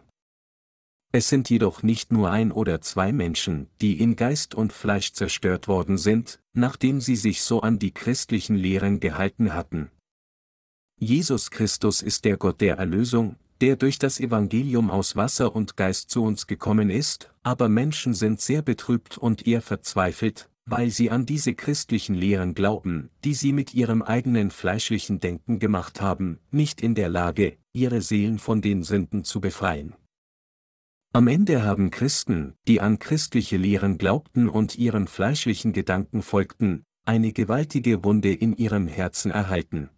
Es 1.12 1.28
sind 1.28 1.50
jedoch 1.50 1.82
nicht 1.82 2.12
nur 2.12 2.30
ein 2.30 2.52
oder 2.52 2.82
zwei 2.82 3.12
Menschen, 3.12 3.68
die 3.82 4.00
in 4.00 4.16
Geist 4.16 4.54
und 4.54 4.72
Fleisch 4.72 5.14
zerstört 5.14 5.68
worden 5.68 5.98
sind, 5.98 6.40
nachdem 6.54 7.02
sie 7.02 7.16
sich 7.16 7.42
so 7.42 7.62
an 7.62 7.80
die 7.80 7.92
christlichen 7.92 8.56
Lehren 8.56 9.00
gehalten 9.00 9.54
hatten. 9.56 9.90
Jesus 11.00 11.50
Christus 11.50 12.04
ist 12.04 12.26
der 12.26 12.38
Gott 12.38 12.62
der 12.62 12.78
Erlösung, 12.78 13.38
der 13.62 13.76
durch 13.76 13.98
das 13.98 14.20
Evangelium 14.20 14.92
aus 14.92 15.16
Wasser 15.16 15.56
und 15.56 15.78
Geist 15.78 16.12
zu 16.12 16.24
uns 16.24 16.46
gekommen 16.46 16.92
ist, 16.92 17.34
aber 17.42 17.70
Menschen 17.70 18.14
sind 18.14 18.40
sehr 18.40 18.62
betrübt 18.62 19.18
und 19.18 19.48
eher 19.48 19.62
verzweifelt, 19.62 20.50
weil 20.66 20.92
sie 20.92 21.10
an 21.10 21.26
diese 21.26 21.56
christlichen 21.56 22.14
Lehren 22.14 22.54
glauben, 22.54 23.10
die 23.24 23.34
sie 23.34 23.52
mit 23.52 23.74
ihrem 23.74 24.04
eigenen 24.04 24.52
fleischlichen 24.52 25.20
Denken 25.20 25.58
gemacht 25.58 26.02
haben, 26.02 26.38
nicht 26.52 26.82
in 26.82 26.94
der 26.94 27.10
Lage, 27.10 27.58
ihre 27.74 28.02
Seelen 28.02 28.38
von 28.38 28.62
den 28.62 28.84
Sünden 28.84 29.24
zu 29.24 29.42
befreien. 29.42 29.96
Am 31.12 31.28
Ende 31.28 31.64
haben 31.64 31.90
Christen, 31.90 32.54
die 32.68 32.82
an 32.82 33.00
christliche 33.00 33.58
Lehren 33.58 33.98
glaubten 33.98 34.48
und 34.48 34.78
ihren 34.78 35.08
fleischlichen 35.08 35.74
Gedanken 35.74 36.22
folgten, 36.22 36.84
eine 37.04 37.34
gewaltige 37.34 38.04
Wunde 38.04 38.32
in 38.32 38.56
ihrem 38.56 38.88
Herzen 38.88 39.32
erhalten. 39.32 39.90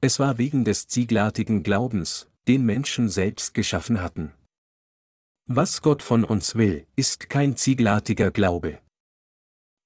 Es 0.00 0.18
war 0.18 0.38
wegen 0.38 0.64
des 0.64 0.88
zieglartigen 0.88 1.62
Glaubens, 1.62 2.28
den 2.48 2.64
Menschen 2.64 3.08
selbst 3.08 3.54
geschaffen 3.54 4.02
hatten. 4.02 4.32
Was 5.46 5.80
Gott 5.80 6.02
von 6.02 6.24
uns 6.24 6.56
will, 6.56 6.86
ist 6.96 7.28
kein 7.28 7.56
zieglartiger 7.56 8.32
Glaube. 8.32 8.80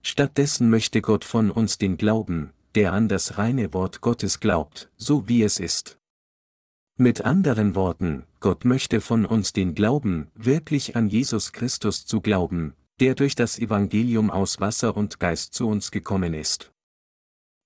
Stattdessen 0.02 0.70
möchte 0.70 1.02
Gott 1.02 1.24
von 1.24 1.50
uns 1.50 1.76
den 1.76 1.98
Glauben, 1.98 2.52
der 2.74 2.94
an 2.94 3.08
das 3.08 3.36
reine 3.36 3.74
Wort 3.74 4.00
Gottes 4.00 4.40
glaubt, 4.40 4.90
so 4.96 5.28
wie 5.28 5.42
es 5.42 5.60
ist. 5.60 5.98
Mit 6.97 7.24
anderen 7.24 7.74
Worten, 7.74 8.22
Gott 8.38 8.64
möchte 8.64 9.01
von 9.01 9.26
uns 9.26 9.53
den 9.53 9.74
Glauben, 9.74 10.28
wirklich 10.36 10.95
an 10.95 11.09
Jesus 11.09 11.53
Christus 11.53 12.07
zu 12.07 12.20
glauben, 12.20 12.74
der 13.01 13.16
durch 13.16 13.34
das 13.34 13.59
Evangelium 13.59 14.30
aus 14.30 14.61
Wasser 14.61 14.97
und 14.97 15.18
Geist 15.18 15.55
zu 15.55 15.66
uns 15.66 15.90
gekommen 15.90 16.34
ist. 16.34 16.72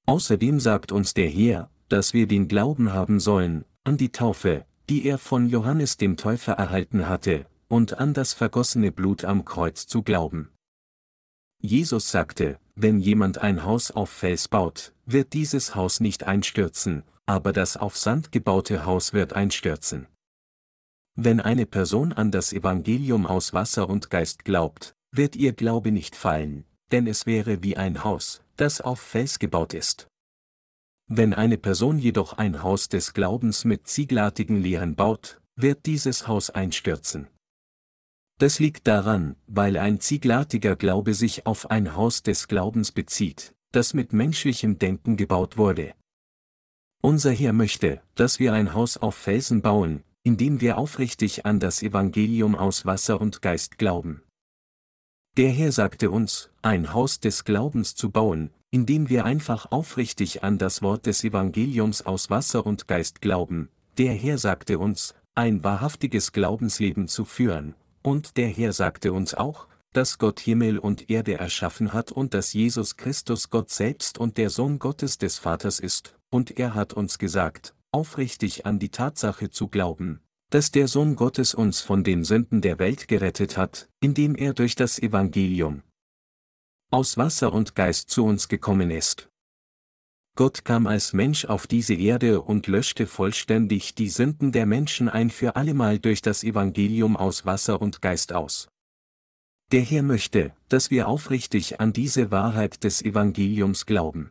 Außerdem 0.07 0.61
sagt 0.61 0.93
uns 0.93 1.13
der 1.13 1.29
Herr, 1.29 1.71
dass 1.91 2.15
wir 2.15 2.27
den 2.27 2.49
Glauben 2.49 2.95
haben 2.95 3.21
sollen, 3.21 3.67
an 3.85 3.99
die 3.99 4.13
Taufe, 4.13 4.65
die 4.89 5.05
er 5.05 5.19
von 5.19 5.47
Johannes 5.47 5.99
dem 5.99 6.17
Täufer 6.17 6.55
erhalten 6.55 7.07
hatte, 7.07 7.45
und 7.69 7.99
an 7.99 8.15
das 8.15 8.33
vergossene 8.33 8.93
Blut 8.93 9.27
am 9.27 9.45
Kreuz 9.45 9.87
zu 9.87 10.03
glauben. 10.03 10.49
Jesus 11.61 12.11
sagte, 12.11 12.59
wenn 12.77 12.99
jemand 12.99 13.37
ein 13.37 13.65
Haus 13.65 13.91
auf 13.91 14.09
Fels 14.09 14.49
baut, 14.49 14.95
wird 15.05 15.35
dieses 15.35 15.75
Haus 15.75 16.01
nicht 16.01 16.25
einstürzen, 16.25 17.03
aber 17.29 17.53
das 17.53 17.77
auf 17.77 17.97
Sand 17.97 18.33
gebaute 18.33 18.87
Haus 18.87 19.13
wird 19.13 19.35
einstürzen. 19.35 20.07
Wenn 21.15 21.41
eine 21.41 21.67
Person 21.67 22.15
an 22.15 22.31
das 22.31 22.55
Evangelium 22.55 23.27
aus 23.27 23.53
Wasser 23.53 23.89
und 23.89 24.09
Geist 24.09 24.47
glaubt, 24.47 24.95
wird 25.13 25.37
ihr 25.37 25.53
Glaube 25.53 25.93
nicht 25.93 26.17
fallen, 26.17 26.65
denn 26.91 27.07
es 27.07 27.27
wäre 27.27 27.63
wie 27.63 27.77
ein 27.77 28.03
Haus, 28.03 28.43
das 28.57 28.81
auf 28.81 29.01
Fels 29.01 29.39
gebaut 29.39 29.75
ist. 29.75 30.09
Wenn 31.07 31.35
eine 31.35 31.59
Person 31.59 31.99
jedoch 31.99 32.35
ein 32.35 32.63
Haus 32.63 32.89
des 32.89 33.13
Glaubens 33.13 33.65
mit 33.65 33.87
zieglartigen 33.89 34.63
Lehren 34.63 34.97
baut, 34.97 35.41
wird 35.55 35.85
dieses 35.85 36.29
Haus 36.29 36.49
einstürzen. 36.49 37.29
Das 38.39 38.59
liegt 38.59 38.87
daran, 38.87 39.37
weil 39.47 39.77
ein 39.77 40.01
zieglartiger 40.01 40.77
Glaube 40.77 41.13
sich 41.13 41.45
auf 41.45 41.71
ein 41.71 41.95
Haus 41.95 42.23
des 42.23 42.49
Glaubens 42.49 42.93
bezieht, 42.93 43.55
das 43.73 43.93
mit 43.93 44.13
menschlichem 44.15 44.79
Denken 44.79 45.17
gebaut 45.17 45.59
wurde. 45.59 45.95
Unser 47.01 47.31
Herr 47.31 47.53
möchte, 47.53 48.01
dass 48.17 48.41
wir 48.41 48.53
ein 48.53 48.75
Haus 48.75 48.97
auf 48.97 49.15
Felsen 49.15 49.63
bauen, 49.63 50.03
indem 50.25 50.61
wir 50.61 50.79
aufrichtig 50.79 51.47
an 51.47 51.61
das 51.61 51.81
Evangelium 51.83 52.57
aus 52.57 52.87
Wasser 52.87 53.21
und 53.21 53.41
Geist 53.41 53.79
glauben. 53.79 54.23
Der 55.37 55.51
Herr 55.51 55.71
sagte 55.71 56.11
uns, 56.11 56.51
ein 56.61 56.93
Haus 56.93 57.21
des 57.21 57.45
Glaubens 57.45 57.95
zu 57.95 58.11
bauen, 58.11 58.51
indem 58.73 59.09
wir 59.09 59.25
einfach 59.25 59.71
aufrichtig 59.71 60.43
an 60.43 60.59
das 60.59 60.83
Wort 60.83 61.07
des 61.07 61.23
Evangeliums 61.23 62.05
aus 62.05 62.31
Wasser 62.31 62.67
und 62.67 62.89
Geist 62.89 63.21
glauben. 63.21 63.69
Der 63.97 64.13
Herr 64.13 64.37
sagte 64.37 64.81
uns, 64.81 65.15
ein 65.37 65.63
wahrhaftiges 65.63 66.33
Glaubensleben 66.33 67.07
zu 67.07 67.25
führen, 67.25 67.77
und 68.03 68.37
der 68.37 68.49
Herr 68.49 68.73
sagte 68.73 69.13
uns 69.13 69.35
auch, 69.35 69.69
dass 69.93 70.19
Gott 70.19 70.41
Himmel 70.41 70.79
und 70.79 71.09
Erde 71.09 71.39
erschaffen 71.39 71.93
hat 71.93 72.11
und 72.11 72.35
dass 72.35 72.53
Jesus 72.53 72.97
Christus 72.97 73.49
Gott 73.51 73.71
selbst 73.71 74.19
und 74.19 74.37
der 74.37 74.51
Sohn 74.51 74.81
Gottes 74.81 75.17
des 75.19 75.39
Vaters 75.39 75.79
ist, 75.79 76.18
und 76.31 76.59
er 76.59 76.75
hat 76.75 76.93
uns 76.93 77.19
gesagt, 77.19 77.75
aufrichtig 77.91 78.67
an 78.67 78.79
die 78.79 78.91
Tatsache 78.91 79.51
zu 79.51 79.69
glauben, 79.69 80.21
dass 80.51 80.71
der 80.71 80.89
Sohn 80.89 81.17
Gottes 81.17 81.55
uns 81.55 81.81
von 81.81 82.05
den 82.05 82.25
Sünden 82.25 82.61
der 82.61 82.79
Welt 82.79 83.09
gerettet 83.09 83.57
hat, 83.57 83.89
indem 84.01 84.35
er 84.35 84.55
durch 84.55 84.75
das 84.75 84.99
Evangelium 84.99 85.83
aus 86.91 87.19
Wasser 87.19 87.53
und 87.53 87.75
Geist 87.75 88.09
zu 88.09 88.25
uns 88.25 88.49
gekommen 88.49 88.91
ist. 88.91 89.29
Gott 90.37 90.65
kam 90.65 90.87
als 90.87 91.13
Mensch 91.13 91.45
auf 91.45 91.67
diese 91.67 91.95
Erde 91.95 92.41
und 92.41 92.67
löschte 92.67 93.07
vollständig 93.07 93.95
die 93.95 94.09
Sünden 94.09 94.53
der 94.53 94.67
Menschen 94.67 95.09
ein 95.09 95.31
für 95.31 95.57
allemal 95.57 95.99
durch 95.99 96.23
das 96.23 96.45
Evangelium 96.45 97.17
aus 97.17 97.45
Wasser 97.45 97.83
und 97.83 98.01
Geist 98.01 98.33
aus. 98.33 98.69
Der 99.73 99.83
Herr 99.83 100.03
möchte, 100.03 100.55
dass 100.69 100.91
wir 100.91 101.09
aufrichtig 101.09 101.81
an 101.81 101.93
diese 101.93 102.31
Wahrheit 102.31 102.85
des 102.85 103.03
Evangeliums 103.03 103.85
glauben. 103.85 104.31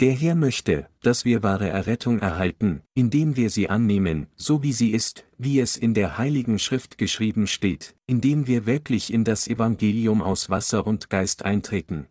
Der 0.00 0.12
Herr 0.12 0.36
möchte, 0.36 0.88
dass 1.02 1.24
wir 1.24 1.42
wahre 1.42 1.68
Errettung 1.68 2.20
erhalten, 2.20 2.82
indem 2.94 3.34
wir 3.34 3.50
sie 3.50 3.68
annehmen, 3.68 4.28
so 4.36 4.62
wie 4.62 4.72
sie 4.72 4.92
ist, 4.92 5.24
wie 5.38 5.58
es 5.58 5.76
in 5.76 5.92
der 5.92 6.18
Heiligen 6.18 6.60
Schrift 6.60 6.98
geschrieben 6.98 7.48
steht, 7.48 7.96
indem 8.06 8.46
wir 8.46 8.64
wirklich 8.64 9.12
in 9.12 9.24
das 9.24 9.48
Evangelium 9.48 10.22
aus 10.22 10.50
Wasser 10.50 10.86
und 10.86 11.10
Geist 11.10 11.44
eintreten. 11.44 12.06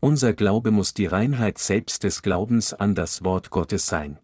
Unser 0.00 0.32
Glaube 0.32 0.72
muss 0.72 0.92
die 0.92 1.06
Reinheit 1.06 1.58
selbst 1.58 2.02
des 2.02 2.20
Glaubens 2.20 2.74
an 2.74 2.96
das 2.96 3.22
Wort 3.22 3.50
Gottes 3.50 3.86
sein. 3.86 4.18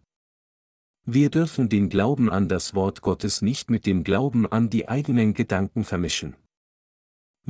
Wir 1.06 1.30
dürfen 1.30 1.68
den 1.68 1.88
Glauben 1.88 2.28
an 2.28 2.48
das 2.48 2.74
Wort 2.74 3.02
Gottes 3.02 3.40
nicht 3.40 3.70
mit 3.70 3.86
dem 3.86 4.02
Glauben 4.02 4.50
an 4.50 4.68
die 4.68 4.88
eigenen 4.88 5.32
Gedanken 5.32 5.84
vermischen. 5.84 6.34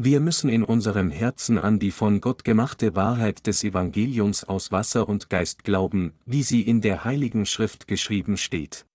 Wir 0.00 0.20
müssen 0.20 0.48
in 0.48 0.62
unserem 0.62 1.10
Herzen 1.10 1.58
an 1.58 1.80
die 1.80 1.90
von 1.90 2.20
Gott 2.20 2.44
gemachte 2.44 2.94
Wahrheit 2.94 3.48
des 3.48 3.64
Evangeliums 3.64 4.44
aus 4.44 4.70
Wasser 4.70 5.08
und 5.08 5.28
Geist 5.28 5.64
glauben, 5.64 6.12
wie 6.24 6.44
sie 6.44 6.62
in 6.62 6.80
der 6.80 7.02
Heiligen 7.02 7.46
Schrift 7.46 7.88
geschrieben 7.88 8.36
steht. 8.36 8.86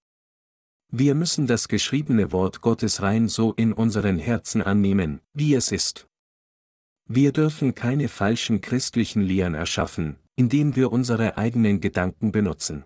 Wir 0.90 1.14
müssen 1.14 1.46
das 1.46 1.68
geschriebene 1.68 2.32
Wort 2.32 2.62
Gottes 2.62 3.02
rein 3.02 3.28
so 3.28 3.52
in 3.52 3.74
unseren 3.74 4.18
Herzen 4.18 4.62
annehmen, 4.62 5.20
wie 5.34 5.56
es 5.56 5.74
ist. 5.74 6.08
Wir 7.06 7.34
dürfen 7.34 7.76
keine 7.76 8.08
falschen 8.08 8.62
christlichen 8.62 9.24
Lehren 9.24 9.56
erschaffen, 9.56 10.16
indem 10.38 10.78
wir 10.78 10.94
unsere 10.94 11.38
eigenen 11.38 11.82
Gedanken 11.82 12.32
benutzen. 12.32 12.86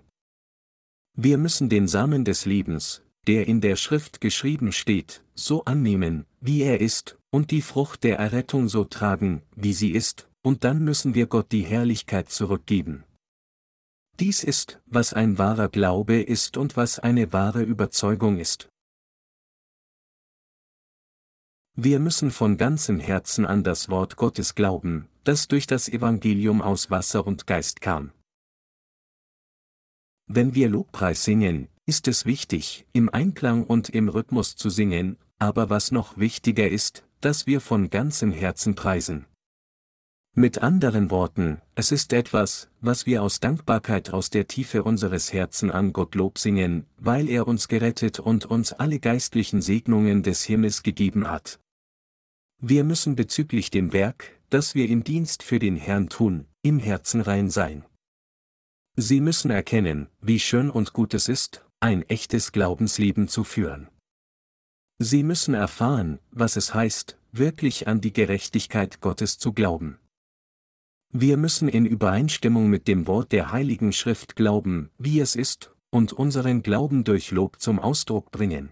Wir 1.14 1.38
müssen 1.38 1.70
den 1.70 1.88
Samen 1.88 2.26
des 2.26 2.46
Lebens, 2.46 3.04
der 3.28 3.48
in 3.48 3.62
der 3.62 3.76
Schrift 3.76 4.22
geschrieben 4.22 4.72
steht, 4.72 5.24
so 5.36 5.66
annehmen, 5.66 6.26
wie 6.40 6.62
er 6.62 6.80
ist, 6.80 7.18
und 7.30 7.52
die 7.52 7.62
Frucht 7.62 8.04
der 8.04 8.18
Errettung 8.18 8.70
so 8.70 8.86
tragen, 8.86 9.42
wie 9.56 9.74
sie 9.74 9.92
ist, 9.92 10.30
und 10.42 10.64
dann 10.64 10.84
müssen 10.84 11.14
wir 11.14 11.28
Gott 11.28 11.52
die 11.52 11.64
Herrlichkeit 11.64 12.30
zurückgeben. 12.30 13.04
Dies 14.20 14.44
ist, 14.44 14.80
was 14.86 15.14
ein 15.14 15.38
wahrer 15.38 15.68
Glaube 15.68 16.22
ist 16.22 16.58
und 16.58 16.76
was 16.78 17.00
eine 17.00 17.34
wahre 17.34 17.62
Überzeugung 17.62 18.40
ist. 18.40 18.70
Wir 21.76 22.00
müssen 22.00 22.32
von 22.32 22.58
ganzem 22.58 23.00
Herzen 23.00 23.46
an 23.46 23.64
das 23.64 23.90
Wort 23.90 24.16
Gottes 24.16 24.56
glauben, 24.56 25.08
das 25.26 25.48
durch 25.48 25.68
das 25.68 25.88
Evangelium 25.88 26.64
aus 26.64 26.90
Wasser 26.90 27.28
und 27.28 27.46
Geist 27.46 27.82
kam. 27.82 28.12
Wenn 30.28 30.56
wir 30.56 30.68
Lobpreis 30.68 31.24
singen, 31.24 31.70
ist 31.86 32.10
es 32.10 32.26
wichtig, 32.26 32.86
im 32.92 33.08
Einklang 33.10 33.64
und 33.64 33.88
im 33.88 34.10
Rhythmus 34.10 34.58
zu 34.58 34.70
singen, 34.70 35.18
aber 35.40 35.70
was 35.70 35.92
noch 35.92 36.18
wichtiger 36.18 36.68
ist, 36.68 37.06
dass 37.22 37.48
wir 37.48 37.62
von 37.62 37.90
ganzem 37.90 38.32
Herzen 38.32 38.76
preisen. 38.76 39.26
Mit 40.36 40.62
anderen 40.62 41.10
Worten, 41.10 41.62
es 41.76 41.94
ist 41.94 42.12
etwas, 42.12 42.70
was 42.82 43.06
wir 43.06 43.24
aus 43.24 43.40
Dankbarkeit 43.40 44.12
aus 44.12 44.30
der 44.30 44.48
Tiefe 44.48 44.84
unseres 44.84 45.32
Herzen 45.32 45.72
an 45.72 45.94
Gott 45.94 46.14
Lob 46.14 46.38
singen, 46.38 46.86
weil 46.98 47.30
er 47.30 47.48
uns 47.48 47.70
gerettet 47.70 48.20
und 48.20 48.46
uns 48.46 48.74
alle 48.74 49.00
geistlichen 49.00 49.62
Segnungen 49.62 50.24
des 50.24 50.44
Himmels 50.44 50.84
gegeben 50.84 51.28
hat. 51.32 51.60
Wir 52.60 52.84
müssen 52.84 53.16
bezüglich 53.16 53.72
dem 53.72 53.94
Werk, 53.94 54.38
das 54.50 54.76
wir 54.76 54.90
im 54.90 55.04
Dienst 55.04 55.42
für 55.42 55.58
den 55.58 55.78
Herrn 55.78 56.10
tun, 56.10 56.46
im 56.62 56.80
Herzen 56.80 57.22
rein 57.22 57.50
sein. 57.50 57.86
Sie 59.00 59.22
müssen 59.22 59.52
erkennen, 59.52 60.08
wie 60.22 60.40
schön 60.40 60.72
und 60.72 60.92
gut 60.92 61.14
es 61.14 61.30
ist, 61.30 61.64
ein 61.80 62.02
echtes 62.10 62.52
Glaubensleben 62.52 63.28
zu 63.28 63.44
führen. 63.44 63.90
Sie 64.98 65.22
müssen 65.22 65.54
erfahren, 65.54 66.18
was 66.32 66.56
es 66.56 66.74
heißt, 66.74 67.16
wirklich 67.32 67.88
an 67.88 68.02
die 68.02 68.12
Gerechtigkeit 68.12 69.00
Gottes 69.00 69.38
zu 69.38 69.54
glauben. 69.54 70.00
Wir 71.14 71.38
müssen 71.38 71.70
in 71.70 71.86
Übereinstimmung 71.86 72.72
mit 72.72 72.88
dem 72.88 73.06
Wort 73.06 73.32
der 73.32 73.52
Heiligen 73.52 73.94
Schrift 73.94 74.36
glauben, 74.36 74.90
wie 74.98 75.20
es 75.20 75.36
ist, 75.36 75.76
und 75.92 76.12
unseren 76.12 76.64
Glauben 76.64 77.04
durch 77.04 77.30
Lob 77.30 77.62
zum 77.62 77.78
Ausdruck 77.78 78.32
bringen. 78.32 78.72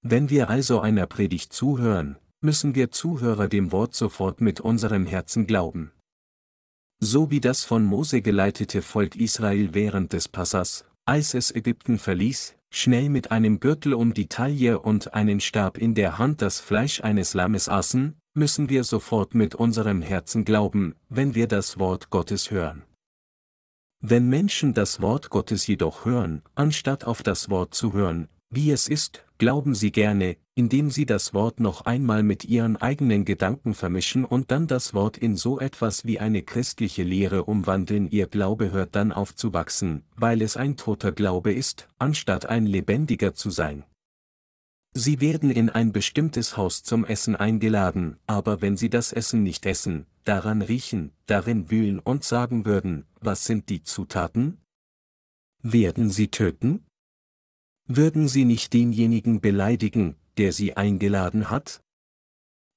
Wenn 0.00 0.30
wir 0.30 0.48
also 0.48 0.78
einer 0.78 1.08
Predigt 1.08 1.52
zuhören, 1.52 2.18
müssen 2.40 2.76
wir 2.76 2.92
Zuhörer 2.92 3.48
dem 3.48 3.72
Wort 3.72 3.96
sofort 3.96 4.40
mit 4.40 4.60
unserem 4.60 5.06
Herzen 5.06 5.48
glauben. 5.48 5.90
So 7.00 7.30
wie 7.30 7.40
das 7.40 7.64
von 7.64 7.84
Mose 7.84 8.22
geleitete 8.22 8.82
Volk 8.82 9.14
Israel 9.14 9.72
während 9.72 10.12
des 10.12 10.26
Passas, 10.26 10.84
als 11.04 11.34
es 11.34 11.54
Ägypten 11.54 11.98
verließ, 11.98 12.56
schnell 12.70 13.08
mit 13.08 13.30
einem 13.30 13.60
Gürtel 13.60 13.94
um 13.94 14.14
die 14.14 14.26
Taille 14.26 14.80
und 14.80 15.14
einen 15.14 15.40
Stab 15.40 15.78
in 15.78 15.94
der 15.94 16.18
Hand 16.18 16.42
das 16.42 16.58
Fleisch 16.58 17.00
eines 17.00 17.34
Lammes 17.34 17.68
aßen, 17.68 18.16
müssen 18.34 18.68
wir 18.68 18.82
sofort 18.82 19.34
mit 19.34 19.54
unserem 19.54 20.02
Herzen 20.02 20.44
glauben, 20.44 20.96
wenn 21.08 21.36
wir 21.36 21.46
das 21.46 21.78
Wort 21.78 22.10
Gottes 22.10 22.50
hören. 22.50 22.82
Wenn 24.00 24.28
Menschen 24.28 24.74
das 24.74 25.00
Wort 25.00 25.30
Gottes 25.30 25.66
jedoch 25.66 26.04
hören, 26.04 26.42
anstatt 26.56 27.04
auf 27.04 27.22
das 27.22 27.48
Wort 27.48 27.74
zu 27.74 27.92
hören, 27.92 28.28
wie 28.50 28.70
es 28.70 28.88
ist, 28.88 29.24
glauben 29.38 29.74
sie 29.74 29.92
gerne, 29.92 30.36
indem 30.54 30.90
sie 30.90 31.06
das 31.06 31.32
Wort 31.32 31.60
noch 31.60 31.82
einmal 31.82 32.22
mit 32.22 32.44
ihren 32.44 32.76
eigenen 32.76 33.24
Gedanken 33.24 33.74
vermischen 33.74 34.24
und 34.24 34.50
dann 34.50 34.66
das 34.66 34.92
Wort 34.92 35.16
in 35.16 35.36
so 35.36 35.60
etwas 35.60 36.04
wie 36.04 36.18
eine 36.18 36.42
christliche 36.42 37.04
Lehre 37.04 37.44
umwandeln. 37.44 38.10
Ihr 38.10 38.26
Glaube 38.26 38.72
hört 38.72 38.96
dann 38.96 39.12
auf 39.12 39.34
zu 39.36 39.52
wachsen, 39.52 40.02
weil 40.16 40.42
es 40.42 40.56
ein 40.56 40.76
toter 40.76 41.12
Glaube 41.12 41.52
ist, 41.52 41.88
anstatt 41.98 42.46
ein 42.46 42.66
lebendiger 42.66 43.34
zu 43.34 43.50
sein. 43.50 43.84
Sie 44.94 45.20
werden 45.20 45.50
in 45.50 45.70
ein 45.70 45.92
bestimmtes 45.92 46.56
Haus 46.56 46.82
zum 46.82 47.04
Essen 47.04 47.36
eingeladen, 47.36 48.16
aber 48.26 48.60
wenn 48.60 48.76
sie 48.76 48.90
das 48.90 49.12
Essen 49.12 49.44
nicht 49.44 49.64
essen, 49.64 50.06
daran 50.24 50.60
riechen, 50.60 51.12
darin 51.26 51.70
wühlen 51.70 52.00
und 52.00 52.24
sagen 52.24 52.64
würden, 52.64 53.04
was 53.20 53.44
sind 53.44 53.68
die 53.68 53.82
Zutaten? 53.84 54.58
Werden 55.62 56.10
sie 56.10 56.28
töten? 56.28 56.87
Würden 57.90 58.28
Sie 58.28 58.44
nicht 58.44 58.74
denjenigen 58.74 59.40
beleidigen, 59.40 60.14
der 60.36 60.52
Sie 60.52 60.76
eingeladen 60.76 61.48
hat? 61.48 61.80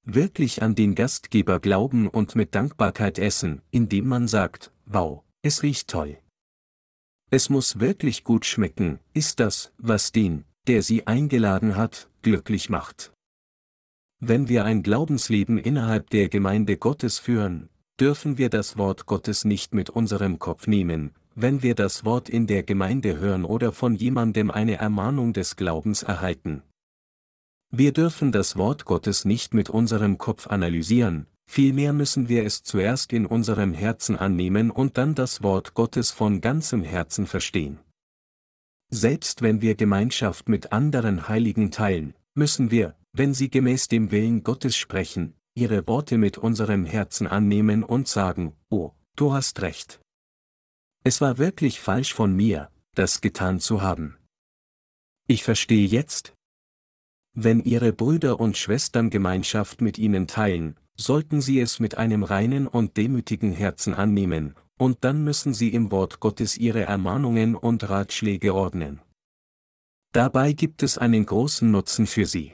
Wirklich 0.06 0.64
an 0.64 0.74
den 0.74 0.96
Gastgeber 0.96 1.60
glauben 1.60 2.08
und 2.08 2.36
mit 2.36 2.56
Dankbarkeit 2.56 3.20
essen, 3.20 3.62
indem 3.72 4.08
man 4.08 4.30
sagt, 4.30 4.72
wow, 4.86 5.22
es 5.42 5.64
riecht 5.64 5.90
toll. 5.90 6.18
Es 7.30 7.50
muss 7.50 7.82
wirklich 7.82 8.24
gut 8.24 8.46
schmecken, 8.46 9.00
ist 9.14 9.42
das, 9.42 9.74
was 9.78 10.14
den, 10.14 10.46
der 10.68 10.82
Sie 10.82 11.06
eingeladen 11.08 11.76
hat, 11.76 12.10
glücklich 12.22 12.70
macht. 12.70 13.12
Wenn 14.22 14.48
wir 14.48 14.64
ein 14.64 14.82
Glaubensleben 14.82 15.58
innerhalb 15.58 16.10
der 16.10 16.30
Gemeinde 16.30 16.78
Gottes 16.78 17.20
führen, 17.20 17.68
dürfen 18.00 18.38
wir 18.38 18.50
das 18.50 18.78
Wort 18.78 19.08
Gottes 19.08 19.44
nicht 19.44 19.74
mit 19.74 19.90
unserem 19.90 20.40
Kopf 20.40 20.68
nehmen, 20.68 21.14
wenn 21.36 21.64
wir 21.64 21.76
das 21.76 22.06
Wort 22.06 22.30
in 22.30 22.48
der 22.48 22.64
Gemeinde 22.64 23.20
hören 23.20 23.46
oder 23.46 23.72
von 23.72 23.96
jemandem 23.96 24.52
eine 24.52 24.76
Ermahnung 24.76 25.34
des 25.34 25.56
Glaubens 25.56 26.04
erhalten. 26.04 26.64
Wir 27.70 27.94
dürfen 27.94 28.32
das 28.32 28.58
Wort 28.58 28.86
Gottes 28.86 29.24
nicht 29.24 29.54
mit 29.54 29.70
unserem 29.70 30.18
Kopf 30.18 30.48
analysieren, 30.48 31.28
vielmehr 31.46 31.94
müssen 31.94 32.28
wir 32.28 32.46
es 32.46 32.64
zuerst 32.64 33.14
in 33.14 33.26
unserem 33.26 33.74
Herzen 33.74 34.18
annehmen 34.18 34.72
und 34.72 34.98
dann 34.98 35.16
das 35.16 35.42
Wort 35.42 35.74
Gottes 35.74 36.12
von 36.12 36.42
ganzem 36.42 36.84
Herzen 36.84 37.28
verstehen. 37.28 37.80
Selbst 38.90 39.42
wenn 39.42 39.62
wir 39.62 39.76
Gemeinschaft 39.76 40.50
mit 40.50 40.74
anderen 40.74 41.30
Heiligen 41.30 41.72
teilen, 41.72 42.14
müssen 42.34 42.72
wir, 42.72 42.96
wenn 43.14 43.34
sie 43.34 43.50
gemäß 43.50 43.88
dem 43.88 44.12
Willen 44.12 44.44
Gottes 44.44 44.76
sprechen, 44.76 45.34
ihre 45.54 45.88
Worte 45.88 46.18
mit 46.18 46.38
unserem 46.38 46.84
Herzen 46.86 47.26
annehmen 47.26 47.84
und 47.84 48.10
sagen, 48.10 48.54
oh, 48.70 48.92
du 49.16 49.32
hast 49.32 49.62
recht. 49.62 50.01
Es 51.04 51.20
war 51.20 51.40
wirklich 51.40 51.80
falsch 51.80 52.14
von 52.14 52.36
mir, 52.36 52.70
das 52.94 53.22
getan 53.22 53.60
zu 53.60 53.82
haben. 53.82 54.18
Ich 55.28 55.44
verstehe 55.44 55.88
jetzt. 55.88 56.36
Wenn 57.34 57.64
Ihre 57.64 57.92
Brüder 57.92 58.40
und 58.40 58.58
Schwestern 58.58 59.10
Gemeinschaft 59.10 59.82
mit 59.82 59.98
Ihnen 59.98 60.28
teilen, 60.28 60.78
sollten 60.96 61.42
Sie 61.42 61.60
es 61.60 61.80
mit 61.80 61.98
einem 61.98 62.24
reinen 62.24 62.68
und 62.68 62.98
demütigen 62.98 63.52
Herzen 63.52 63.96
annehmen, 63.96 64.56
und 64.78 65.04
dann 65.04 65.24
müssen 65.24 65.54
Sie 65.54 65.70
im 65.70 65.92
Wort 65.92 66.20
Gottes 66.20 66.58
Ihre 66.58 66.82
Ermahnungen 66.84 67.56
und 67.56 67.90
Ratschläge 67.90 68.54
ordnen. 68.54 69.02
Dabei 70.12 70.54
gibt 70.54 70.84
es 70.84 70.98
einen 70.98 71.26
großen 71.26 71.72
Nutzen 71.72 72.06
für 72.06 72.26
Sie. 72.26 72.54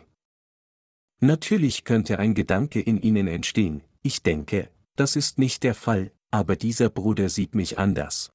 Natürlich 1.19 1.83
könnte 1.83 2.19
ein 2.19 2.35
Gedanke 2.35 2.79
in 2.79 3.01
Ihnen 3.01 3.27
entstehen, 3.27 3.81
ich 4.03 4.21
denke, 4.21 4.69
das 4.95 5.15
ist 5.15 5.37
nicht 5.37 5.63
der 5.63 5.73
Fall, 5.73 6.11
aber 6.31 6.55
dieser 6.55 6.89
Bruder 6.89 7.29
sieht 7.29 7.55
mich 7.55 7.79
anders. 7.79 8.29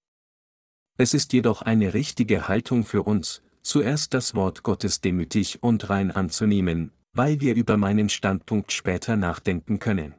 Es 0.98 1.14
ist 1.14 1.32
jedoch 1.32 1.62
eine 1.62 1.94
richtige 1.94 2.48
Haltung 2.48 2.84
für 2.84 3.02
uns, 3.02 3.42
zuerst 3.62 4.14
das 4.14 4.34
Wort 4.34 4.62
Gottes 4.62 5.00
demütig 5.00 5.62
und 5.62 5.88
rein 5.88 6.10
anzunehmen, 6.10 6.92
weil 7.12 7.40
wir 7.40 7.54
über 7.54 7.76
meinen 7.76 8.08
Standpunkt 8.08 8.72
später 8.72 9.16
nachdenken 9.16 9.78
können. 9.78 10.14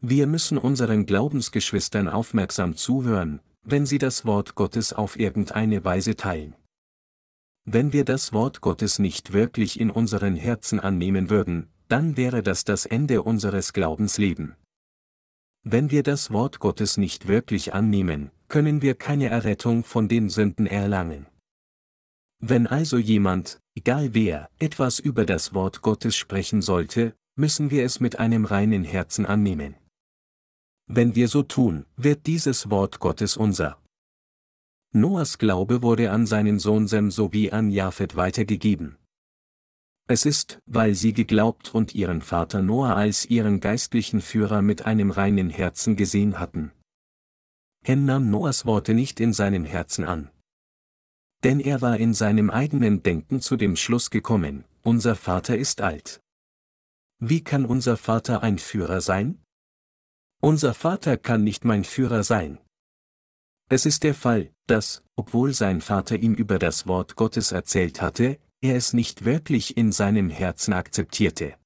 Wir 0.00 0.26
müssen 0.26 0.58
unseren 0.58 1.06
Glaubensgeschwistern 1.06 2.08
aufmerksam 2.08 2.76
zuhören, 2.76 3.40
wenn 3.62 3.86
sie 3.86 3.98
das 3.98 4.26
Wort 4.26 4.54
Gottes 4.54 4.92
auf 4.92 5.18
irgendeine 5.18 5.84
Weise 5.84 6.16
teilen. 6.16 6.54
Wenn 7.64 7.94
wir 7.94 8.04
das 8.04 8.34
Wort 8.34 8.60
Gottes 8.60 8.98
nicht 8.98 9.32
wirklich 9.32 9.80
in 9.80 9.90
unseren 9.90 10.36
Herzen 10.36 10.80
annehmen 10.80 11.30
würden, 11.30 11.70
dann 11.88 12.18
wäre 12.18 12.42
das 12.42 12.64
das 12.64 12.84
Ende 12.84 13.22
unseres 13.22 13.72
Glaubenslebens. 13.72 14.54
Wenn 15.62 15.90
wir 15.90 16.02
das 16.02 16.30
Wort 16.30 16.58
Gottes 16.58 16.98
nicht 16.98 17.26
wirklich 17.26 17.72
annehmen, 17.72 18.30
können 18.48 18.82
wir 18.82 18.94
keine 18.94 19.28
Errettung 19.28 19.84
von 19.84 20.08
den 20.08 20.28
Sünden 20.28 20.66
erlangen. 20.66 21.26
Wenn 22.40 22.66
also 22.66 22.98
jemand, 22.98 23.60
egal 23.74 24.14
wer, 24.14 24.50
etwas 24.58 24.98
über 24.98 25.24
das 25.24 25.54
Wort 25.54 25.82
Gottes 25.82 26.16
sprechen 26.16 26.62
sollte, 26.62 27.14
müssen 27.36 27.70
wir 27.70 27.84
es 27.84 28.00
mit 28.00 28.18
einem 28.18 28.44
reinen 28.44 28.84
Herzen 28.84 29.26
annehmen. 29.26 29.74
Wenn 30.86 31.14
wir 31.14 31.28
so 31.28 31.42
tun, 31.42 31.86
wird 31.96 32.26
dieses 32.26 32.70
Wort 32.70 33.00
Gottes 33.00 33.36
unser. 33.36 33.80
Noahs 34.92 35.38
Glaube 35.38 35.82
wurde 35.82 36.10
an 36.10 36.26
seinen 36.26 36.58
Sohn 36.58 36.86
Sem 36.86 37.10
sowie 37.10 37.50
an 37.50 37.70
Japhet 37.70 38.14
weitergegeben. 38.14 38.96
Es 40.06 40.26
ist, 40.26 40.60
weil 40.66 40.94
sie 40.94 41.14
geglaubt 41.14 41.74
und 41.74 41.94
ihren 41.94 42.20
Vater 42.20 42.60
Noah 42.60 42.94
als 42.94 43.24
ihren 43.24 43.60
geistlichen 43.60 44.20
Führer 44.20 44.60
mit 44.60 44.84
einem 44.84 45.10
reinen 45.10 45.48
Herzen 45.48 45.96
gesehen 45.96 46.38
hatten. 46.38 46.72
Hem 47.86 48.06
nahm 48.06 48.30
Noahs 48.30 48.64
Worte 48.64 48.94
nicht 48.94 49.20
in 49.20 49.34
seinem 49.34 49.66
Herzen 49.66 50.06
an. 50.06 50.30
Denn 51.42 51.60
er 51.60 51.82
war 51.82 51.98
in 51.98 52.14
seinem 52.14 52.48
eigenen 52.48 53.02
Denken 53.02 53.42
zu 53.42 53.56
dem 53.56 53.76
Schluss 53.76 54.08
gekommen, 54.08 54.64
unser 54.82 55.14
Vater 55.14 55.58
ist 55.58 55.82
alt. 55.82 56.22
Wie 57.18 57.44
kann 57.44 57.66
unser 57.66 57.98
Vater 57.98 58.42
ein 58.42 58.58
Führer 58.58 59.02
sein? 59.02 59.42
Unser 60.40 60.72
Vater 60.72 61.18
kann 61.18 61.44
nicht 61.44 61.66
mein 61.66 61.84
Führer 61.84 62.24
sein. 62.24 62.58
Es 63.68 63.84
ist 63.84 64.02
der 64.02 64.14
Fall, 64.14 64.50
dass, 64.66 65.02
obwohl 65.14 65.52
sein 65.52 65.82
Vater 65.82 66.16
ihm 66.16 66.32
über 66.32 66.58
das 66.58 66.86
Wort 66.86 67.16
Gottes 67.16 67.52
erzählt 67.52 68.00
hatte, 68.00 68.38
er 68.62 68.76
es 68.76 68.94
nicht 68.94 69.26
wirklich 69.26 69.76
in 69.76 69.92
seinem 69.92 70.30
Herzen 70.30 70.72
akzeptierte. 70.72 71.58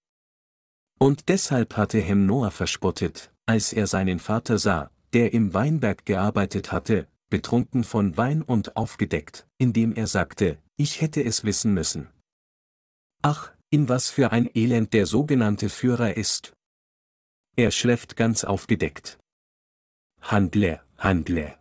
Und 0.99 1.29
deshalb 1.29 1.77
hatte 1.77 2.01
Hem 2.01 2.27
Noah 2.27 2.51
verspottet, 2.51 3.33
als 3.47 3.73
er 3.73 3.87
seinen 3.87 4.19
Vater 4.19 4.59
sah, 4.59 4.91
der 5.13 5.33
im 5.33 5.55
Weinberg 5.55 6.05
gearbeitet 6.07 6.73
hatte, 6.73 7.09
betrunken 7.31 7.85
von 7.85 8.17
Wein 8.17 8.43
und 8.43 8.77
aufgedeckt, 8.77 9.47
indem 9.59 9.93
er 9.95 10.07
sagte, 10.07 10.59
ich 10.77 11.01
hätte 11.01 11.23
es 11.23 11.45
wissen 11.45 11.75
müssen. 11.75 12.09
Ach, 13.23 13.53
in 13.71 13.89
was 13.89 14.11
für 14.11 14.33
ein 14.33 14.49
Elend 14.55 14.93
der 14.93 15.07
sogenannte 15.07 15.69
Führer 15.69 16.17
ist. 16.17 16.55
Er 17.57 17.71
schläft 17.71 18.17
ganz 18.17 18.45
aufgedeckt. 18.45 19.19
Handle, 20.21 20.81
handle. 20.97 21.59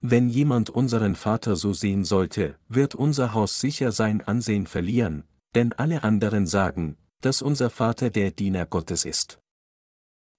Wenn 0.00 0.28
jemand 0.28 0.70
unseren 0.70 1.16
Vater 1.16 1.56
so 1.56 1.72
sehen 1.72 2.04
sollte, 2.04 2.58
wird 2.68 2.94
unser 2.94 3.34
Haus 3.34 3.60
sicher 3.60 3.92
sein 3.92 4.20
Ansehen 4.20 4.66
verlieren, 4.66 5.24
denn 5.54 5.72
alle 5.72 6.02
anderen 6.02 6.46
sagen, 6.46 6.96
dass 7.20 7.42
unser 7.42 7.70
Vater 7.70 8.10
der 8.10 8.30
Diener 8.30 8.66
Gottes 8.66 9.04
ist. 9.04 9.38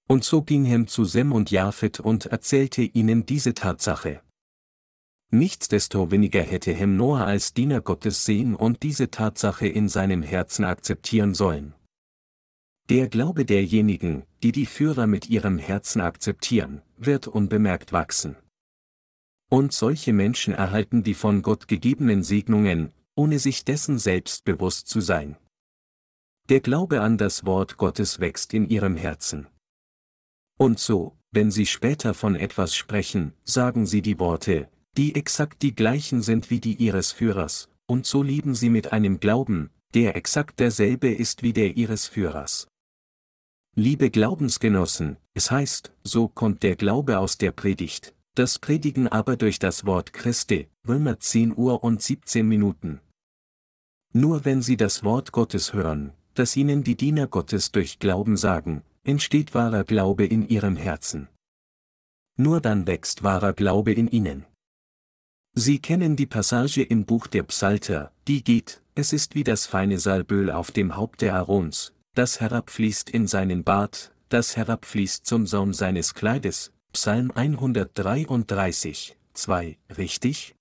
Und 0.08 0.24
so 0.24 0.42
ging 0.42 0.64
Hem 0.64 0.86
zu 0.86 1.04
Sem 1.04 1.32
und 1.32 1.50
Japhet 1.50 2.00
und 2.00 2.26
erzählte 2.26 2.80
ihnen 2.80 3.26
diese 3.26 3.52
Tatsache. 3.52 4.22
Nichtsdestoweniger 5.30 6.40
hätte 6.40 6.72
Hem 6.72 6.96
Noah 6.96 7.26
als 7.26 7.52
Diener 7.52 7.82
Gottes 7.82 8.24
sehen 8.24 8.54
und 8.54 8.82
diese 8.82 9.10
Tatsache 9.10 9.68
in 9.68 9.90
seinem 9.90 10.22
Herzen 10.22 10.64
akzeptieren 10.64 11.34
sollen. 11.34 11.74
Der 12.88 13.08
Glaube 13.08 13.44
derjenigen, 13.44 14.24
die 14.42 14.52
die 14.52 14.64
Führer 14.64 15.06
mit 15.06 15.28
ihrem 15.28 15.58
Herzen 15.58 16.00
akzeptieren, 16.00 16.80
wird 16.96 17.26
unbemerkt 17.26 17.92
wachsen. 17.92 18.36
Und 19.50 19.74
solche 19.74 20.14
Menschen 20.14 20.54
erhalten 20.54 21.02
die 21.02 21.12
von 21.12 21.42
Gott 21.42 21.68
gegebenen 21.68 22.22
Segnungen, 22.22 22.94
ohne 23.14 23.38
sich 23.38 23.66
dessen 23.66 23.98
selbst 23.98 24.46
bewusst 24.46 24.88
zu 24.88 25.02
sein. 25.02 25.36
Der 26.48 26.60
Glaube 26.60 27.02
an 27.02 27.18
das 27.18 27.44
Wort 27.44 27.76
Gottes 27.76 28.20
wächst 28.20 28.54
in 28.54 28.70
ihrem 28.70 28.96
Herzen. 28.96 29.48
Und 30.58 30.80
so, 30.80 31.16
wenn 31.30 31.52
sie 31.52 31.66
später 31.66 32.14
von 32.14 32.34
etwas 32.34 32.74
sprechen, 32.74 33.32
sagen 33.44 33.86
sie 33.86 34.02
die 34.02 34.18
Worte, 34.18 34.68
die 34.96 35.14
exakt 35.14 35.62
die 35.62 35.74
gleichen 35.74 36.20
sind 36.20 36.50
wie 36.50 36.58
die 36.58 36.74
ihres 36.74 37.12
Führers, 37.12 37.68
und 37.86 38.06
so 38.06 38.22
lieben 38.24 38.56
sie 38.56 38.68
mit 38.68 38.92
einem 38.92 39.20
Glauben, 39.20 39.70
der 39.94 40.16
exakt 40.16 40.58
derselbe 40.58 41.08
ist 41.08 41.44
wie 41.44 41.52
der 41.52 41.76
ihres 41.76 42.06
Führers. 42.08 42.66
Liebe 43.76 44.10
Glaubensgenossen, 44.10 45.16
es 45.34 45.52
heißt, 45.52 45.92
so 46.02 46.26
kommt 46.26 46.64
der 46.64 46.74
Glaube 46.74 47.20
aus 47.20 47.38
der 47.38 47.52
Predigt, 47.52 48.12
das 48.34 48.58
Predigen 48.58 49.06
aber 49.06 49.36
durch 49.36 49.60
das 49.60 49.86
Wort 49.86 50.12
Christi, 50.12 50.68
Römer 50.88 51.20
10 51.20 51.56
Uhr 51.56 51.84
und 51.84 52.02
17 52.02 52.46
Minuten. 52.46 53.00
Nur 54.12 54.44
wenn 54.44 54.62
sie 54.62 54.76
das 54.76 55.04
Wort 55.04 55.30
Gottes 55.30 55.72
hören, 55.72 56.12
das 56.34 56.56
ihnen 56.56 56.82
die 56.82 56.96
Diener 56.96 57.28
Gottes 57.28 57.70
durch 57.70 58.00
Glauben 58.00 58.36
sagen, 58.36 58.82
entsteht 59.08 59.54
wahrer 59.54 59.84
Glaube 59.84 60.26
in 60.26 60.46
ihrem 60.46 60.76
Herzen. 60.76 61.28
Nur 62.36 62.60
dann 62.60 62.86
wächst 62.86 63.22
wahrer 63.22 63.54
Glaube 63.54 63.94
in 63.94 64.06
ihnen. 64.06 64.44
Sie 65.54 65.78
kennen 65.78 66.14
die 66.14 66.26
Passage 66.26 66.82
im 66.82 67.06
Buch 67.06 67.26
der 67.26 67.44
Psalter, 67.44 68.12
die 68.28 68.44
geht, 68.44 68.82
es 68.94 69.14
ist 69.14 69.34
wie 69.34 69.44
das 69.44 69.64
feine 69.64 69.98
Salböl 69.98 70.50
auf 70.50 70.72
dem 70.72 70.94
Haupte 70.94 71.32
Aarons, 71.32 71.94
das 72.14 72.40
herabfließt 72.42 73.08
in 73.08 73.26
seinen 73.26 73.64
Bart, 73.64 74.12
das 74.28 74.58
herabfließt 74.58 75.24
zum 75.24 75.46
Saum 75.46 75.72
seines 75.72 76.12
Kleides, 76.12 76.70
Psalm 76.92 77.30
133, 77.30 79.16
2, 79.32 79.78
richtig? 79.96 80.54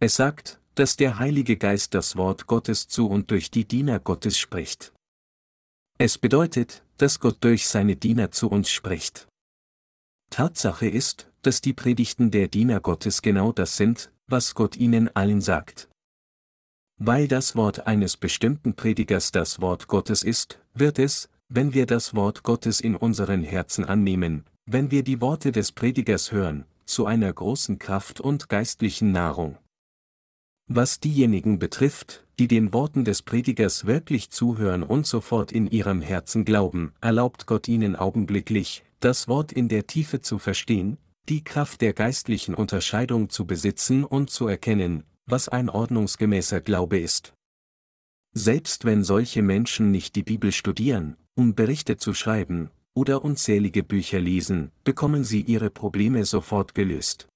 Es 0.00 0.16
sagt, 0.16 0.58
dass 0.74 0.96
der 0.96 1.18
Heilige 1.18 1.58
Geist 1.58 1.92
das 1.92 2.16
Wort 2.16 2.46
Gottes 2.46 2.88
zu 2.88 3.10
und 3.10 3.30
durch 3.30 3.50
die 3.50 3.66
Diener 3.66 4.00
Gottes 4.00 4.38
spricht. 4.38 4.94
Es 6.04 6.18
bedeutet, 6.18 6.82
dass 6.96 7.20
Gott 7.20 7.36
durch 7.44 7.68
seine 7.68 7.94
Diener 7.94 8.32
zu 8.32 8.50
uns 8.50 8.68
spricht. 8.72 9.28
Tatsache 10.30 10.88
ist, 10.88 11.30
dass 11.42 11.60
die 11.60 11.74
Predigten 11.74 12.32
der 12.32 12.48
Diener 12.48 12.80
Gottes 12.80 13.22
genau 13.22 13.52
das 13.52 13.76
sind, 13.76 14.10
was 14.26 14.56
Gott 14.56 14.76
ihnen 14.76 15.14
allen 15.14 15.40
sagt. 15.40 15.88
Weil 16.98 17.28
das 17.28 17.54
Wort 17.54 17.86
eines 17.86 18.16
bestimmten 18.16 18.74
Predigers 18.74 19.30
das 19.30 19.60
Wort 19.60 19.86
Gottes 19.86 20.24
ist, 20.24 20.58
wird 20.74 20.98
es, 20.98 21.28
wenn 21.48 21.72
wir 21.72 21.86
das 21.86 22.16
Wort 22.16 22.42
Gottes 22.42 22.80
in 22.80 22.96
unseren 22.96 23.44
Herzen 23.44 23.84
annehmen, 23.84 24.44
wenn 24.66 24.90
wir 24.90 25.04
die 25.04 25.20
Worte 25.20 25.52
des 25.52 25.70
Predigers 25.70 26.32
hören, 26.32 26.64
zu 26.84 27.06
einer 27.06 27.32
großen 27.32 27.78
Kraft 27.78 28.20
und 28.20 28.48
geistlichen 28.48 29.12
Nahrung. 29.12 29.56
Was 30.68 31.00
diejenigen 31.00 31.58
betrifft, 31.58 32.24
die 32.38 32.48
den 32.48 32.72
Worten 32.72 33.04
des 33.04 33.22
Predigers 33.22 33.84
wirklich 33.86 34.30
zuhören 34.30 34.82
und 34.82 35.06
sofort 35.06 35.52
in 35.52 35.66
ihrem 35.66 36.00
Herzen 36.00 36.44
glauben, 36.44 36.92
erlaubt 37.00 37.46
Gott 37.46 37.68
ihnen 37.68 37.96
augenblicklich, 37.96 38.84
das 39.00 39.28
Wort 39.28 39.52
in 39.52 39.68
der 39.68 39.86
Tiefe 39.86 40.20
zu 40.20 40.38
verstehen, 40.38 40.98
die 41.28 41.44
Kraft 41.44 41.80
der 41.80 41.92
geistlichen 41.92 42.54
Unterscheidung 42.54 43.28
zu 43.28 43.46
besitzen 43.46 44.04
und 44.04 44.30
zu 44.30 44.46
erkennen, 44.46 45.04
was 45.26 45.48
ein 45.48 45.68
ordnungsgemäßer 45.68 46.60
Glaube 46.60 46.98
ist. 46.98 47.32
Selbst 48.34 48.84
wenn 48.84 49.04
solche 49.04 49.42
Menschen 49.42 49.90
nicht 49.90 50.16
die 50.16 50.22
Bibel 50.22 50.52
studieren, 50.52 51.16
um 51.34 51.54
Berichte 51.54 51.96
zu 51.96 52.14
schreiben, 52.14 52.70
oder 52.94 53.24
unzählige 53.24 53.82
Bücher 53.82 54.20
lesen, 54.20 54.70
bekommen 54.84 55.24
sie 55.24 55.40
ihre 55.40 55.70
Probleme 55.70 56.24
sofort 56.24 56.74
gelöst. 56.74 57.28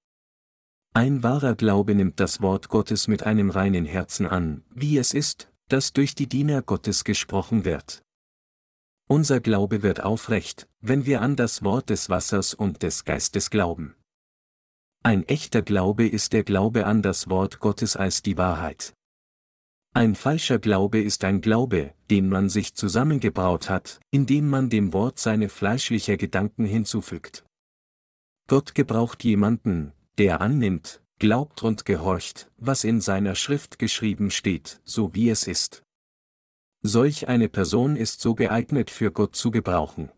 Ein 0.96 1.22
wahrer 1.22 1.56
Glaube 1.56 1.94
nimmt 1.94 2.20
das 2.20 2.40
Wort 2.40 2.70
Gottes 2.70 3.06
mit 3.06 3.24
einem 3.24 3.50
reinen 3.50 3.84
Herzen 3.84 4.24
an, 4.24 4.64
wie 4.70 4.96
es 4.96 5.12
ist, 5.12 5.52
das 5.68 5.92
durch 5.92 6.14
die 6.14 6.26
Diener 6.26 6.62
Gottes 6.62 7.04
gesprochen 7.04 7.66
wird. 7.66 8.02
Unser 9.06 9.40
Glaube 9.40 9.82
wird 9.82 10.02
aufrecht, 10.02 10.66
wenn 10.80 11.04
wir 11.04 11.20
an 11.20 11.36
das 11.36 11.62
Wort 11.62 11.90
des 11.90 12.08
Wassers 12.08 12.54
und 12.54 12.82
des 12.82 13.04
Geistes 13.04 13.50
glauben. 13.50 13.94
Ein 15.02 15.22
echter 15.28 15.60
Glaube 15.60 16.08
ist 16.08 16.32
der 16.32 16.44
Glaube 16.44 16.86
an 16.86 17.02
das 17.02 17.28
Wort 17.28 17.60
Gottes 17.60 17.94
als 17.94 18.22
die 18.22 18.38
Wahrheit. 18.38 18.94
Ein 19.92 20.14
falscher 20.14 20.58
Glaube 20.58 21.02
ist 21.02 21.24
ein 21.24 21.42
Glaube, 21.42 21.92
den 22.08 22.30
man 22.30 22.48
sich 22.48 22.74
zusammengebraut 22.74 23.68
hat, 23.68 24.00
indem 24.12 24.48
man 24.48 24.70
dem 24.70 24.94
Wort 24.94 25.18
seine 25.18 25.50
fleischliche 25.50 26.16
Gedanken 26.16 26.64
hinzufügt. 26.64 27.44
Gott 28.48 28.74
gebraucht 28.74 29.24
jemanden, 29.24 29.92
der 30.18 30.40
annimmt, 30.40 31.02
glaubt 31.18 31.62
und 31.62 31.84
gehorcht, 31.84 32.50
was 32.58 32.84
in 32.84 33.00
seiner 33.00 33.34
Schrift 33.34 33.78
geschrieben 33.78 34.30
steht, 34.30 34.80
so 34.84 35.14
wie 35.14 35.30
es 35.30 35.46
ist. 35.46 35.82
Solch 36.82 37.28
eine 37.28 37.48
Person 37.48 37.96
ist 37.96 38.20
so 38.20 38.34
geeignet 38.34 38.90
für 38.90 39.10
Gott 39.10 39.34
zu 39.34 39.50
gebrauchen. 39.50 40.10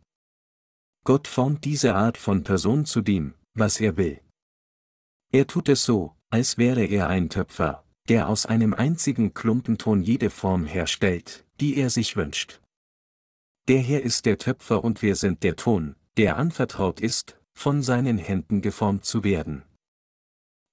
Gott 1.05 1.26
formt 1.26 1.64
diese 1.64 1.94
Art 1.94 2.18
von 2.18 2.44
Person 2.44 2.84
zu 2.84 3.01
dem, 3.01 3.34
was 3.55 3.80
er 3.80 3.96
will. 3.96 4.20
Er 5.32 5.46
tut 5.46 5.68
es 5.68 5.84
so, 5.84 6.14
als 6.30 6.59
wäre 6.59 6.84
er 6.84 7.09
ein 7.09 7.30
Töpfer, 7.30 7.84
der 8.09 8.28
aus 8.28 8.46
einem 8.46 8.74
einzigen 8.74 9.34
Klumpenton 9.34 10.03
jede 10.03 10.30
Form 10.30 10.66
herstellt, 10.66 11.46
die 11.61 11.76
er 11.76 11.90
sich 11.90 12.16
wünscht. 12.16 12.61
Der 13.68 13.80
Herr 13.80 14.03
ist 14.03 14.26
der 14.26 14.38
Töpfer 14.38 14.82
und 14.82 15.03
wir 15.03 15.14
sind 15.14 15.42
der 15.42 15.57
Ton, 15.57 15.94
der 16.16 16.36
anvertraut 16.36 17.01
ist, 17.01 17.38
von 17.53 17.82
seinen 17.82 18.18
Händen 18.18 18.62
geformt 18.62 19.05
zu 19.05 19.24
werden. 19.24 19.62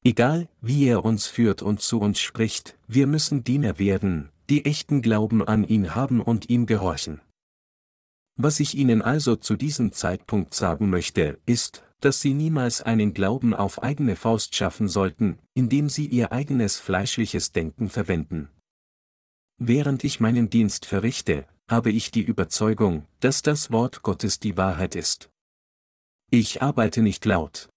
Egal, 0.06 0.48
wie 0.62 0.86
er 0.86 1.04
uns 1.04 1.26
führt 1.26 1.64
und 1.64 1.82
zu 1.82 2.00
uns 2.00 2.20
spricht, 2.20 2.78
wir 2.88 3.08
müssen 3.08 3.44
Diener 3.44 3.80
werden, 3.80 4.30
die 4.52 4.64
echten 4.64 5.02
Glauben 5.02 5.44
an 5.44 5.64
ihn 5.64 5.96
haben 5.96 6.22
und 6.22 6.48
ihm 6.48 6.68
gehorchen. 6.68 7.22
Was 8.38 8.60
ich 8.60 8.76
Ihnen 8.76 9.02
also 9.02 9.36
zu 9.36 9.56
diesem 9.56 9.94
Zeitpunkt 9.94 10.54
sagen 10.54 10.92
möchte, 10.92 11.40
ist, 11.48 11.84
dass 12.02 12.22
Sie 12.22 12.36
niemals 12.36 12.84
einen 12.84 13.16
Glauben 13.16 13.56
auf 13.56 13.82
eigene 13.82 14.16
Faust 14.16 14.56
schaffen 14.56 14.88
sollten, 14.88 15.40
indem 15.56 15.90
Sie 15.90 16.06
Ihr 16.06 16.32
eigenes 16.32 16.78
fleischliches 16.78 17.52
Denken 17.52 17.90
verwenden. 17.90 18.50
Während 19.58 20.04
ich 20.04 20.20
meinen 20.20 20.52
Dienst 20.52 20.86
verrichte, 20.86 21.48
habe 21.68 21.90
ich 21.90 22.12
die 22.12 22.22
Überzeugung, 22.22 23.08
dass 23.22 23.42
das 23.42 23.72
Wort 23.72 24.04
Gottes 24.04 24.40
die 24.40 24.56
Wahrheit 24.56 24.96
ist. 24.96 25.32
Ich 26.30 26.62
arbeite 26.62 27.02
nicht 27.02 27.26
laut. 27.26 27.70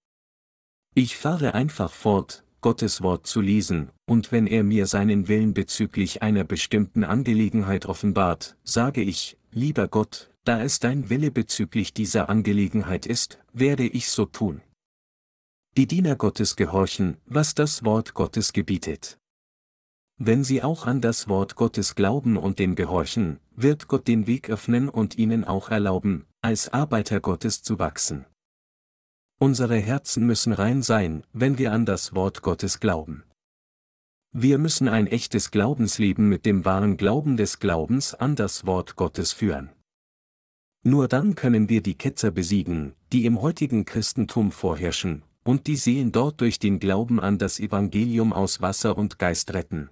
Ich 0.99 1.17
fahre 1.17 1.55
einfach 1.55 1.93
fort, 1.93 2.43
Gottes 2.61 3.03
Wort 3.03 3.25
zu 3.25 3.41
lesen, 3.41 3.91
und 4.05 4.33
wenn 4.33 4.49
er 4.49 4.65
mir 4.65 4.89
seinen 4.89 5.29
Willen 5.29 5.55
bezüglich 5.55 6.23
einer 6.23 6.43
bestimmten 6.43 7.05
Angelegenheit 7.05 7.87
offenbart, 7.87 8.57
sage 8.65 9.03
ich, 9.03 9.39
lieber 9.53 9.87
Gott, 9.87 10.33
da 10.43 10.61
es 10.61 10.81
dein 10.81 11.09
Wille 11.09 11.31
bezüglich 11.31 11.95
dieser 11.95 12.29
Angelegenheit 12.29 13.07
ist, 13.07 13.39
werde 13.53 13.87
ich 13.87 14.11
so 14.11 14.25
tun. 14.25 14.61
Die 15.77 15.87
Diener 15.87 16.17
Gottes 16.17 16.57
gehorchen, 16.57 17.19
was 17.27 17.55
das 17.55 17.85
Wort 17.85 18.15
Gottes 18.15 18.53
gebietet. 18.53 19.21
Wenn 20.17 20.43
sie 20.43 20.65
auch 20.65 20.85
an 20.85 21.01
das 21.01 21.29
Wort 21.29 21.55
Gottes 21.55 21.95
glauben 21.95 22.37
und 22.37 22.59
dem 22.59 22.75
gehorchen, 22.75 23.39
wird 23.55 23.87
Gott 23.87 24.09
den 24.09 24.27
Weg 24.27 24.51
öffnen 24.51 24.89
und 24.89 25.17
ihnen 25.17 25.45
auch 25.45 25.71
erlauben, 25.71 26.27
als 26.43 26.73
Arbeiter 26.73 27.21
Gottes 27.21 27.63
zu 27.63 27.79
wachsen. 27.79 28.27
Unsere 29.41 29.77
Herzen 29.77 30.27
müssen 30.27 30.53
rein 30.53 30.83
sein, 30.83 31.23
wenn 31.33 31.59
wir 31.59 31.73
an 31.73 31.87
das 31.87 32.13
Wort 32.13 32.43
Gottes 32.43 32.81
glauben. 32.81 33.23
Wir 34.33 34.59
müssen 34.59 34.89
ein 34.89 35.07
echtes 35.07 35.53
Glaubensleben 35.53 36.29
mit 36.29 36.45
dem 36.45 36.65
wahren 36.65 36.97
Glauben 36.97 37.37
des 37.37 37.61
Glaubens 37.61 38.15
an 38.15 38.35
das 38.35 38.67
Wort 38.67 38.97
Gottes 38.97 39.33
führen. 39.33 39.71
Nur 40.83 41.07
dann 41.07 41.37
können 41.37 41.69
wir 41.69 41.83
die 41.83 41.97
Ketzer 41.97 42.33
besiegen, 42.33 42.95
die 43.13 43.27
im 43.27 43.41
heutigen 43.41 43.85
Christentum 43.85 44.51
vorherrschen, 44.51 45.23
und 45.45 45.69
die 45.69 45.77
Seelen 45.77 46.11
dort 46.11 46.41
durch 46.41 46.59
den 46.59 46.81
Glauben 46.81 47.21
an 47.21 47.39
das 47.39 47.61
Evangelium 47.61 48.33
aus 48.33 48.61
Wasser 48.61 48.99
und 48.99 49.21
Geist 49.21 49.55
retten. 49.55 49.89